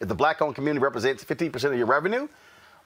[0.01, 2.27] If the black owned community represents 15% of your revenue,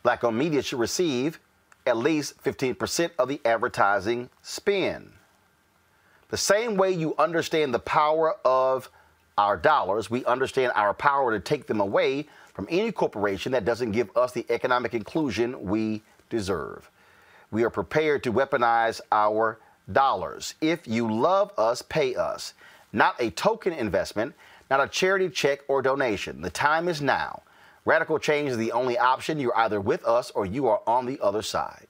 [0.04, 1.40] black owned media should receive
[1.88, 5.12] at least 15% of the advertising spend.
[6.30, 8.92] The same way you understand the power of
[9.38, 13.92] our dollars, we understand our power to take them away from any corporation that doesn't
[13.92, 16.90] give us the economic inclusion we deserve.
[17.52, 19.60] We are prepared to weaponize our
[19.92, 20.56] dollars.
[20.62, 22.54] If you love us, pay us.
[22.94, 24.34] Not a token investment,
[24.72, 26.42] not a charity check or donation.
[26.42, 27.44] The time is now.
[27.84, 29.38] Radical change is the only option.
[29.38, 31.88] You're either with us or you are on the other side.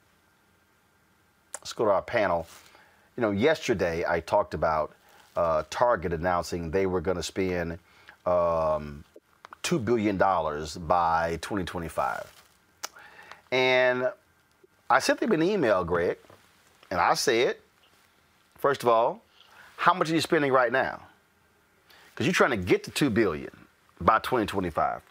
[1.54, 2.46] Let's go to our panel.
[3.16, 4.94] You know, yesterday I talked about
[5.36, 7.78] uh, Target announcing they were going to spend
[8.26, 9.04] um,
[9.66, 12.32] $2 billion by 2025.
[13.50, 14.08] And
[14.88, 16.18] I sent them an email, Greg,
[16.90, 17.56] and I said,
[18.58, 19.22] first of all,
[19.76, 21.02] how much are you spending right now?
[22.10, 23.50] Because you're trying to get to two billion
[24.00, 25.02] by 2025.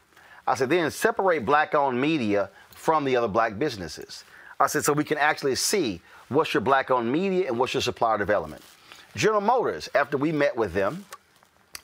[0.48, 4.23] I said, then separate black-owned media from the other black businesses.
[4.60, 8.18] I said, so we can actually see what's your black-owned media and what's your supplier
[8.18, 8.61] development.
[9.15, 11.06] General Motors, after we met with them,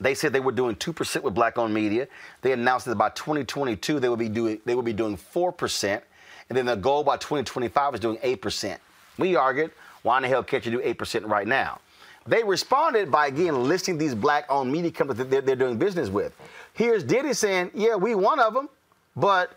[0.02, 2.07] they said they were doing 2% with black-owned media.
[2.41, 6.02] They announced that by 2022 they would be doing they would be doing 4%
[6.49, 8.78] and then the goal by 2025 is doing 8%.
[9.18, 9.72] We argued,
[10.02, 11.80] why in the hell can't you do 8% right now?
[12.28, 16.10] They responded by again listing these black owned media companies that they're, they're doing business
[16.10, 16.36] with.
[16.73, 18.68] Here's Diddy saying, yeah, we one of them,
[19.15, 19.53] but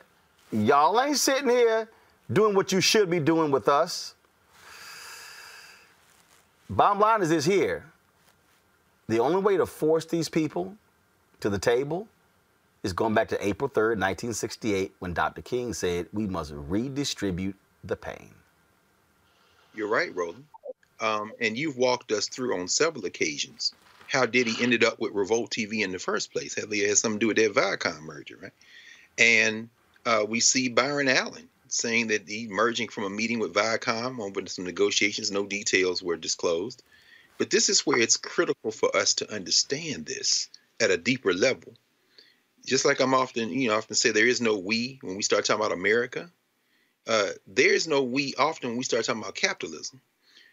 [0.53, 1.89] y'all ain't sitting here
[2.33, 4.15] doing what you should be doing with us.
[6.71, 7.85] Bottom line is this here.
[9.09, 10.76] The only way to force these people
[11.40, 12.09] to the table
[12.82, 15.43] is going back to April 3rd, 1968, when Dr.
[15.43, 18.35] King said we must redistribute the pain.
[19.74, 20.44] You're right, Roland.
[21.01, 23.74] Um, and you've walked us through on several occasions
[24.06, 26.55] how Diddy ended up with Revolt TV in the first place.
[26.55, 28.52] Hell, it had something to do with that Viacom merger, right?
[29.18, 29.68] And
[30.06, 34.47] uh, we see Byron Allen saying that he merging from a meeting with Viacom over
[34.47, 35.31] some negotiations.
[35.31, 36.82] No details were disclosed.
[37.39, 40.48] But this is where it's critical for us to understand this
[40.81, 41.74] at a deeper level
[42.65, 45.44] just like I'm often, you know, often say there is no we when we start
[45.44, 46.31] talking about America.
[47.06, 50.01] Uh, there is no we often when we start talking about capitalism.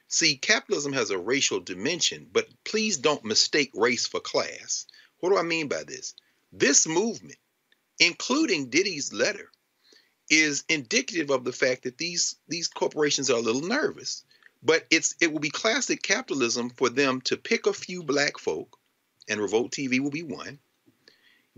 [0.09, 4.85] See, capitalism has a racial dimension, but please don't mistake race for class.
[5.19, 6.13] What do I mean by this?
[6.51, 7.39] This movement,
[7.97, 9.49] including Diddy's letter,
[10.29, 14.25] is indicative of the fact that these these corporations are a little nervous.
[14.63, 18.77] But it's it will be classic capitalism for them to pick a few black folk,
[19.27, 20.59] and Revolt TV will be one,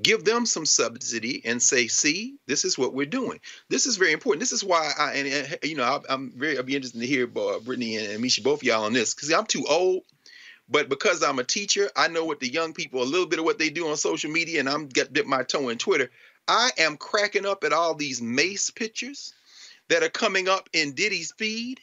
[0.02, 3.40] give them some subsidy and say, see, this is what we're doing.
[3.70, 4.40] This is very important.
[4.40, 7.26] This is why I, and, you know, I, am very, I'll be interested to hear
[7.26, 10.04] uh, Brittany and, and Misha, both y'all on this, because I'm too old.
[10.70, 13.46] But because I'm a teacher, I know what the young people, a little bit of
[13.46, 16.10] what they do on social media, and I'm get dip my toe in Twitter.
[16.48, 19.34] I am cracking up at all these Mace pictures
[19.90, 21.82] that are coming up in Diddy's feed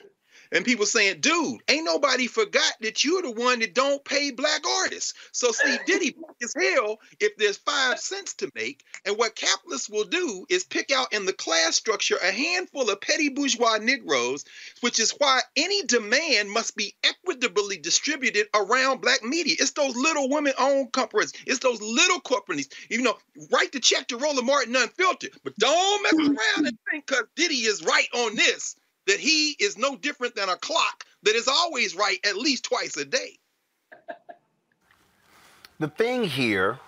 [0.52, 4.66] and people saying, dude, ain't nobody forgot that you're the one that don't pay black
[4.82, 5.14] artists.
[5.32, 8.84] So see, Diddy is hell if there's five cents to make.
[9.04, 13.00] And what capitalists will do is pick out in the class structure a handful of
[13.00, 14.44] petty bourgeois Negroes,
[14.80, 19.56] which is why any demand must be equitably distributed around black media.
[19.58, 21.32] It's those little women-owned companies.
[21.46, 22.68] It's those little companies.
[22.88, 23.16] You know,
[23.52, 27.54] write the check to Roland Martin Unfiltered, but don't mess around and think because Diddy
[27.54, 28.76] is right on this
[29.10, 32.96] that he is no different than a clock that is always right at least twice
[32.96, 33.36] a day.
[35.80, 36.78] The thing here,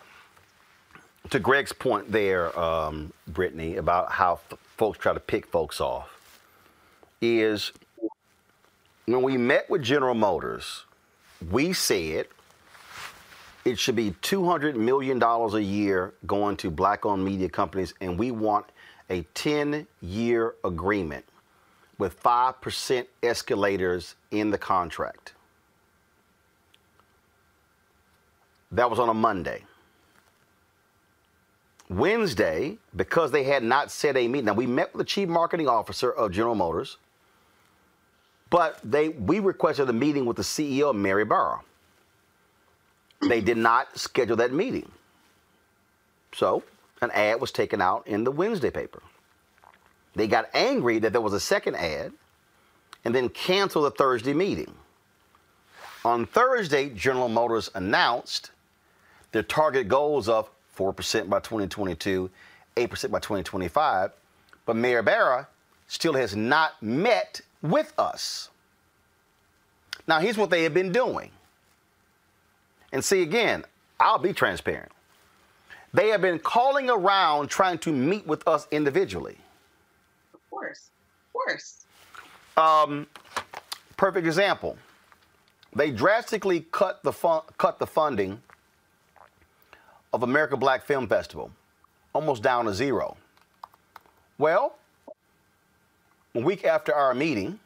[1.31, 6.17] to Greg's point there, um, Brittany, about how f- folks try to pick folks off,
[7.21, 7.73] is
[9.07, 10.85] when we met with General Motors,
[11.51, 12.29] we said
[13.65, 18.31] it should be $200 million a year going to black owned media companies, and we
[18.31, 18.67] want
[19.11, 21.25] a 10 year agreement
[21.99, 25.35] with 5% escalators in the contract.
[28.73, 29.65] That was on a Monday.
[31.89, 34.47] Wednesday, because they had not set a meeting.
[34.47, 36.97] Now we met with the chief marketing officer of General Motors,
[38.49, 41.61] but they we requested a meeting with the CEO, Mary Barra.
[43.29, 44.91] They did not schedule that meeting.
[46.35, 46.63] So
[47.03, 49.03] an ad was taken out in the Wednesday paper.
[50.15, 52.13] They got angry that there was a second ad
[53.05, 54.73] and then canceled the Thursday meeting.
[56.05, 58.51] On Thursday, General Motors announced
[59.31, 62.31] their target goals of 4% by 2022,
[62.77, 64.11] 8% by 2025,
[64.67, 65.49] but Mary Barra
[65.87, 68.51] still has not met with us.
[70.07, 71.31] Now, here's what they have been doing.
[72.93, 73.65] And see, again,
[74.01, 74.91] I'll be transparent.
[75.95, 79.37] They have been calling around trying to meet with us individually.
[80.53, 80.91] Course.
[81.27, 81.87] Of course.
[82.59, 83.07] Um,
[83.97, 84.77] perfect example.
[85.75, 88.43] They drastically cut the fun- cut the funding
[90.13, 91.51] of America Black Film Festival,
[92.15, 93.17] almost down to zero.
[94.37, 94.77] Well,
[96.35, 97.59] a week after our meeting,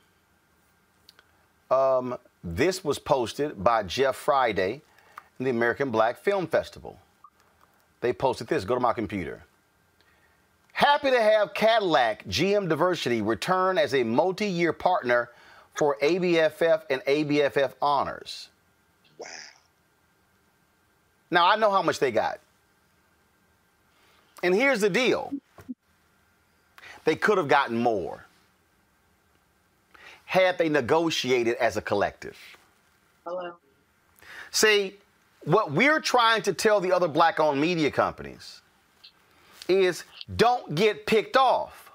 [1.69, 4.83] um, this was posted by Jeff Friday
[5.41, 6.97] in the American Black Film Festival.
[8.01, 8.65] They posted this.
[8.65, 9.43] Go to my computer.
[10.77, 15.31] Happy to have Cadillac GM Diversity return as a multi year partner
[15.75, 18.51] for ABFF and ABFF honors.
[19.17, 19.27] Wow.
[21.31, 22.41] Now, I know how much they got.
[24.43, 25.33] And here's the deal
[27.07, 28.27] they could have gotten more
[30.27, 32.37] had they negotiated as a collective.
[33.25, 33.55] Hello.
[34.51, 34.97] See,
[35.43, 38.61] what we're trying to tell the other black owned media companies
[39.69, 40.05] is
[40.35, 41.91] don't get picked off.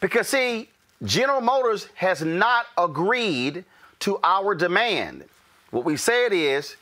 [0.00, 0.68] Because, see,
[1.04, 3.64] General Motors has not agreed
[4.00, 5.24] to our demand.
[5.70, 6.76] What we said is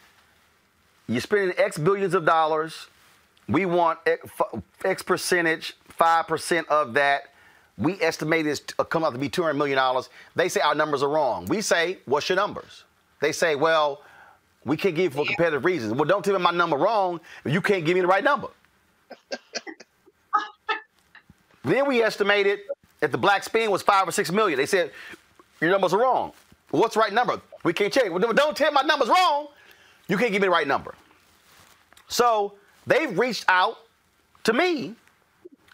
[1.08, 2.86] you're spending X billions of dollars.
[3.48, 3.98] We want
[4.84, 7.32] X percentage, 5% of that.
[7.78, 9.78] We estimate it's uh, come out to be $200 million.
[10.34, 11.44] They say our numbers are wrong.
[11.46, 12.84] We say, what's your numbers?
[13.20, 14.02] They say, well,
[14.64, 15.92] we can't give you for competitive reasons.
[15.92, 18.48] Well, don't tell me my number wrong you can't give me the right number.
[21.64, 22.60] Then we estimated
[23.00, 24.58] that the black spin was five or six million.
[24.58, 24.92] They said,
[25.60, 26.32] your numbers are wrong.
[26.70, 27.40] What's the right number?
[27.64, 28.10] We can't check.
[28.10, 29.48] Well, don't tell my number's wrong.
[30.08, 30.94] You can't give me the right number.
[32.08, 32.54] So
[32.86, 33.78] they've reached out
[34.44, 34.94] to me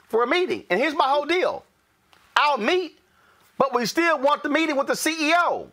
[0.08, 0.64] for a meeting.
[0.70, 1.64] And here's my whole deal.
[2.36, 2.98] I'll meet,
[3.58, 5.66] but we still want the meeting with the CEO.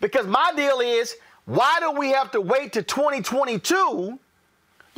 [0.00, 4.18] Because my deal is, why do we have to wait to 2022?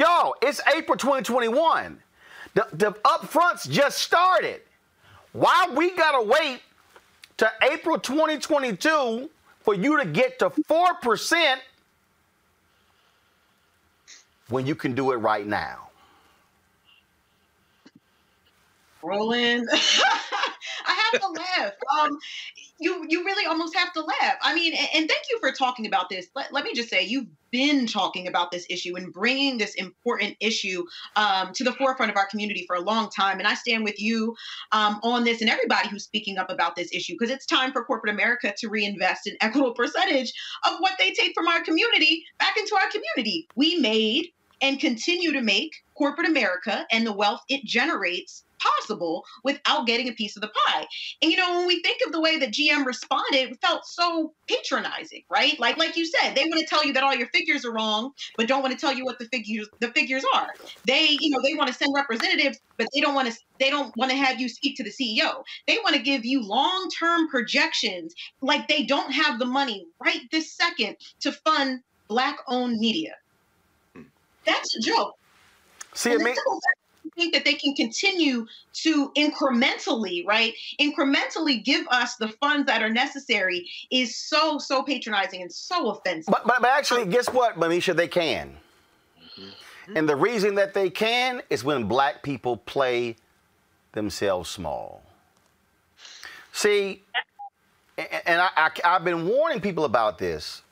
[0.00, 2.00] Y'all, it's April 2021.
[2.54, 4.62] The, the upfronts just started.
[5.32, 6.62] Why we gotta wait
[7.36, 9.28] to April 2022
[9.60, 11.56] for you to get to 4%
[14.48, 15.90] when you can do it right now?
[19.02, 19.68] Roland,
[20.86, 21.72] I have to laugh.
[22.00, 22.18] Um,
[22.80, 24.36] you you really almost have to laugh.
[24.40, 26.28] I mean, and, thank you for talking about this.
[26.34, 30.36] Let, let, me just say, you've been talking about this issue and bringing this important
[30.40, 30.84] issue
[31.14, 33.38] um, to the forefront of our community for a long time.
[33.38, 34.34] And I stand with you
[34.72, 37.84] um, on this and everybody who's speaking up about this issue because it's time for
[37.84, 40.32] corporate America to reinvest an equitable percentage
[40.66, 43.46] of what they take from our community back into our community.
[43.56, 44.32] We made
[44.62, 50.12] and continue to make corporate America and the wealth it generates possible without getting a
[50.12, 50.86] piece of the pie.
[51.22, 54.32] And you know, when we think of the way that GM responded, it felt so
[54.48, 55.58] patronizing, right?
[55.58, 58.12] Like like you said, they want to tell you that all your figures are wrong,
[58.36, 60.48] but don't want to tell you what the figures the figures are.
[60.84, 63.94] They, you know, they want to send representatives, but they don't want to they don't
[63.96, 65.42] want to have you speak to the CEO.
[65.66, 70.52] They want to give you long-term projections like they don't have the money right this
[70.52, 73.14] second to fund black-owned media.
[73.94, 74.02] Hmm.
[74.44, 75.16] That's a joke.
[75.94, 76.60] See, it the
[77.20, 80.54] think that they can continue to incrementally, right?
[80.80, 86.32] Incrementally give us the funds that are necessary is so, so patronizing and so offensive.
[86.32, 87.94] But, but, but actually, guess what, Ameshia?
[87.94, 88.56] They can.
[89.38, 89.96] Mm-hmm.
[89.96, 93.16] And the reason that they can is when black people play
[93.92, 95.02] themselves small.
[96.52, 97.02] See,
[97.98, 100.62] and I, I, I've been warning people about this,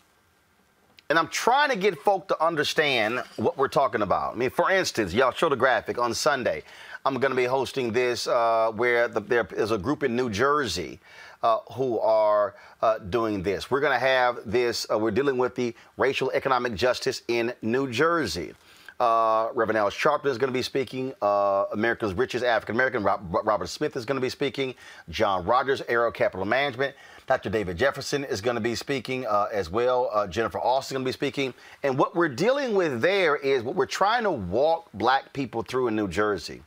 [1.10, 4.35] and I'm trying to get folk to understand what we're talking about.
[4.35, 6.62] I mean, for instance, y'all show the graphic on Sunday.
[7.06, 10.28] I'm going to be hosting this uh, where the, there is a group in New
[10.28, 11.01] Jersey
[11.43, 13.70] uh, who are uh, doing this.
[13.70, 17.90] We're going to have this, uh, we're dealing with the racial economic justice in New
[17.90, 18.52] Jersey.
[19.01, 21.14] Uh, Reverend Al Sharpton is going to be speaking.
[21.22, 24.74] Uh, America's richest African American, Rob, Robert Smith, is going to be speaking.
[25.09, 26.97] John Rogers, Ariel Capital Management.
[27.28, 27.50] Dr.
[27.50, 30.09] David Jefferson is going to be speaking uh, as well.
[30.14, 31.55] Uh, Jennifer Austin is going to be speaking.
[31.82, 35.88] And what we're dealing with there is what we're trying to walk black people through
[35.88, 36.62] in New Jersey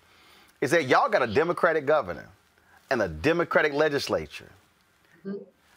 [0.61, 2.29] is that y'all got a Democratic governor
[2.91, 4.49] and a Democratic legislature.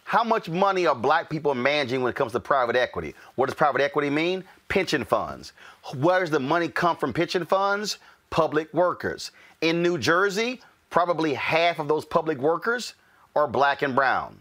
[0.05, 3.15] How much money are black people managing when it comes to private equity?
[3.37, 4.45] What does private equity mean?
[4.69, 5.55] Pension funds.
[5.97, 7.97] Where does the money come from pension funds?
[8.29, 9.31] Public workers.
[9.63, 12.93] In New Jersey, probably half of those public workers
[13.35, 14.39] are black and brown.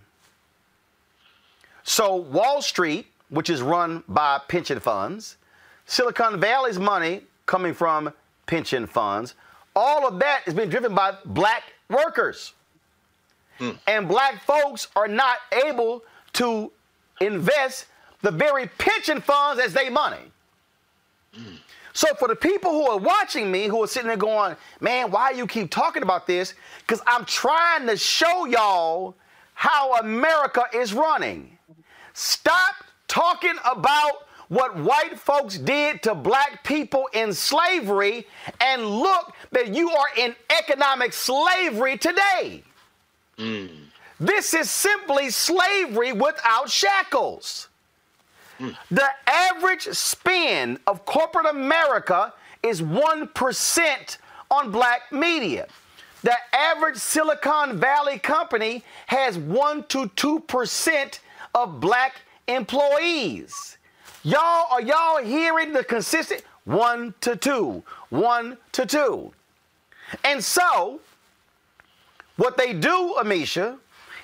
[1.83, 5.37] So Wall Street, which is run by pension funds,
[5.85, 8.13] Silicon Valley's money coming from
[8.45, 9.35] pension funds,
[9.75, 12.53] all of that is being driven by black workers.
[13.57, 13.71] Hmm.
[13.87, 16.03] And black folks are not able
[16.33, 16.71] to
[17.21, 17.85] invest
[18.21, 20.31] the very pension funds as they money.
[21.33, 21.55] Hmm.
[21.93, 25.31] So for the people who are watching me, who are sitting there going, man, why
[25.31, 26.55] you keep talking about this?
[26.79, 29.15] Because I'm trying to show y'all
[29.53, 31.52] how America is running.
[32.13, 32.75] Stop
[33.07, 38.27] talking about what white folks did to black people in slavery
[38.61, 42.63] and look that you are in economic slavery today.
[43.37, 43.69] Mm.
[44.19, 47.69] This is simply slavery without shackles.
[48.59, 48.75] Mm.
[48.91, 54.17] The average spend of corporate America is 1%
[54.51, 55.67] on black media.
[56.21, 61.19] The average Silicon Valley company has 1 to 2%
[61.53, 63.77] of black employees.
[64.23, 69.33] Y'all, are y'all hearing the consistent 1 to 2, 1 to 2?
[70.23, 70.99] And so,
[72.37, 73.77] what they do, Ameshia,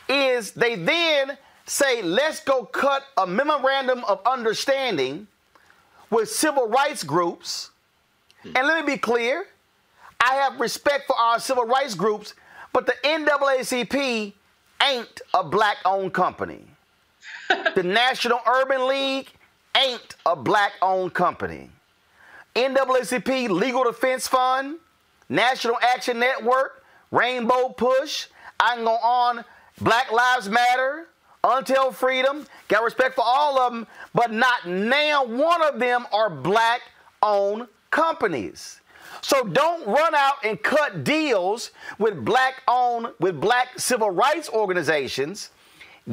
[0.07, 5.27] is they then say, let's go cut a memorandum of understanding
[6.10, 7.72] with civil rights groups.
[8.41, 8.51] Hmm.
[8.56, 9.45] And let me be clear
[10.19, 12.34] I have respect for our civil rights groups,
[12.73, 14.34] but the NAACP
[14.84, 16.65] ain't a black owned company.
[17.76, 19.31] The National Urban League
[19.77, 21.69] ain't a black owned company.
[22.55, 24.77] NAACP Legal Defense Fund,
[25.30, 28.27] National Action Network, Rainbow Push,
[28.59, 29.45] I can go on,
[29.81, 31.07] Black Lives Matter,
[31.43, 36.30] Until Freedom, got respect for all of them, but not now one of them are
[36.30, 36.81] black
[37.23, 38.81] owned companies.
[39.21, 45.51] So don't run out and cut deals with black owned, with black civil rights organizations.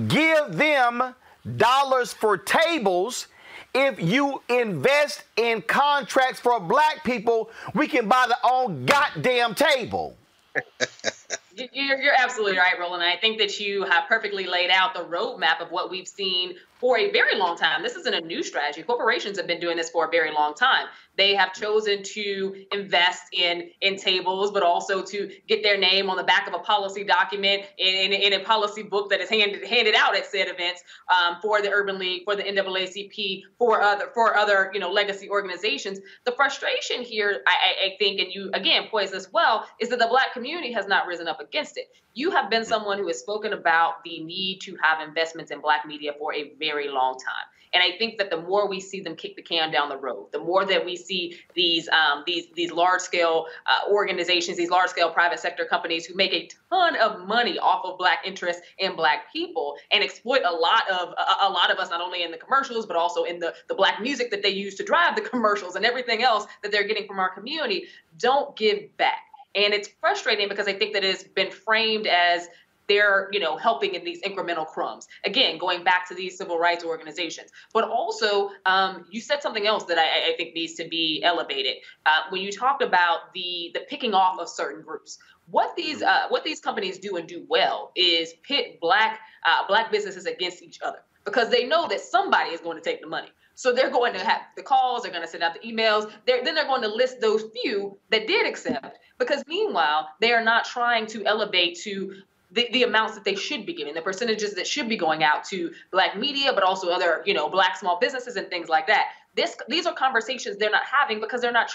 [0.08, 1.14] Give them
[1.56, 3.28] dollars for tables.
[3.74, 10.16] If you invest in contracts for black people, we can buy the own goddamn table.
[11.56, 13.02] You- You're, you're absolutely right, Roland.
[13.02, 16.98] I think that you have perfectly laid out the roadmap of what we've seen for
[16.98, 17.82] a very long time.
[17.82, 18.82] This isn't a new strategy.
[18.82, 20.86] Corporations have been doing this for a very long time.
[21.16, 26.18] They have chosen to invest in in tables, but also to get their name on
[26.18, 29.64] the back of a policy document in, in, in a policy book that is handed
[29.64, 34.10] handed out at said events um, for the Urban League, for the NAACP, for other
[34.12, 36.00] for other you know legacy organizations.
[36.26, 40.08] The frustration here, I, I, think, and you again poise this well, is that the
[40.08, 41.88] Black community has not up against it.
[42.14, 45.86] You have been someone who has spoken about the need to have investments in Black
[45.86, 47.46] media for a very long time.
[47.76, 50.28] And I think that the more we see them kick the can down the road,
[50.32, 54.88] the more that we see these um, these these large scale uh, organizations, these large
[54.88, 58.96] scale private sector companies who make a ton of money off of Black interests and
[58.96, 62.30] Black people and exploit a lot of a, a lot of us not only in
[62.30, 65.20] the commercials but also in the the Black music that they use to drive the
[65.30, 67.88] commercials and everything else that they're getting from our community.
[68.18, 69.18] Don't give back.
[69.56, 72.48] And it's frustrating because I think that it's been framed as
[72.88, 76.84] they're you know helping in these incremental crumbs again going back to these civil rights
[76.84, 81.22] organizations but also um, you said something else that I, I think needs to be
[81.24, 81.76] elevated
[82.06, 85.18] uh, when you talked about the the picking off of certain groups
[85.48, 89.90] what these uh, what these companies do and do well is pit black uh, black
[89.90, 93.28] businesses against each other because they know that somebody is going to take the money
[93.56, 96.12] so they're going to have the calls, they're going to send out the emails.
[96.26, 98.98] They're, then they're going to list those few that did accept.
[99.18, 102.14] Because meanwhile, they are not trying to elevate to
[102.52, 105.44] the, the amounts that they should be giving, the percentages that should be going out
[105.44, 109.06] to black media, but also other, you know, black small businesses and things like that.
[109.34, 111.68] This these are conversations they're not having because they're not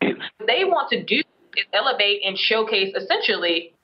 [0.00, 0.20] trying.
[0.46, 1.22] They want to do
[1.56, 3.74] is elevate and showcase essentially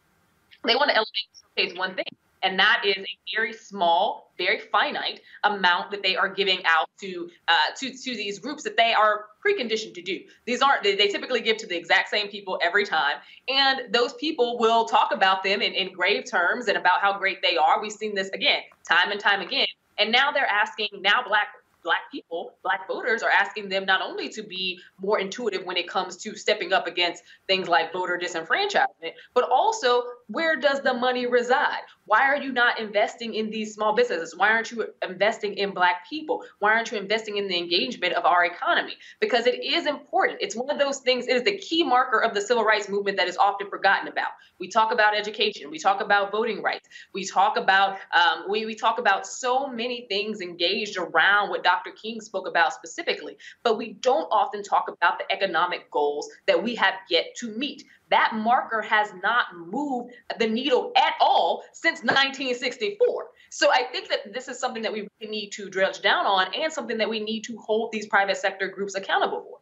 [0.65, 1.27] they want to elevate
[1.57, 2.05] and showcase one thing
[2.45, 7.31] and that is a very small, very finite amount that they are giving out to
[7.49, 10.21] uh, to to these groups that they are preconditioned to do.
[10.45, 13.17] These aren't they, they, typically give to the exact same people every time,
[13.49, 17.43] and those people will talk about them in, in grave terms and about how great
[17.43, 17.81] they are.
[17.81, 19.67] We've seen this again, time and time again,
[19.99, 21.49] and now they're asking now black
[21.85, 25.87] black people, black voters are asking them not only to be more intuitive when it
[25.87, 31.27] comes to stepping up against things like voter disenfranchisement, but also where does the money
[31.27, 31.83] reside?
[32.07, 34.37] Why are you not investing in these small businesses?
[34.37, 36.45] Why aren't you investing in black people?
[36.59, 38.95] Why aren't you investing in the engagement of our economy?
[39.21, 40.39] Because it is important.
[40.43, 43.17] It's one of those things, it is the key marker of the civil rights movement
[43.17, 44.31] that is often forgotten about.
[44.61, 48.75] We talk about education, we talk about voting rights, we talk about um, we, we
[48.75, 51.91] talk about so many things engaged around what Dr.
[51.91, 56.75] King spoke about specifically, but we don't often talk about the economic goals that we
[56.75, 57.85] have yet to meet
[58.15, 63.27] that marker has not moved the needle at all since 1964.
[63.51, 66.47] So I think that this is something that we really need to dredge down on
[66.55, 69.59] and something that we need to hold these private sector groups accountable for.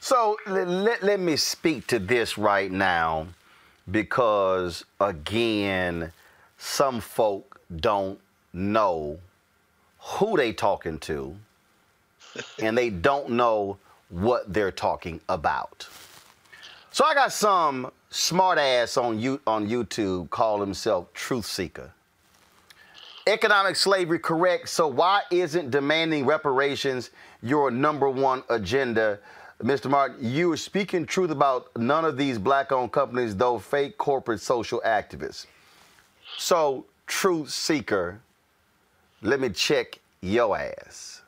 [0.00, 3.28] So let, let me speak to this right now
[3.88, 6.12] because, again,
[6.58, 8.18] some folk don't
[8.52, 9.18] know
[10.00, 11.36] who they talking to
[12.60, 15.86] and they don't know what they're talking about.
[16.96, 21.92] So I got some smart ass on you on YouTube call himself Truth Seeker.
[23.26, 24.70] Economic slavery correct.
[24.70, 27.10] So why isn't demanding reparations
[27.42, 29.18] your number one agenda?
[29.62, 29.90] Mr.
[29.90, 34.80] Martin, you are speaking truth about none of these black-owned companies, though fake corporate social
[34.86, 35.44] activists.
[36.38, 38.22] So, truth seeker,
[39.20, 41.20] let me check your ass.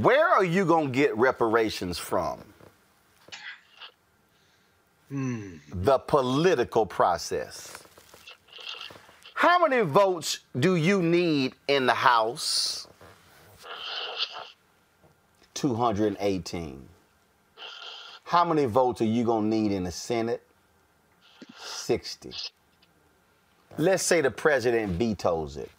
[0.00, 2.42] Where are you going to get reparations from?
[5.12, 5.60] Mm.
[5.70, 7.82] The political process.
[9.34, 12.88] How many votes do you need in the House?
[15.52, 16.88] 218.
[18.24, 20.42] How many votes are you going to need in the Senate?
[21.58, 22.32] 60.
[23.76, 25.70] Let's say the president vetoes it.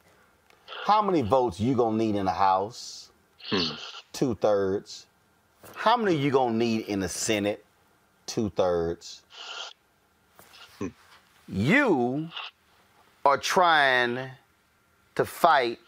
[0.85, 3.09] How many votes you going to need in the House?
[3.45, 3.73] Hmm
[4.13, 5.07] two thirds.
[5.75, 7.65] How many you gonna need in the Senate?
[8.25, 9.21] Two thirds.
[11.47, 12.29] You
[13.25, 14.29] are trying
[15.15, 15.79] to fight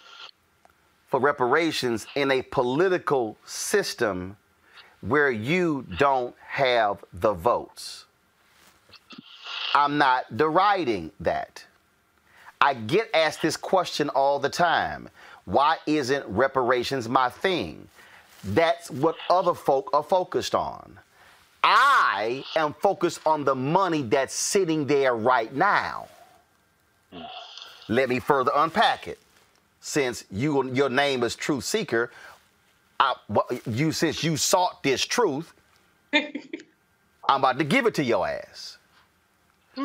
[1.08, 4.36] for reparations in a political system
[5.02, 8.06] where you don't have the votes.
[9.74, 11.64] I'm not deriding that.
[12.60, 15.10] I get asked this question all the time.
[15.46, 17.88] Why isn't reparations my thing?
[18.46, 21.00] That's what other folk are focused on.
[21.64, 26.08] I am focused on the money that's sitting there right now.
[27.88, 29.18] Let me further unpack it.
[29.82, 32.12] Since you your name is Truth Seeker,
[33.00, 33.16] I,
[33.66, 35.54] you since you sought this truth,
[36.14, 36.32] I'm
[37.28, 38.78] about to give it to your ass.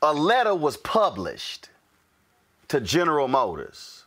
[0.00, 1.70] A letter was published
[2.68, 3.97] to General Motors.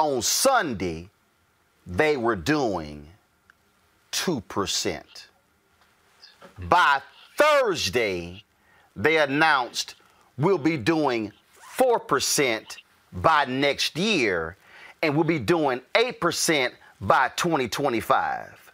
[0.00, 1.10] On Sunday,
[1.86, 3.06] they were doing
[4.12, 5.02] 2%.
[6.58, 7.02] By
[7.36, 8.42] Thursday,
[8.96, 9.96] they announced
[10.38, 11.32] we'll be doing
[11.76, 12.78] 4%
[13.12, 14.56] by next year,
[15.02, 16.72] and we'll be doing 8%
[17.02, 18.72] by 2025.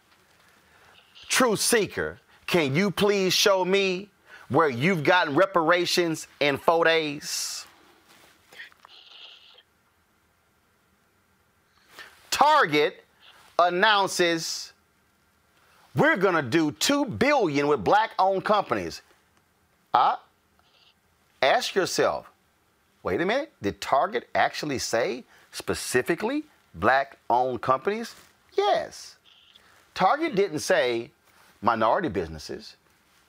[1.27, 4.07] Truth Seeker, can you please show me
[4.47, 7.66] where you've gotten reparations in four days?
[12.37, 13.03] Target
[13.57, 14.71] announces
[15.95, 19.01] we're going to do 2 billion with black-owned companies.
[19.91, 20.17] Uh,
[21.41, 22.29] ask yourself,
[23.01, 26.43] wait a minute, did Target actually say specifically
[26.75, 28.13] black-owned companies?
[28.55, 29.15] Yes.
[29.95, 31.09] Target didn't say
[31.63, 32.75] minority businesses.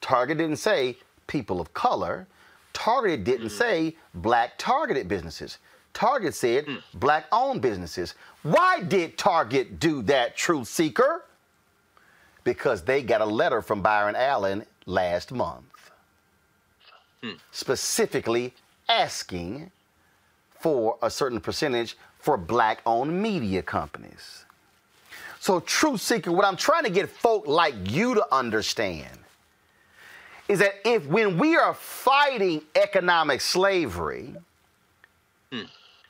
[0.02, 2.26] Target didn't say people of color.
[2.74, 5.56] Target didn't say black targeted businesses.
[5.98, 6.64] Target said
[6.94, 8.14] black owned businesses.
[8.48, 11.22] Why did Target do that, Truth Seeker?
[12.44, 15.90] Because they got a letter from Byron Allen last month,
[17.22, 17.32] hmm.
[17.52, 18.54] specifically
[18.88, 19.70] asking
[20.60, 24.46] for a certain percentage for black owned media companies.
[25.40, 29.18] So, Truth Seeker, what I'm trying to get folk like you to understand
[30.48, 34.34] is that if when we are fighting economic slavery,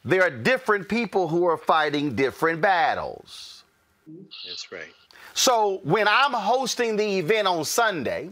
[0.05, 3.65] there are different people who are fighting different battles.
[4.47, 4.95] That's right.
[5.35, 8.31] So when I'm hosting the event on Sunday,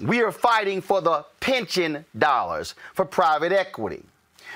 [0.00, 4.02] we are fighting for the pension dollars for private equity.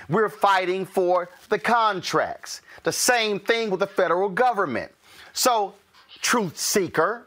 [0.09, 2.63] We're fighting for the contracts.
[2.83, 4.91] The same thing with the federal government.
[5.33, 5.75] So,
[6.21, 7.27] truth seeker,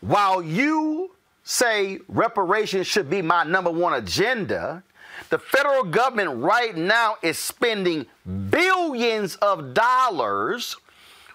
[0.00, 1.12] while you
[1.44, 4.82] say reparations should be my number one agenda,
[5.28, 8.06] the federal government right now is spending
[8.50, 10.76] billions of dollars.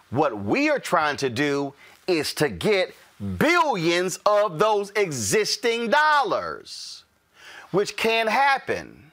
[0.09, 1.73] What we are trying to do
[2.07, 2.93] is to get
[3.38, 7.03] billions of those existing dollars,
[7.72, 9.11] which can happen.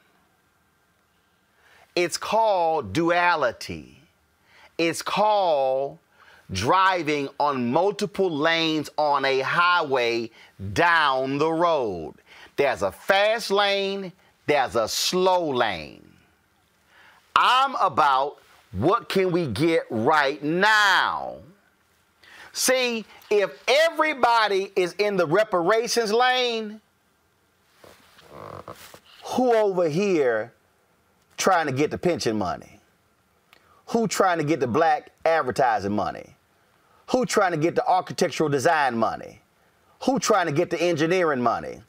[1.95, 4.01] It's called duality.
[4.77, 5.99] It's called
[6.51, 10.31] driving on multiple lanes on a highway
[10.73, 12.15] down the road.
[12.57, 14.13] There's a fast lane,
[14.49, 16.03] there's a slow lane.
[17.37, 18.39] I'm about
[18.73, 21.37] what can we get right now?
[22.53, 26.81] See, if everybody is in the reparations lane,
[29.25, 30.53] who over here
[31.37, 32.81] trying to get the pension money?
[33.89, 36.35] Who trying to get the black advertising money?
[37.11, 39.41] Who trying to get the architectural design money?
[40.05, 41.83] Who trying to get the engineering money?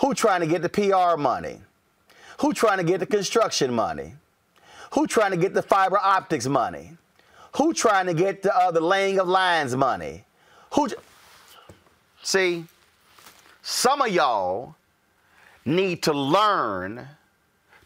[0.00, 1.60] Who trying to get the PR money?
[2.40, 4.14] Who trying to get the construction money?
[4.92, 6.96] Who trying to get the fiber optics money?
[7.56, 10.24] Who trying to get the, uh, the laying of lines money?
[10.74, 10.88] Who?
[12.22, 12.64] See,
[13.62, 14.74] some of y'all
[15.64, 17.08] need to learn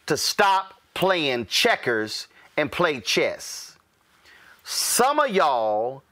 [0.07, 3.77] to stop playing checkers and play chess.
[4.65, 6.03] Some of y'all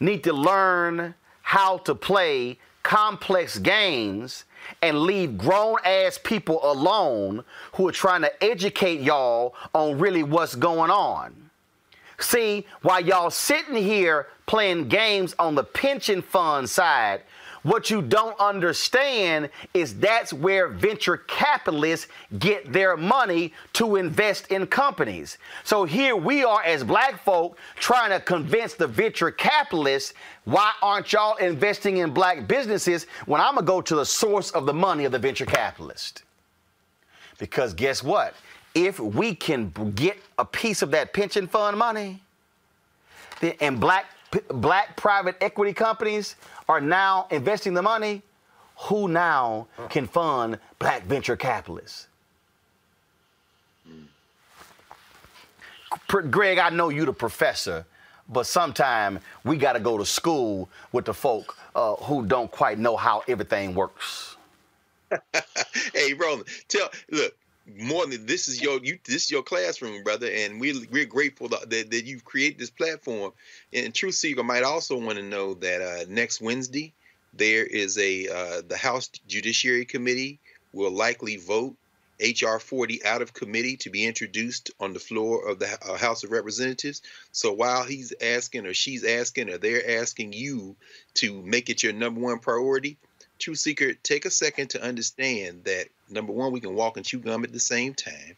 [0.00, 4.45] need to learn how to play complex games
[4.82, 7.44] and leave grown ass people alone
[7.74, 11.50] who are trying to educate y'all on really what's going on.
[12.18, 17.22] See, while y'all sitting here playing games on the pension fund side,
[17.66, 22.06] what you don't understand is that's where venture capitalists
[22.38, 25.36] get their money to invest in companies.
[25.64, 30.14] So here we are as black folk trying to convince the venture capitalists
[30.44, 34.64] why aren't y'all investing in black businesses when I'm gonna go to the source of
[34.64, 36.22] the money of the venture capitalist?
[37.38, 38.34] Because guess what?
[38.76, 42.20] If we can get a piece of that pension fund money,
[43.40, 44.06] then, and black
[44.48, 46.36] black private equity companies
[46.68, 48.22] are now investing the money,
[48.76, 52.08] who now can fund black venture capitalists?
[56.08, 57.86] Greg, I know you're the professor,
[58.28, 62.78] but sometime we got to go to school with the folk uh, who don't quite
[62.78, 64.36] know how everything works.
[65.94, 67.34] hey, Roland, tell look
[67.74, 71.48] more than this is your you this is your classroom, brother, and we we're grateful
[71.48, 73.32] that, that, you've created this platform.
[73.72, 76.92] And Truth Seeker might also want to know that uh, next Wednesday
[77.34, 80.38] there is a uh, the House Judiciary Committee
[80.72, 81.76] will likely vote
[82.20, 86.24] HR 40 out of committee to be introduced on the floor of the uh, House
[86.24, 87.02] of Representatives.
[87.32, 90.76] So while he's asking or she's asking or they're asking you
[91.14, 92.96] to make it your number one priority,
[93.38, 97.18] Truth Seeker, take a second to understand that number one, we can walk and chew
[97.18, 98.36] gum at the same time.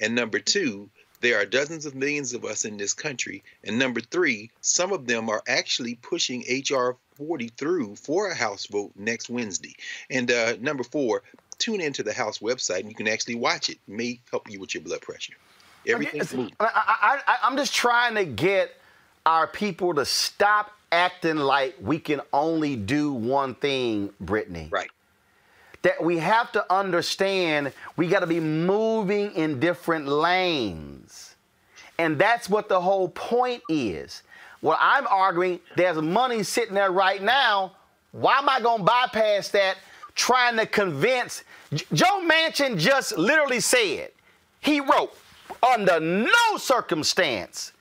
[0.00, 0.88] And number two,
[1.20, 3.42] there are dozens of millions of us in this country.
[3.64, 8.66] And number three, some of them are actually pushing HR 40 through for a House
[8.66, 9.74] vote next Wednesday.
[10.10, 11.22] And uh, number four,
[11.58, 13.78] tune into the House website and you can actually watch it.
[13.86, 15.34] it may help you with your blood pressure.
[15.86, 16.54] Everything's moving.
[16.60, 18.72] I, I, I, I'm just trying to get
[19.26, 24.68] our people to stop acting like we can only do one thing, Brittany.
[24.70, 24.90] Right.
[25.82, 31.36] That we have to understand we got to be moving in different lanes.
[31.98, 34.22] And that's what the whole point is.
[34.60, 37.72] What I'm arguing, there's money sitting there right now.
[38.12, 39.76] Why am I going to bypass that
[40.14, 41.44] trying to convince?
[41.92, 44.10] Joe Manchin just literally said,
[44.60, 45.16] he wrote,
[45.62, 47.72] under no circumstance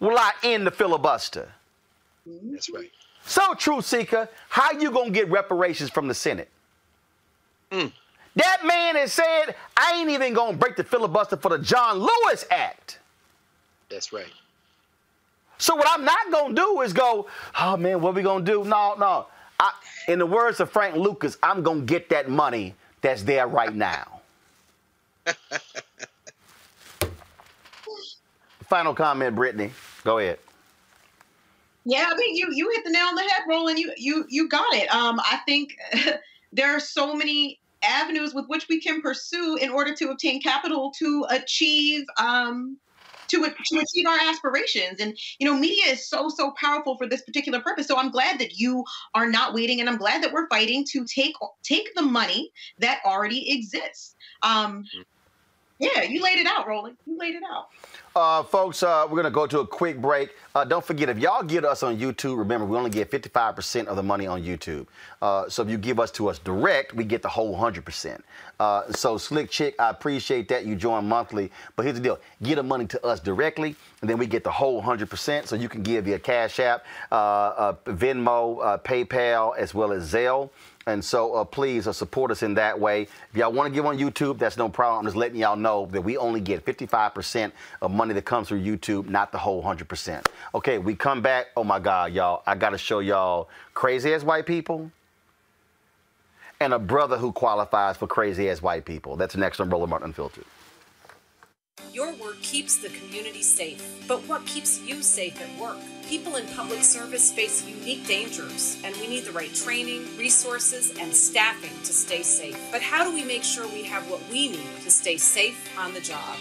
[0.00, 1.52] will I end the filibuster.
[2.28, 2.52] Mm-hmm.
[2.52, 2.90] That's right.
[3.24, 6.48] So, Truth Seeker, how you gonna get reparations from the Senate?
[7.70, 7.92] Mm.
[8.36, 12.44] That man has said, I ain't even gonna break the filibuster for the John Lewis
[12.50, 13.00] Act.
[13.90, 14.32] That's right.
[15.58, 17.26] So what I'm not gonna do is go,
[17.58, 18.64] oh man, what we gonna do?
[18.64, 19.26] No, no.
[19.58, 19.72] I,
[20.06, 24.20] in the words of Frank Lucas, I'm gonna get that money that's there right now.
[28.68, 29.72] Final comment, Brittany.
[30.04, 30.38] Go ahead.
[31.88, 33.78] Yeah, I mean, you you hit the nail on the head, Roland.
[33.78, 34.92] You you you got it.
[34.94, 35.74] Um, I think
[36.52, 40.92] there are so many avenues with which we can pursue in order to obtain capital
[40.98, 42.76] to achieve um
[43.28, 45.00] to to achieve our aspirations.
[45.00, 47.86] And you know, media is so so powerful for this particular purpose.
[47.86, 48.84] So I'm glad that you
[49.14, 53.00] are not waiting, and I'm glad that we're fighting to take take the money that
[53.06, 54.14] already exists.
[54.42, 54.84] Um,
[55.78, 56.96] yeah, you laid it out, Roland.
[57.06, 57.68] You laid it out.
[58.16, 60.30] Uh, folks, uh, we're going to go to a quick break.
[60.52, 63.94] Uh, don't forget, if y'all get us on YouTube, remember, we only get 55% of
[63.94, 64.88] the money on YouTube.
[65.22, 68.20] Uh, so if you give us to us direct, we get the whole 100%.
[68.58, 71.52] Uh, so, Slick Chick, I appreciate that you join monthly.
[71.76, 74.50] But here's the deal get the money to us directly, and then we get the
[74.50, 75.46] whole 100%.
[75.46, 80.50] So you can give via Cash App, uh, Venmo, PayPal, as well as Zelle.
[80.88, 83.02] And so uh, please uh, support us in that way.
[83.02, 85.00] If y'all want to give on YouTube, that's no problem.
[85.00, 87.52] I'm just letting y'all know that we only get 55%
[87.82, 90.24] of money that comes through YouTube, not the whole 100%.
[90.54, 91.48] Okay, we come back.
[91.58, 92.42] Oh my God, y'all.
[92.46, 94.90] I got to show y'all crazy ass white people
[96.58, 99.14] and a brother who qualifies for crazy ass white people.
[99.16, 100.46] That's next on Roland Martin Unfiltered.
[101.92, 105.78] Your work keeps the community safe, but what keeps you safe at work?
[106.06, 111.12] People in public service face unique dangers, and we need the right training, resources, and
[111.12, 112.58] staffing to stay safe.
[112.70, 115.92] But how do we make sure we have what we need to stay safe on
[115.92, 116.36] the job?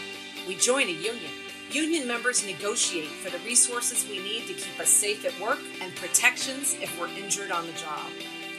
[0.47, 1.31] We join a union.
[1.71, 5.95] Union members negotiate for the resources we need to keep us safe at work and
[5.95, 8.11] protections if we're injured on the job.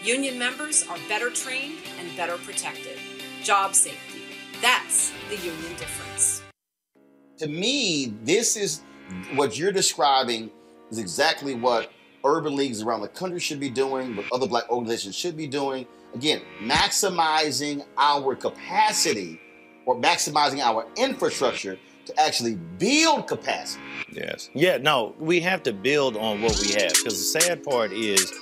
[0.03, 2.99] Union members are better trained and better protected.
[3.43, 4.23] Job safety.
[4.61, 6.43] That's the union difference.
[7.39, 8.83] To me, this is
[9.35, 10.51] what you're describing
[10.91, 11.93] is exactly what
[12.25, 15.87] urban leagues around the country should be doing, what other black organizations should be doing.
[16.15, 19.41] Again, maximizing our capacity
[19.87, 23.83] or maximizing our infrastructure to actually build capacity.
[24.11, 24.51] Yes.
[24.53, 28.33] Yeah, no, we have to build on what we have because the sad part is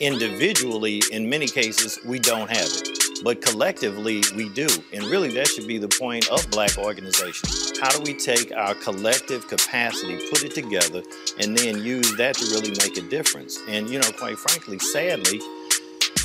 [0.00, 2.88] individually, in many cases, we don't have it.
[3.22, 4.66] But collectively, we do.
[4.92, 7.78] And really, that should be the point of black organizations.
[7.80, 11.02] How do we take our collective capacity, put it together,
[11.40, 13.58] and then use that to really make a difference?
[13.68, 15.40] And, you know, quite frankly, sadly,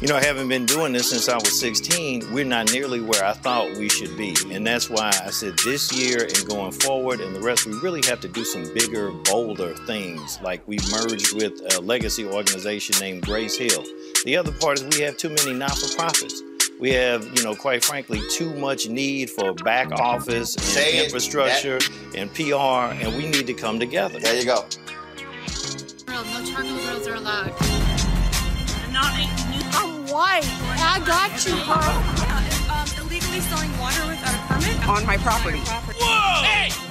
[0.02, 3.34] you know, having been doing this since I was 16, we're not nearly where I
[3.34, 4.34] thought we should be.
[4.50, 8.02] And that's why I said this year and going forward and the rest, we really
[8.08, 10.40] have to do some bigger, bolder things.
[10.42, 13.84] Like we merged with a legacy organization named Grace Hill.
[14.24, 16.44] The other part is we have too many not for profits.
[16.80, 21.06] We have, you know, quite frankly, too much need for back office and Say it.
[21.06, 21.80] infrastructure
[22.16, 24.18] and PR, and we need to come together.
[24.18, 24.66] There you go.
[26.08, 27.54] No charcoal grills are allowed.
[28.94, 29.59] Not I'm
[30.11, 30.44] white.
[30.44, 31.80] I got you, huh?
[32.69, 35.60] Um, illegally selling water without a permit on my property.
[35.60, 36.44] Whoa!
[36.44, 36.90] Hey!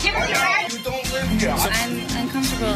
[0.00, 0.72] Give us your right.
[0.72, 1.50] You don't live here.
[1.50, 2.74] I'm uncomfortable.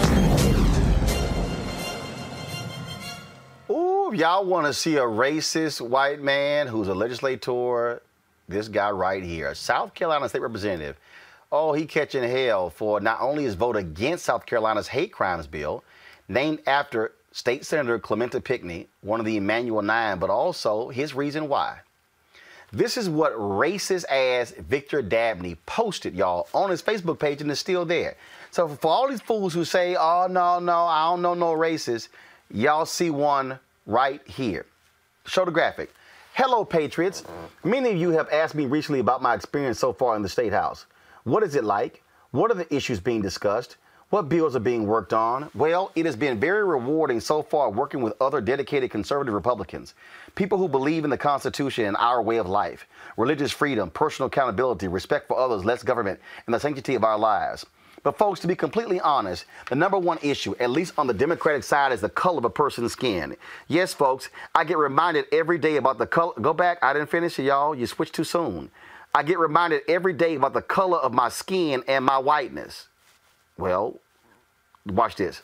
[3.71, 8.03] Ooh, y'all want to see a racist white man who's a legislator?
[8.49, 10.97] This guy right here, South Carolina state representative.
[11.53, 15.85] Oh, he catching hell for not only his vote against South Carolina's hate crimes bill,
[16.29, 21.49] named after State Senator Clementa Pinckney, one of the Emanuel Nine, but also his reason
[21.49, 21.81] why.
[22.73, 27.61] This is what racist ass Victor Dabney posted, y'all, on his Facebook page, and it's
[27.61, 28.17] still there.
[28.51, 32.09] So for all these fools who say, oh, no, no, I don't know no racist,
[32.51, 34.67] y'all see one right here.
[35.25, 35.93] Show the graphic.
[36.35, 37.25] Hello, Patriots.
[37.65, 40.53] Many of you have asked me recently about my experience so far in the State
[40.53, 40.87] House.
[41.25, 42.03] What is it like?
[42.31, 43.77] What are the issues being discussed?
[44.11, 45.51] What bills are being worked on?
[45.55, 49.93] Well, it has been very rewarding so far working with other dedicated conservative Republicans,
[50.35, 52.87] people who believe in the Constitution and our way of life,
[53.19, 57.67] religious freedom, personal accountability, respect for others, less government, and the sanctity of our lives.
[58.03, 61.63] But, folks, to be completely honest, the number one issue, at least on the Democratic
[61.63, 63.37] side, is the color of a person's skin.
[63.67, 66.33] Yes, folks, I get reminded every day about the color.
[66.41, 67.75] Go back, I didn't finish it, y'all.
[67.75, 68.71] You switched too soon.
[69.15, 72.89] I get reminded every day about the color of my skin and my whiteness.
[73.59, 74.01] Well,
[74.87, 75.43] watch this.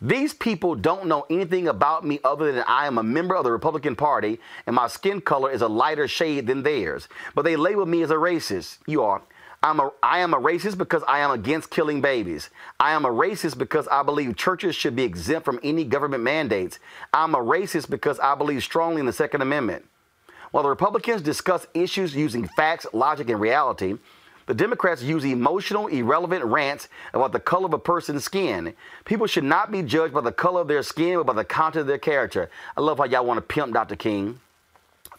[0.00, 3.50] These people don't know anything about me other than I am a member of the
[3.50, 7.08] Republican Party and my skin color is a lighter shade than theirs.
[7.34, 8.78] But they label me as a racist.
[8.86, 9.22] You are.
[9.60, 12.48] I'm a, I am a racist because I am against killing babies.
[12.78, 16.78] I am a racist because I believe churches should be exempt from any government mandates.
[17.12, 19.84] I'm a racist because I believe strongly in the Second Amendment.
[20.52, 23.96] While the Republicans discuss issues using facts, logic, and reality,
[24.48, 28.74] the Democrats use emotional, irrelevant rants about the color of a person's skin.
[29.04, 31.82] People should not be judged by the color of their skin, but by the content
[31.82, 32.50] of their character.
[32.74, 33.94] I love how y'all want to pimp Dr.
[33.94, 34.40] King.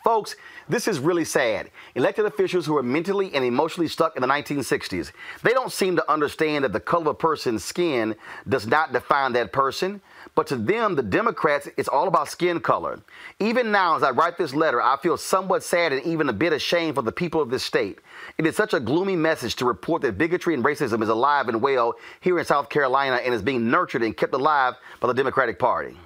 [0.04, 0.36] Folks,
[0.68, 1.70] this is really sad.
[1.94, 5.12] Elected officials who are mentally and emotionally stuck in the 1960s,
[5.44, 8.16] they don't seem to understand that the color of a person's skin
[8.48, 10.02] does not define that person.
[10.40, 13.02] But to them, the Democrats, it's all about skin color.
[13.42, 16.54] Even now, as I write this letter, I feel somewhat sad and even a bit
[16.54, 18.00] ashamed for the people of this state.
[18.38, 21.62] It is such a gloomy message to report that bigotry and racism is alive and
[21.62, 25.60] well here in South Carolina and is being nurtured and kept alive by the Democratic
[25.60, 25.98] Party.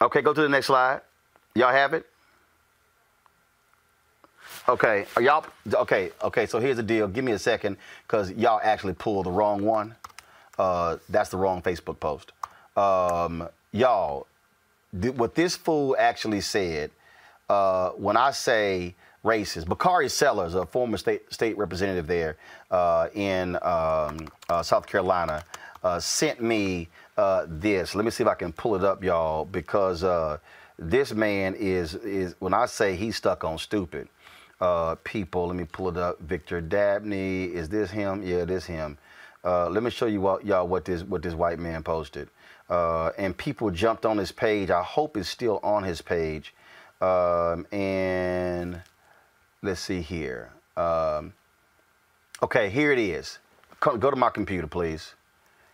[0.00, 1.02] Okay, go to the next slide.
[1.54, 2.04] Y'all have it?
[4.68, 6.10] Okay, y'all okay?
[6.20, 7.06] Okay, so here's the deal.
[7.06, 7.76] Give me a second,
[8.08, 9.94] cause y'all actually pulled the wrong one.
[10.58, 12.32] Uh, that's the wrong Facebook post.
[12.76, 14.26] Um, y'all,
[15.00, 16.90] th- what this fool actually said
[17.48, 22.36] uh, when I say racist, Bakari Sellers, a former state state representative there
[22.70, 25.44] uh, in um, uh, South Carolina,
[25.82, 27.94] uh, sent me uh, this.
[27.94, 30.04] Let me see if I can pull it up, y'all, because
[30.78, 34.08] this man is is when I say he's stuck on stupid.
[35.04, 36.20] People, let me pull it up.
[36.20, 38.22] Victor Dabney, is this him?
[38.22, 38.96] Yeah, this him.
[39.44, 42.28] Uh, let me show you what, y'all what this what this white man posted.
[42.70, 44.70] Uh, and people jumped on his page.
[44.70, 46.54] I hope it's still on his page.
[47.00, 48.80] Um, and
[49.62, 50.52] let's see here.
[50.76, 51.32] Um,
[52.42, 53.38] okay, here it is.
[53.80, 55.14] Come, go to my computer, please.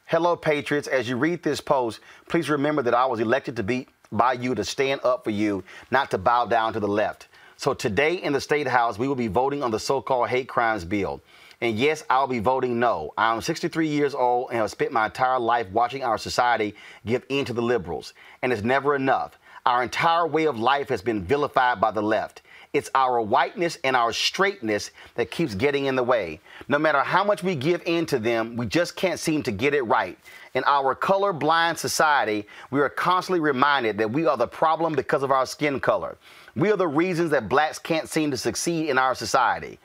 [0.07, 0.89] Hello, Patriots.
[0.89, 4.55] As you read this post, please remember that I was elected to be by you
[4.55, 7.29] to stand up for you, not to bow down to the left.
[7.59, 10.85] So today in the State House, we will be voting on the so-called hate crimes
[10.85, 11.21] bill.
[11.61, 13.13] And yes, I'll be voting no.
[13.19, 17.45] I'm 63 years old and have spent my entire life watching our society give in
[17.47, 18.15] to the liberals.
[18.43, 19.39] And it's never enough.
[19.67, 22.43] Our entire way of life has been vilified by the left.
[22.73, 26.41] It's our whiteness and our straightness that keeps getting in the way.
[26.69, 29.75] No matter how much we give in to them, we just can't seem to get
[29.75, 30.19] it right.
[30.55, 35.33] In our color-blind society, we are constantly reminded that we are the problem because of
[35.33, 36.19] our skin color.
[36.55, 39.79] We are the reasons that blacks can't seem to succeed in our society.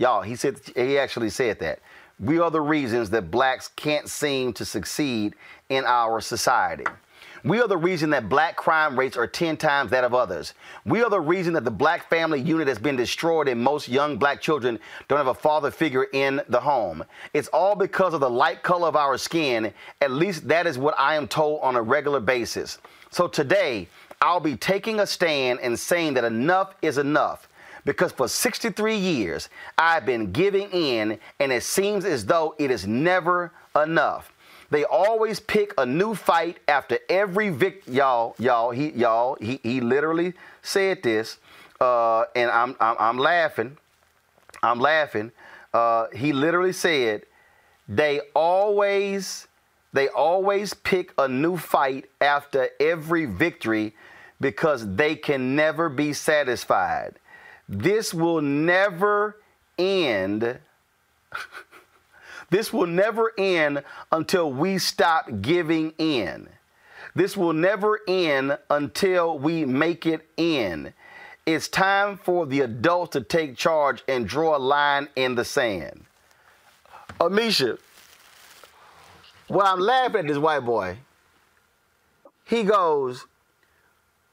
[0.00, 1.78] Y'all, he said he actually said that.
[2.18, 5.34] We are the reasons that blacks can't seem to succeed
[5.68, 6.86] in our society.
[7.44, 10.54] We are the reason that black crime rates are 10 times that of others.
[10.86, 14.16] We are the reason that the black family unit has been destroyed and most young
[14.16, 14.78] black children
[15.08, 17.04] don't have a father figure in the home.
[17.34, 19.70] It's all because of the light color of our skin.
[20.00, 22.78] At least that is what I am told on a regular basis.
[23.10, 23.86] So today,
[24.22, 27.49] I'll be taking a stand and saying that enough is enough.
[27.84, 29.48] Because for 63 years,
[29.78, 34.32] I've been giving in, and it seems as though it is never enough.
[34.70, 37.88] They always pick a new fight after every vict.
[37.88, 41.38] Y'all, y'all, he, y'all, he, he literally said this,
[41.80, 43.76] uh, and I'm, I'm, I'm laughing.
[44.62, 45.32] I'm laughing.
[45.72, 47.22] Uh, he literally said,
[47.88, 49.48] they always,
[49.92, 53.94] they always pick a new fight after every victory
[54.40, 57.18] because they can never be satisfied.
[57.70, 59.36] This will never
[59.78, 60.58] end.
[62.50, 66.48] this will never end until we stop giving in.
[67.14, 70.92] This will never end until we make it end.
[71.46, 76.04] It's time for the adults to take charge and draw a line in the sand.
[77.20, 77.78] Ameshia,
[79.48, 80.98] well, I'm laughing at this white boy.
[82.44, 83.26] He goes,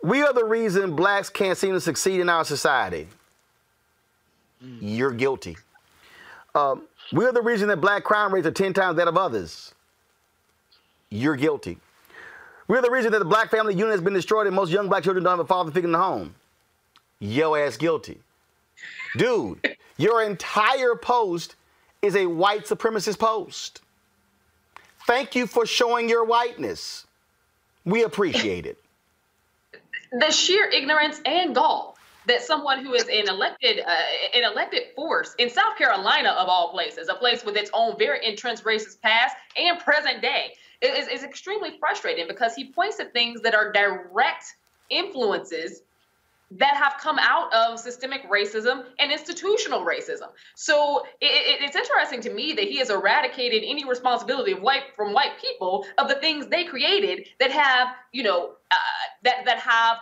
[0.02, 3.08] We are the reason blacks can't seem to succeed in our society.
[4.64, 4.78] Mm.
[4.82, 5.58] You're guilty.
[6.56, 9.74] Um, we're the reason that black crime rates are 10 times that of others.
[11.10, 11.78] You're guilty.
[12.68, 15.04] We're the reason that the black family unit has been destroyed and most young black
[15.04, 16.36] children don't have a father figure in the home.
[17.20, 18.20] Yo ass guilty.
[19.16, 21.56] Dude, your entire post
[22.02, 23.82] is a white supremacist post.
[25.08, 27.08] Thank you for showing your whiteness.
[27.86, 28.78] We appreciate it.
[30.12, 31.97] The sheer ignorance and gall
[32.28, 36.72] that someone who is an elected uh, an elected force in South Carolina of all
[36.72, 41.24] places, a place with its own very entrenched racist past and present day, is, is
[41.24, 44.56] extremely frustrating because he points to things that are direct
[44.90, 45.82] influences
[46.50, 50.30] that have come out of systemic racism and institutional racism.
[50.56, 54.84] So it, it, it's interesting to me that he has eradicated any responsibility of white
[54.96, 58.76] from white people of the things they created that have, you know, uh,
[59.24, 59.98] that that have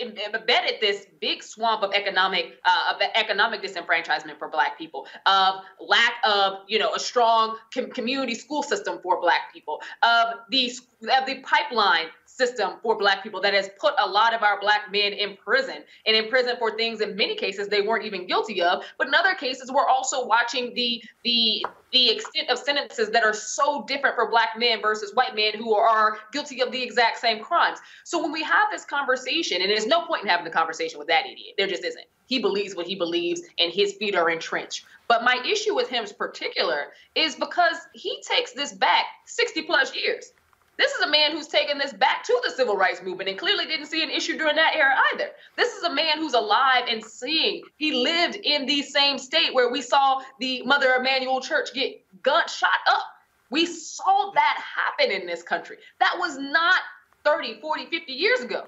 [0.00, 6.14] embedded this big swamp of economic uh, of economic disenfranchisement for black people of lack
[6.24, 10.70] of you know a strong com- community school system for black people of the
[11.18, 12.06] of the pipeline
[12.36, 15.82] system for black people that has put a lot of our black men in prison
[16.06, 19.14] and in prison for things in many cases they weren't even guilty of but in
[19.14, 24.16] other cases we're also watching the the the extent of sentences that are so different
[24.16, 27.78] for black men versus white men who are guilty of the exact same crimes.
[28.04, 31.08] So when we have this conversation and there's no point in having the conversation with
[31.08, 32.04] that idiot there just isn't.
[32.26, 34.84] He believes what he believes and his feet are entrenched.
[35.08, 39.94] But my issue with him in particular is because he takes this back 60 plus
[39.94, 40.32] years
[40.78, 43.64] this is a man who's taken this back to the civil rights movement and clearly
[43.64, 45.30] didn't see an issue during that era either.
[45.56, 47.62] This is a man who's alive and seeing.
[47.76, 52.46] He lived in the same state where we saw the Mother Emanuel Church get gun
[52.48, 53.04] shot up.
[53.50, 55.78] We saw that happen in this country.
[56.00, 56.80] That was not
[57.24, 58.64] 30, 40, 50 years ago.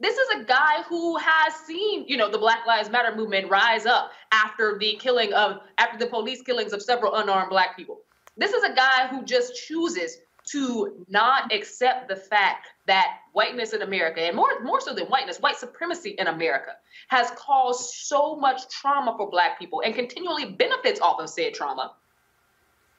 [0.00, 3.86] This is a guy who has seen, you know, the Black Lives Matter movement rise
[3.86, 8.00] up after the killing of, after the police killings of several unarmed black people.
[8.36, 10.18] This is a guy who just chooses
[10.50, 15.38] to not accept the fact that whiteness in America, and more, more so than whiteness,
[15.38, 16.72] white supremacy in America
[17.08, 21.92] has caused so much trauma for Black people and continually benefits off of said trauma.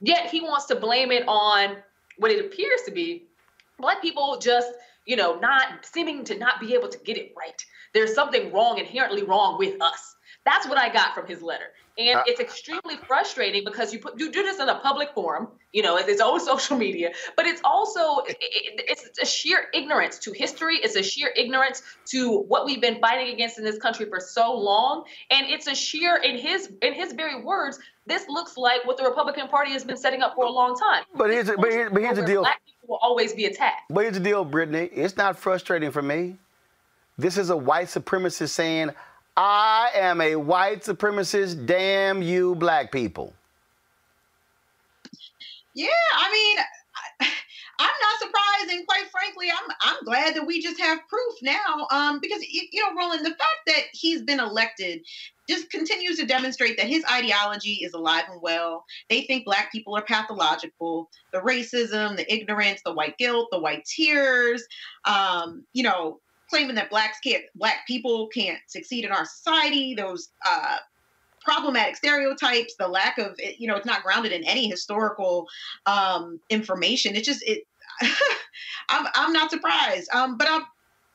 [0.02, 1.78] Yet he wants to blame it on
[2.18, 3.24] what it appears to be
[3.80, 4.72] Black people just,
[5.06, 7.66] you know, not seeming to not be able to get it right.
[7.94, 10.16] There's something wrong, inherently wrong with us.
[10.46, 11.72] That's what I got from his letter.
[11.98, 15.48] And uh, it's extremely frustrating because you put you do this in a public forum,
[15.74, 20.32] you know, it's own social media, but it's also it, it's a sheer ignorance to
[20.32, 20.78] history.
[20.78, 24.56] It's a sheer ignorance to what we've been fighting against in this country for so
[24.56, 27.80] long, and it's a sheer in his in his very words.
[28.06, 31.04] This looks like what the Republican Party has been setting up for a long time.
[31.16, 32.42] But here's but, here, but here's the deal.
[32.42, 33.84] Black people will always be attacked.
[33.90, 34.90] But here's the deal, Brittany.
[34.92, 36.38] It's not frustrating for me.
[37.18, 38.90] This is a white supremacist saying
[39.36, 41.66] I am a white supremacist.
[41.66, 43.34] Damn you, black people.
[45.76, 46.58] Yeah, I mean,
[47.80, 51.88] I'm not surprised, and quite frankly, I'm I'm glad that we just have proof now.
[51.92, 55.02] Um, because you know, Roland, the fact that he's been elected
[55.50, 58.86] just continues to demonstrate that his ideology is alive and well.
[59.10, 61.10] They think black people are pathological.
[61.34, 64.66] The racism, the ignorance, the white guilt, the white tears.
[65.06, 66.20] Um, you know,
[66.54, 69.96] claiming that blacks can't, black people can't succeed in our society.
[69.96, 70.78] Those uh,
[71.42, 75.48] problematic stereotypes, the lack of, you know, it's not grounded in any historical
[75.88, 77.16] um, information.
[77.16, 77.64] It just it.
[78.90, 80.14] I'm I'm not surprised.
[80.14, 80.64] Um, but I'm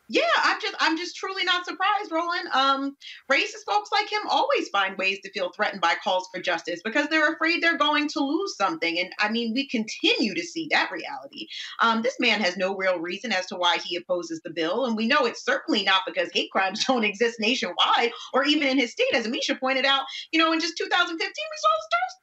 [0.08, 2.48] yeah, I'm just I'm just truly not surprised, Roland.
[2.52, 2.96] Um,
[3.30, 7.08] racist folks like him always find ways to feel threatened by calls for justice because
[7.08, 8.98] they're afraid they're going to lose something.
[8.98, 11.48] And I mean, we continue to see that reality.
[11.80, 14.96] Um, this man has no real reason as to why he opposes the bill, and
[14.96, 18.92] we know it's certainly not because hate crimes don't exist nationwide or even in his
[18.92, 20.04] state, as Ameshia pointed out.
[20.32, 21.68] You know, in just 2015, we saw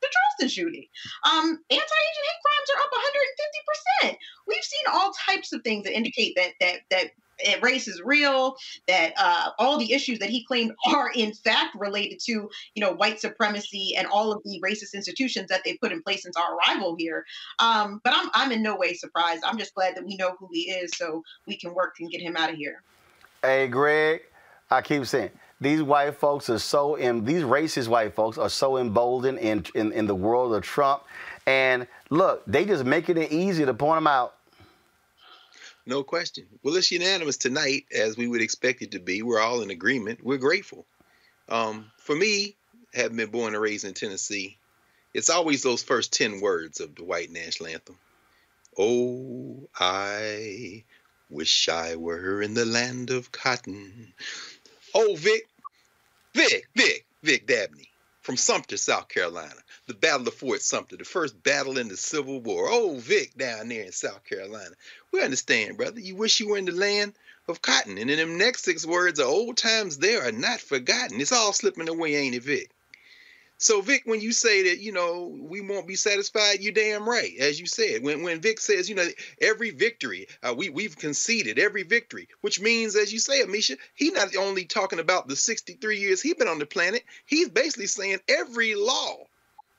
[0.01, 0.87] the Charleston shooting.
[1.23, 4.17] Um, anti-Asian hate crimes are up 150 percent.
[4.47, 7.11] We've seen all types of things that indicate that that that
[7.61, 8.55] race is real,
[8.87, 12.93] that uh, all the issues that he claimed are in fact related to, you know,
[12.93, 16.55] white supremacy and all of the racist institutions that they put in place since our
[16.57, 17.25] arrival here.
[17.59, 19.43] Um, but I'm I'm in no way surprised.
[19.43, 22.21] I'm just glad that we know who he is, so we can work and get
[22.21, 22.81] him out of here.
[23.41, 24.21] Hey, Greg,
[24.71, 25.31] I keep saying
[25.61, 29.91] these white folks are so in these racist white folks are so emboldened in, in
[29.91, 31.03] in the world of Trump,
[31.45, 34.35] and look, they just making it easy to point them out.
[35.85, 36.45] No question.
[36.63, 39.21] Well, it's unanimous tonight, as we would expect it to be.
[39.21, 40.23] We're all in agreement.
[40.23, 40.85] We're grateful.
[41.47, 42.55] Um, for me,
[42.93, 44.57] having been born and raised in Tennessee,
[45.13, 47.97] it's always those first 10 words of the white national anthem.
[48.77, 50.83] Oh, I
[51.29, 54.13] wish I were in the land of cotton.
[54.93, 55.47] Oh, Vic,
[56.33, 57.89] Vic, Vic, Vic Dabney
[58.21, 59.61] from Sumter, South Carolina.
[59.87, 62.67] The Battle of Fort Sumter, the first battle in the Civil War.
[62.69, 64.75] Oh, Vic down there in South Carolina.
[65.11, 65.99] We understand, brother.
[65.99, 67.13] You wish you were in the land
[67.47, 67.97] of cotton.
[67.97, 71.21] And in them next six words, the old times there are not forgotten.
[71.21, 72.71] It's all slipping away, ain't it, Vic?
[73.57, 77.37] So Vic, when you say that, you know, we won't be satisfied, you're damn right.
[77.39, 79.07] As you said, when when Vic says, you know,
[79.39, 84.11] every victory, uh, we we've conceded every victory, which means, as you say, Ameshia, he's
[84.11, 87.03] not only talking about the 63 years he's been on the planet.
[87.25, 89.25] He's basically saying every law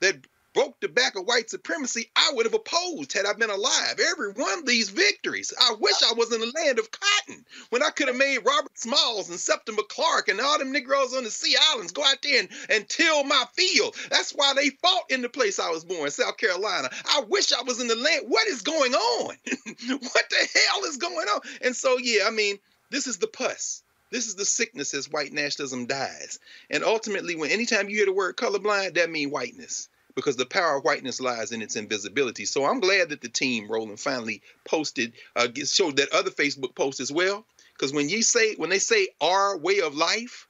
[0.07, 4.01] that broke the back of white supremacy, I would have opposed had I been alive.
[4.01, 5.53] Every one of these victories.
[5.61, 8.79] I wish I was in the land of cotton when I could have made Robert
[8.79, 12.41] Smalls and Septima Clark and all them Negroes on the Sea Islands go out there
[12.41, 13.97] and, and till my field.
[14.09, 16.89] That's why they fought in the place I was born, South Carolina.
[17.05, 18.25] I wish I was in the land.
[18.29, 19.35] What is going on?
[19.57, 21.41] what the hell is going on?
[21.61, 22.57] And so, yeah, I mean,
[22.91, 23.83] this is the pus.
[24.11, 26.39] This is the sickness as white nationalism dies.
[26.71, 30.77] And ultimately, when anytime you hear the word colorblind, that means whiteness because the power
[30.77, 32.47] of whiteness lies in its invisibility.
[32.47, 36.99] So I'm glad that the team, Roland, finally posted, uh, showed that other Facebook post
[36.99, 37.45] as well.
[37.75, 40.49] Because when you say, when they say our way of life,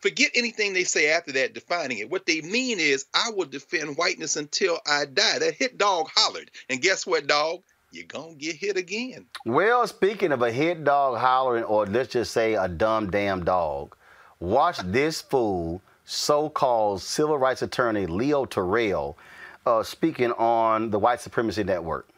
[0.00, 2.10] forget anything they say after that defining it.
[2.10, 5.38] What they mean is, I will defend whiteness until I die.
[5.38, 6.50] That hit dog hollered.
[6.70, 7.60] And guess what, dog?
[7.90, 9.26] You're going to get hit again.
[9.44, 13.94] Well, speaking of a hit dog hollering, or let's just say a dumb damn dog,
[14.40, 19.16] watch this fool so-called civil rights attorney Leo Terrell
[19.66, 22.08] uh, speaking on the White Supremacy Network.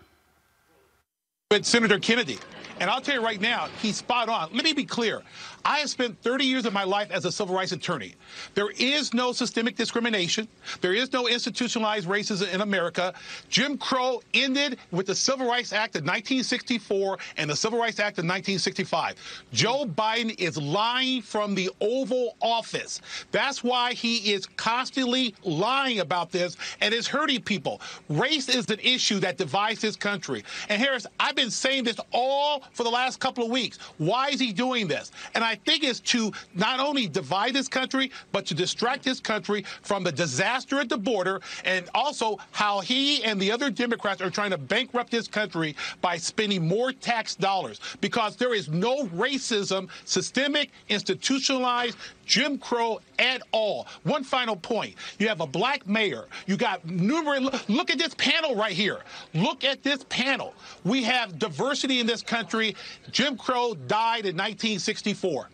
[1.50, 2.38] But Senator Kennedy,
[2.80, 4.50] and I'll tell you right now, he's spot on.
[4.52, 5.22] Let me be clear.
[5.64, 8.14] I have spent 30 years of my life as a civil rights attorney.
[8.54, 10.46] There is no systemic discrimination.
[10.82, 13.14] There is no institutionalized racism in America.
[13.48, 18.18] Jim Crow ended with the Civil Rights Act of 1964 and the Civil Rights Act
[18.18, 19.14] of 1965.
[19.52, 23.00] Joe Biden is lying from the Oval Office.
[23.32, 27.80] That's why he is constantly lying about this and is hurting people.
[28.10, 30.44] Race is an issue that divides this country.
[30.68, 33.78] And Harris, I've been saying this all for the last couple of weeks.
[33.96, 35.10] Why is he doing this?
[35.34, 39.64] And I think is to not only divide this country, but to distract this country
[39.82, 44.30] from the disaster at the border and also how he and the other Democrats are
[44.30, 47.80] trying to bankrupt this country by spending more tax dollars.
[48.00, 53.86] Because there is no racism, systemic, institutionalized, Jim Crow at all.
[54.02, 54.94] One final point.
[55.18, 56.26] You have a black mayor.
[56.46, 57.68] You got numerous.
[57.68, 59.00] Look at this panel right here.
[59.34, 60.54] Look at this panel.
[60.84, 62.76] We have diversity in this country.
[63.10, 65.48] Jim Crow died in 1964.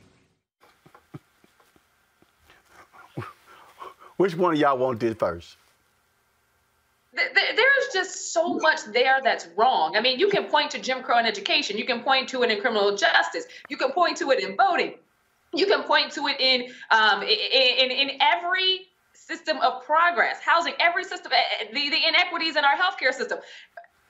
[4.17, 5.57] Which one of y'all want this first?
[7.15, 9.97] There's just so much there that's wrong.
[9.97, 11.77] I mean, you can point to Jim Crow in education.
[11.77, 13.47] You can point to it in criminal justice.
[13.69, 14.95] You can point to it in voting.
[15.55, 18.87] You can point to it in um, in, in every
[19.31, 23.39] system of progress, housing, every system, eh, eh, the, the inequities in our healthcare system.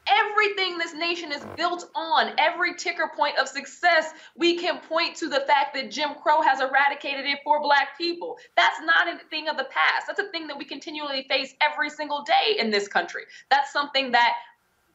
[0.08, 5.28] Everything this nation is built on, every ticker point of success, we can point to
[5.28, 8.38] the fact that Jim Crow has eradicated it for Black people.
[8.56, 10.06] That's not a thing of the past.
[10.06, 13.22] That's a thing that we continually face every single day in this country.
[13.50, 14.34] That's something that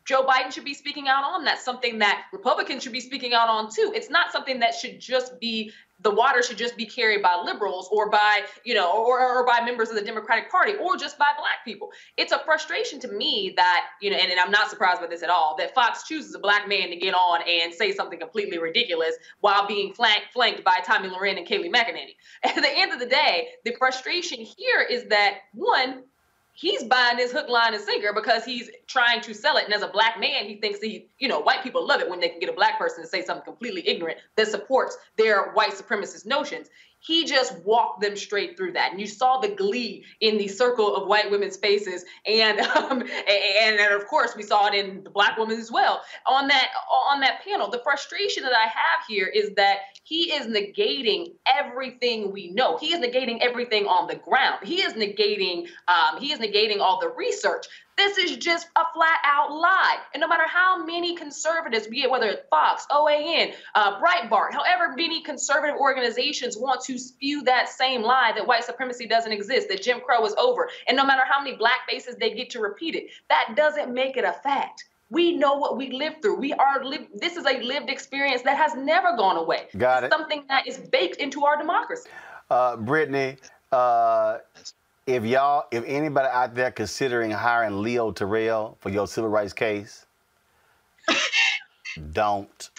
[0.06, 1.44] Joe Biden should be speaking out on.
[1.44, 3.92] That's something that Republicans should be speaking out on too.
[3.96, 7.88] It's not something that should just be the water should just be carried by liberals
[7.92, 11.32] or by you know or, or by members of the democratic party or just by
[11.38, 11.90] black people.
[12.18, 15.24] It's a frustration to me that you know and, and i'm not surprised by this
[15.24, 18.58] at all that fox chooses a black man to get on and say something completely
[18.58, 22.16] ridiculous while being flanked, flanked by tomi lahren and kayleigh mcenany.
[22.44, 26.04] At the end of the day the frustration here is that one
[26.56, 29.66] he's buying this hook, line, and sinker because he's trying to sell it.
[29.66, 32.20] And as a black man, he thinks he, you know, white people love it when
[32.20, 35.72] they can get a black person to say something completely ignorant that supports their white
[35.72, 36.70] supremacist notions.
[37.06, 40.96] He just walked them straight through that, and you saw the glee in the circle
[40.96, 45.10] of white women's faces, and um, and, and of course we saw it in the
[45.10, 46.70] black women as well on that
[47.12, 47.70] on that panel.
[47.70, 52.78] The frustration that I have here is that he is negating everything we know.
[52.78, 54.66] He is negating everything on the ground.
[54.66, 57.66] He is negating um, he is negating all the research.
[57.98, 59.98] This is just a flat out lie.
[60.14, 64.94] And no matter how many conservatives, be it whether it's Fox, OAN, uh, Breitbart, however
[64.96, 69.82] many conservative organizations want to spew that same lie that white supremacy doesn't exist, that
[69.82, 72.96] Jim Crow is over, and no matter how many black faces they get to repeat
[72.96, 74.86] it, that doesn't make it a fact.
[75.10, 76.38] We know what we lived through.
[76.38, 77.08] We are live.
[77.14, 79.68] This is a lived experience that has never gone away.
[79.78, 80.12] Got it.
[80.12, 82.10] Something that is baked into our democracy.
[82.50, 83.38] Uh, Brittany,
[83.72, 84.40] uh,
[85.08, 90.06] if y'all, if anybody out there considering hiring Leo Terrell for your civil rights case,
[92.12, 92.70] don't.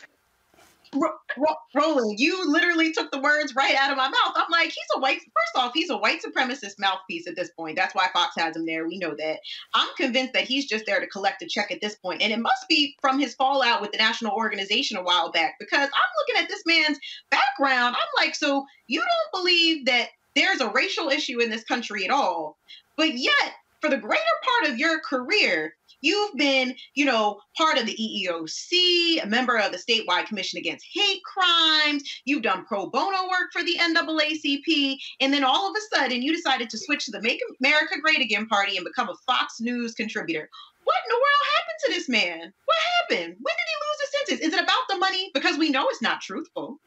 [1.75, 4.33] Roland, you literally took the words right out of my mouth.
[4.35, 5.19] I'm like, he's a white.
[5.19, 7.77] First off, he's a white supremacist mouthpiece at this point.
[7.77, 8.89] That's why Fox has him there.
[8.89, 9.41] We know that.
[9.75, 12.39] I'm convinced that he's just there to collect a check at this point, and it
[12.39, 15.57] must be from his fallout with the national organization a while back.
[15.59, 16.99] Because I'm looking at this man's
[17.31, 17.97] background.
[17.97, 22.11] I'm like, so you don't believe that there's a racial issue in this country at
[22.11, 22.59] all.
[22.97, 27.87] But yet, for the greater part of your career, you've been, you know, part of
[27.87, 32.03] the EEOC, a member of the statewide commission against hate crimes.
[32.27, 34.97] You've done pro bono work for the NAACP.
[35.21, 38.21] And then all of a sudden, you decided to switch to the Make America Great
[38.21, 40.49] Again party and become a Fox News contributor.
[40.85, 42.53] What in the world happened to this man?
[42.67, 43.37] What happened?
[43.41, 44.47] When did he lose his senses?
[44.47, 45.31] Is it about the money?
[45.35, 46.79] Because we know it's not truthful.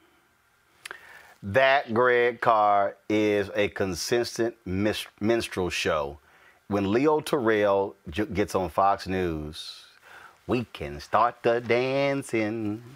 [1.42, 6.20] That Greg Carr is a consistent minstrel show.
[6.68, 7.96] When Leo Terrell
[8.34, 9.86] gets on Fox News,
[10.48, 12.84] we can start the dancing.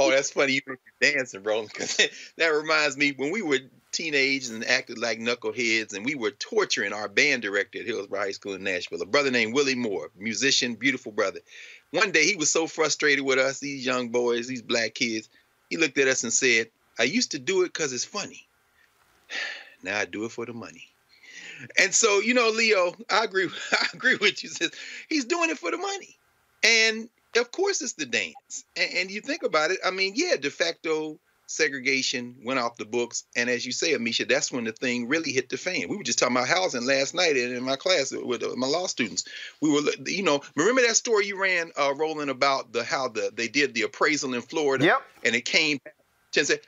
[0.00, 0.52] Oh, that's funny.
[0.52, 0.60] You
[1.00, 1.62] dancing, bro.
[1.62, 1.96] Because
[2.36, 3.58] that reminds me when we were
[3.90, 8.30] teenagers and acted like knuckleheads, and we were torturing our band director at Hillsboro High
[8.30, 11.40] School in Nashville, a brother named Willie Moore, musician, beautiful brother.
[11.90, 15.28] One day he was so frustrated with us, these young boys, these black kids.
[15.68, 18.48] He looked at us and said, "I used to do it because it's funny.
[19.84, 20.88] Now I do it for the money."
[21.78, 23.48] And so, you know, Leo, I agree.
[23.72, 24.48] I agree with you.
[24.48, 24.72] Says
[25.08, 26.18] he's doing it for the money,
[26.62, 28.64] and of course it's the dance.
[28.76, 29.78] And, and you think about it.
[29.84, 34.28] I mean, yeah, de facto segregation went off the books, and as you say, Ameshia,
[34.28, 35.88] that's when the thing really hit the fan.
[35.88, 38.66] We were just talking about housing last night in, in my class with uh, my
[38.66, 39.24] law students.
[39.60, 43.32] We were, you know, remember that story you ran, uh, Roland, about the how the
[43.34, 45.02] they did the appraisal in Florida, Yep.
[45.24, 45.80] and it came
[46.36, 46.60] and said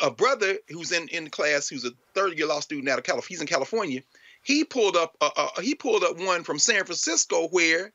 [0.00, 3.28] a brother who's in in class who's a third year law student out of California.
[3.28, 4.02] He's in California.
[4.42, 7.92] He pulled up uh, uh, he pulled up one from San Francisco where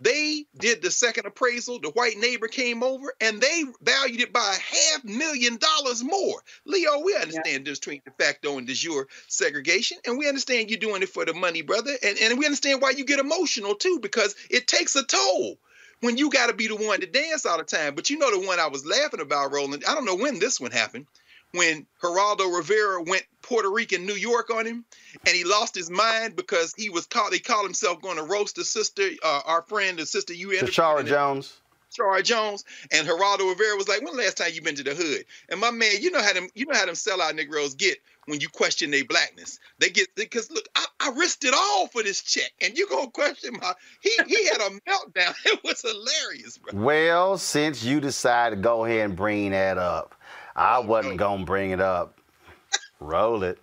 [0.00, 1.80] they did the second appraisal.
[1.80, 6.42] The white neighbor came over and they valued it by a half million dollars more.
[6.64, 10.70] Leo, we understand the difference between de facto and de jure segregation, and we understand
[10.70, 11.92] you're doing it for the money, brother.
[12.02, 15.58] And, and we understand why you get emotional too, because it takes a toll
[16.00, 17.94] when you got to be the one to dance all the time.
[17.94, 19.84] But you know the one I was laughing about, Roland.
[19.88, 21.06] I don't know when this one happened.
[21.52, 24.84] When Geraldo Rivera went Puerto Rican New York on him,
[25.26, 27.32] and he lost his mind because he was called.
[27.32, 30.74] He called himself going to roast a sister, uh, our friend, the sister you interviewed.
[30.74, 31.58] Tishaura Jones.
[31.90, 34.94] Tishaura Jones and Geraldo Rivera was like, "When the last time you been to the
[34.94, 37.98] hood?" And my man, you know how them, you know how them sellout Negroes get
[38.26, 39.58] when you question their blackness.
[39.78, 43.10] They get because look, I, I risked it all for this check, and you gonna
[43.10, 43.72] question my?
[44.00, 45.34] He he had a meltdown.
[45.46, 46.80] It was hilarious, bro.
[46.80, 50.14] Well, since you decided to go ahead and bring that up,
[50.58, 52.18] I wasn't gonna bring it up.
[52.98, 53.58] Roll it.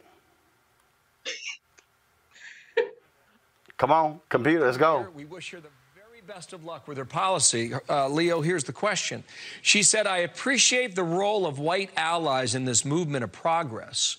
[3.78, 5.06] Come on, computer, let's go.
[5.14, 7.74] We wish her the very best of luck with her policy.
[7.90, 9.26] Uh, Leo, here's the question.
[9.62, 14.16] She said, I appreciate the role of white allies in this movement of progress.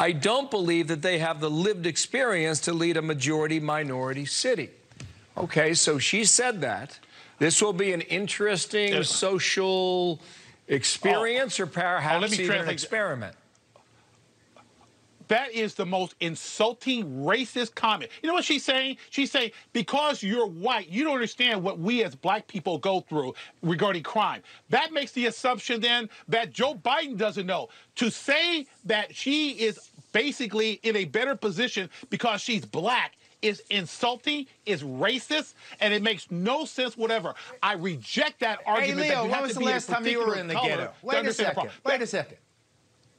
[0.00, 4.70] I don't believe that they have the lived experience to lead a majority minority city.
[5.36, 6.98] Okay, so she said that.
[7.38, 9.02] This will be an interesting Yeah.
[9.02, 10.20] social
[10.68, 13.34] experience or perhaps oh, oh, let me even an experiment.
[15.28, 18.10] That is the most insulting, racist comment.
[18.22, 18.96] You know what she's saying?
[19.10, 23.34] She's saying, because you're white, you don't understand what we as black people go through
[23.62, 24.42] regarding crime.
[24.70, 27.68] That makes the assumption then that Joe Biden doesn't know.
[27.96, 34.46] To say that she is basically in a better position because she's black is insulting,
[34.66, 37.34] is racist, and it makes no sense whatever.
[37.62, 39.08] I reject that Hey, argument.
[39.08, 40.92] that Leo, you when was the last time you were in the ghetto?
[41.02, 41.70] Wait a second.
[41.84, 42.38] Wait a second.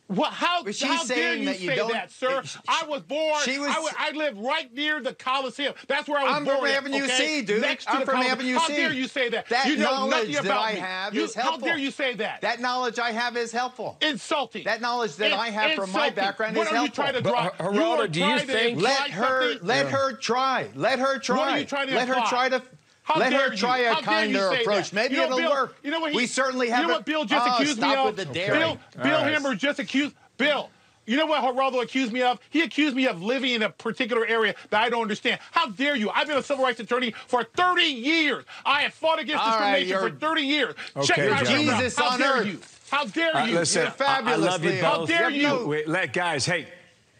[0.10, 0.34] What?
[0.34, 2.42] How, Was she how dare you that you say don't- that, sir?
[2.44, 3.42] She- I was born.
[3.46, 5.76] she was- I, wa- I lived right near the Coliseum.
[5.88, 6.58] That's where I was I'm born.
[6.58, 7.28] from at, Avenue okay?
[7.38, 7.62] C, dude.
[7.62, 8.32] Next to I'm the from Coliseum.
[8.40, 8.74] Avenue How C.
[8.74, 9.48] How dare you say that?
[9.50, 10.80] That you know knowledge nothing that about I me.
[10.80, 12.42] have You- is How dare you say that?
[12.42, 13.98] That knowledge I have is helpful.
[14.02, 14.64] Insulting.
[14.64, 16.16] That knowledge that In- I have from my insulting.
[16.16, 17.04] background What is are you helpful.
[17.04, 17.50] trying to draw?
[17.52, 19.92] Geraldo, you are do you trying think- Let her let Yeah.
[19.92, 20.70] her try.
[20.74, 21.38] Let her try.
[21.38, 22.64] What are you trying to let her try to
[23.10, 24.92] How let dare her try How a dare kinder approach.
[24.92, 24.94] that?
[24.94, 25.76] Maybe You know, it'll Bill- work.
[25.84, 26.12] You know what?
[26.12, 26.88] He, we certainly haven't.
[26.90, 28.06] know what Bill just Oh, accused stop me of?
[28.06, 28.60] with the daring.
[28.60, 29.34] Bill, Bill All right.
[29.34, 30.70] Hemmer just accused Bill.
[31.08, 32.40] You know what Geraldo accused me of?
[32.52, 35.40] He accused me of living in a particular area that I don't understand.
[35.52, 36.12] How dare you?
[36.12, 38.46] I've been a civil rights attorney for 30 years.
[38.64, 40.76] I have fought against All right, discrimination for 30 years.
[41.04, 41.46] Check Okay, it out.
[41.46, 41.68] gentlemen.
[41.74, 42.46] How Jesus on dare earth.
[42.46, 42.60] you?
[42.92, 43.56] How dare Uh, you?
[43.56, 44.82] listen, You're fabulous, I, I love you both.
[44.82, 45.66] How dare you?
[45.68, 46.68] Wait, let, guys, hey,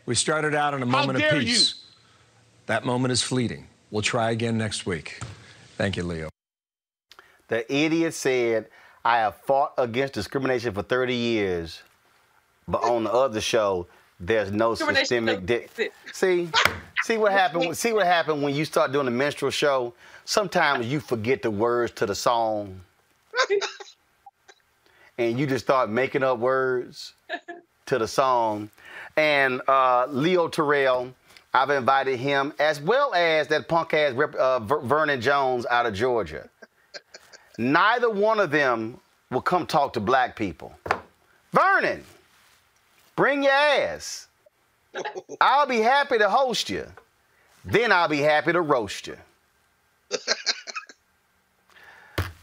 [0.06, 1.50] we started out in a moment dare of you?
[1.50, 1.74] peace.
[2.68, 3.66] That moment is fleeting.
[3.90, 5.20] We'll try again next week.
[5.80, 6.28] Thank you, Leo.
[7.48, 8.68] The idiot said,
[9.06, 11.82] I have fought against discrimination for 30 years,
[12.68, 13.88] but on the other show,
[14.20, 15.46] there's no systemic.
[15.46, 16.50] don't Di- see,
[17.04, 17.78] see what happened.
[17.78, 19.94] See what happened when you start doing the minstrel show.
[20.26, 22.82] Sometimes you forget the words to the song,
[25.18, 27.14] and you just start making up words
[27.86, 28.70] to the song.
[29.16, 31.14] And uh, Leo Terrell,
[31.54, 35.94] I've invited him as well as that punk ass uh, Ver- Vernon Jones out of
[35.94, 36.48] Georgia.
[37.58, 39.00] Neither one of them
[39.32, 40.74] will come talk to black people.
[41.52, 42.04] Vernon,
[43.16, 44.28] bring your ass.
[45.42, 46.86] I'll be happy to host you.
[47.66, 49.18] Then I'll be happy to roast you.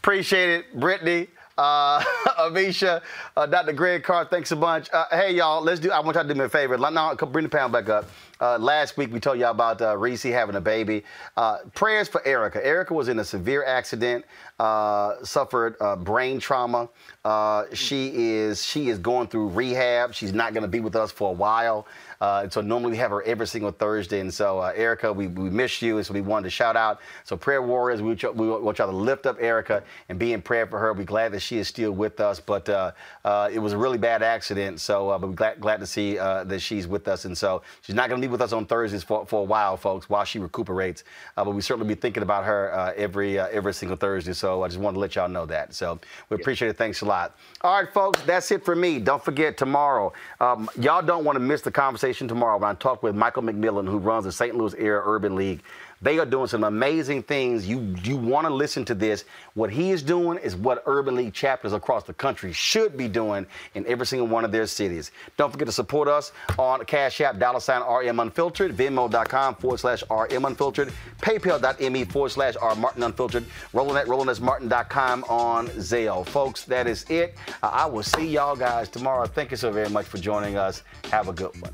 [0.03, 1.27] Appreciate it, Brittany,
[1.57, 1.99] uh,
[2.39, 3.01] Ameshia,
[3.35, 3.73] uh, Dr.
[3.73, 4.25] Greg Carr.
[4.25, 4.89] Thanks a bunch.
[4.93, 5.91] Uh, hey, y'all, let's do.
[5.91, 6.77] I want y'all to do me a favor.
[6.77, 8.05] Now, bring the pound back up.
[8.39, 11.03] Uh, last week we told y'all about uh, Reese having a baby.
[11.35, 12.65] Uh, prayers for Erica.
[12.65, 14.25] Erica was in a severe accident,
[14.59, 16.89] uh, suffered uh, brain trauma.
[17.25, 20.13] Uh, she is she is going through rehab.
[20.13, 21.87] She's not going to be with us for a while.
[22.19, 24.19] Uh, and so normally we have her every single Thursday.
[24.19, 25.97] And so, uh, Erica, we, we miss you.
[25.97, 26.99] And so we wanted to shout out.
[27.23, 30.41] So, prayer warriors, we, want we want y'all to lift up Erica and be in
[30.41, 30.93] prayer for her.
[30.93, 32.91] We're glad that she is still with us, but uh,
[33.23, 34.79] uh, it was a really bad accident.
[34.79, 37.25] So, uh, but we're glad, glad to see uh, that she's with us.
[37.25, 39.77] And so she's not going to be with us on Thursdays for, for a while,
[39.77, 41.03] folks, while she recuperates.
[41.35, 44.33] Uh, but we certainly be thinking about her uh, every every single Thursday.
[44.33, 45.73] So I just wanted to let y'all know that.
[45.73, 46.77] So we appreciate it.
[46.77, 47.37] Thanks a lot.
[47.61, 48.99] All right, folks, that's it for me.
[48.99, 50.13] Don't forget tomorrow.
[50.39, 53.87] Um, y'all don't want to miss the conversation tomorrow when I talk with Michael McMillan,
[53.87, 54.55] who runs the St.
[54.55, 55.61] Louis Area Urban League.
[56.01, 57.67] They are doing some amazing things.
[57.67, 59.25] You you want to listen to this.
[59.55, 63.47] What he is doing is what Urban League chapters across the country should be doing
[63.73, 65.11] in every single one of their cities.
[65.37, 70.03] Don't forget to support us on Cash App, dollar sign RM Unfiltered, Venmo.com forward slash
[70.11, 76.25] RM Unfiltered, PayPal.me forward slash R Martin Unfiltered, Roland at RolandSMartin.com on Zelle.
[76.27, 77.35] Folks, that is it.
[77.63, 79.25] Uh, I will see y'all guys tomorrow.
[79.25, 80.83] Thank you so very much for joining us.
[81.05, 81.73] Have a good one.